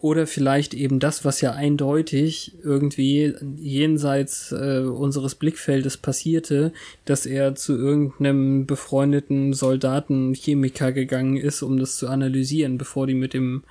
Oder 0.00 0.26
vielleicht 0.26 0.74
eben 0.74 1.00
das, 1.00 1.24
was 1.24 1.40
ja 1.40 1.52
eindeutig 1.52 2.52
irgendwie 2.62 3.34
jenseits 3.56 4.52
äh, 4.52 4.80
unseres 4.80 5.34
Blickfeldes 5.34 5.96
passierte, 5.96 6.72
dass 7.06 7.26
er 7.26 7.54
zu 7.54 7.76
irgendeinem 7.76 8.66
befreundeten 8.66 9.52
Soldaten 9.52 10.34
Chemiker 10.34 10.92
gegangen 10.92 11.36
ist, 11.36 11.62
um 11.62 11.78
das 11.78 11.96
zu 11.96 12.08
analysieren, 12.08 12.76
bevor 12.76 13.06
die 13.06 13.14
mit 13.14 13.34
dem 13.34 13.64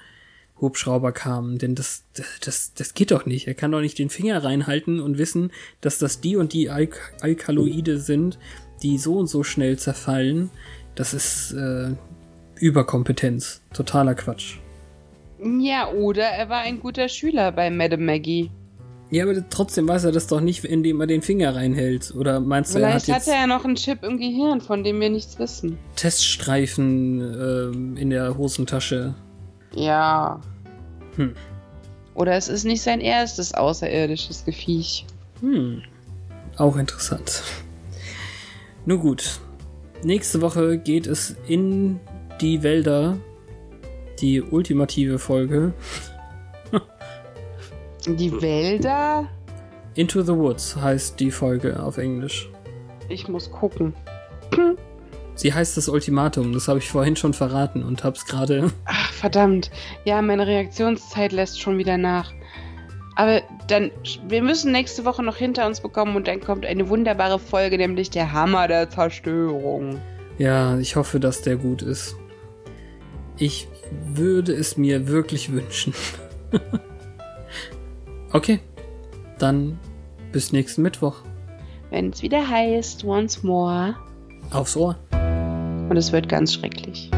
Hubschrauber 0.60 1.12
kamen. 1.12 1.58
Denn 1.58 1.76
das, 1.76 2.04
das, 2.42 2.74
das 2.74 2.94
geht 2.94 3.12
doch 3.12 3.26
nicht. 3.26 3.48
Er 3.48 3.54
kann 3.54 3.72
doch 3.72 3.82
nicht 3.82 4.00
den 4.00 4.10
Finger 4.10 4.44
reinhalten 4.44 5.00
und 5.00 5.18
wissen, 5.18 5.52
dass 5.82 5.98
das 5.98 6.22
die 6.22 6.36
und 6.36 6.54
die 6.54 6.70
Al 6.70 6.90
Alkaloide 7.22 8.00
sind, 8.00 8.38
die 8.84 8.98
so 8.98 9.18
und 9.18 9.28
so 9.28 9.44
schnell 9.44 9.78
zerfallen. 9.78 10.50
Das 10.96 11.14
ist 11.14 11.52
äh, 11.54 11.92
Überkompetenz. 12.56 13.62
Totaler 13.74 14.16
Quatsch. 14.16 14.58
Ja, 15.60 15.90
oder 15.90 16.24
er 16.24 16.50
war 16.50 16.62
ein 16.62 16.80
guter 16.80 17.10
Schüler 17.10 17.52
bei 17.52 17.70
Madame 17.70 18.04
Maggie. 18.04 18.50
Ja, 19.12 19.24
aber 19.24 19.48
trotzdem 19.50 19.88
weiß 19.88 20.06
er 20.06 20.12
das 20.12 20.28
doch 20.28 20.42
nicht, 20.42 20.66
indem 20.66 21.00
er 21.00 21.08
den 21.08 21.22
Finger 21.22 21.56
reinhält. 21.56 22.14
Oder 22.16 22.40
meinst 22.40 22.74
du, 22.74 22.80
Vielleicht 22.80 23.08
er 23.08 23.16
hat, 23.16 23.22
hat 23.22 23.28
er 23.28 23.42
ja 23.42 23.48
noch 23.48 23.64
einen 23.64 23.76
Chip 23.76 24.04
im 24.04 24.18
Gehirn, 24.18 24.62
von 24.62 24.84
dem 24.84 25.00
wir 25.00 25.10
nichts 25.10 25.38
wissen. 25.38 25.78
Teststreifen 25.96 27.22
äh, 27.22 28.02
in 28.02 28.10
der 28.10 28.38
Hosentasche. 28.38 29.14
Ja. 29.76 30.40
Hm. 31.16 31.36
Oder 32.16 32.34
es 32.34 32.48
ist 32.48 32.64
nicht 32.64 32.82
sein 32.82 33.02
erstes 33.02 33.54
außerirdisches 33.54 34.46
Gefiech. 34.46 35.06
Hm. 35.42 35.84
Auch 36.58 36.78
interessant. 36.78 37.44
Nun 38.86 39.00
gut. 39.00 39.40
Nächste 40.04 40.42
Woche 40.42 40.78
geht 40.78 41.08
es 41.08 41.36
in 41.48 42.00
die 42.42 42.64
Wälder. 42.64 43.18
Die 44.22 44.42
ultimative 44.42 45.20
Folge. 45.20 45.74
die 48.08 48.32
Wälder? 48.42 49.28
Into 49.96 50.22
the 50.22 50.34
Woods 50.34 50.76
heißt 50.76 51.20
die 51.20 51.32
Folge 51.32 51.82
auf 51.82 51.98
Englisch. 51.98 52.50
Ich 53.10 53.28
muss 53.28 53.52
gucken. 53.52 53.94
Sie 55.36 55.54
heißt 55.54 55.76
das 55.76 55.90
Ultimatum, 55.90 56.54
das 56.54 56.68
habe 56.70 56.80
ich 56.80 56.90
vorhin 56.90 57.18
schon 57.18 57.34
verraten 57.34 57.84
und 57.84 58.04
habe 58.04 58.16
es 58.16 58.26
gerade. 58.26 58.72
Ach, 58.86 59.12
verdammt. 59.12 59.70
Ja, 60.06 60.22
meine 60.22 60.48
Reaktionszeit 60.48 61.34
lässt 61.34 61.62
schon 61.62 61.78
wieder 61.78 61.98
nach. 61.98 62.32
Aber 63.18 63.42
dann, 63.68 63.92
wir 64.28 64.42
müssen 64.42 64.72
nächste 64.72 65.06
Woche 65.06 65.24
noch 65.24 65.36
hinter 65.36 65.68
uns 65.68 65.82
bekommen 65.82 66.16
und 66.16 66.28
dann 66.28 66.42
kommt 66.42 66.66
eine 66.66 66.90
wunderbare 66.90 67.40
Folge, 67.40 67.78
nämlich 67.78 68.10
der 68.10 68.32
Hammer 68.32 68.68
der 68.68 68.90
Zerstörung. 68.90 70.02
Ja, 70.38 70.78
ich 70.78 70.96
hoffe, 70.96 71.20
dass 71.20 71.42
der 71.42 71.56
gut 71.56 71.82
ist. 71.82 72.16
Ich 73.38 73.68
würde 74.06 74.54
es 74.54 74.78
mir 74.78 75.08
wirklich 75.08 75.52
wünschen. 75.52 75.94
okay, 78.32 78.60
dann 79.38 79.80
bis 80.32 80.52
nächsten 80.52 80.82
Mittwoch. 80.82 81.16
Wenn 81.90 82.10
es 82.10 82.22
wieder 82.22 82.50
heißt, 82.50 83.04
once 83.06 83.44
more. 83.44 83.96
Aufs 84.52 84.76
Ohr. 84.76 84.96
Und 85.90 85.98
es 85.98 86.12
wird 86.12 86.30
ganz 86.30 86.54
schrecklich. 86.54 87.12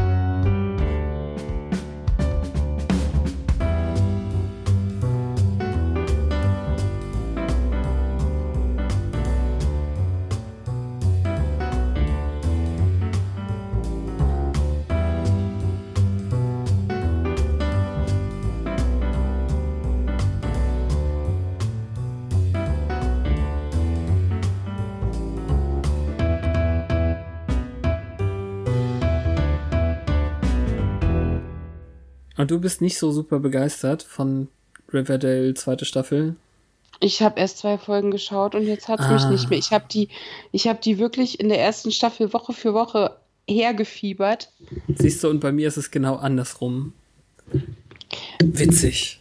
Und 32.48 32.52
du 32.52 32.60
bist 32.60 32.80
nicht 32.80 32.96
so 32.96 33.12
super 33.12 33.40
begeistert 33.40 34.02
von 34.02 34.48
Riverdale 34.90 35.52
zweite 35.52 35.84
Staffel? 35.84 36.34
Ich 36.98 37.20
habe 37.20 37.38
erst 37.38 37.58
zwei 37.58 37.76
Folgen 37.76 38.10
geschaut 38.10 38.54
und 38.54 38.62
jetzt 38.62 38.88
hat 38.88 39.00
es 39.00 39.04
ah. 39.04 39.12
mich 39.12 39.28
nicht 39.28 39.50
mehr. 39.50 39.58
Ich 39.58 39.70
habe 39.70 39.84
die, 39.92 40.08
ich 40.50 40.66
habe 40.66 40.80
die 40.82 40.96
wirklich 40.96 41.40
in 41.40 41.50
der 41.50 41.60
ersten 41.60 41.92
Staffel 41.92 42.32
Woche 42.32 42.54
für 42.54 42.72
Woche 42.72 43.18
hergefiebert. 43.46 44.50
Siehst 44.96 45.22
du, 45.22 45.28
und 45.28 45.40
bei 45.40 45.52
mir 45.52 45.68
ist 45.68 45.76
es 45.76 45.90
genau 45.90 46.16
andersrum. 46.16 46.94
Witzig. 48.42 49.17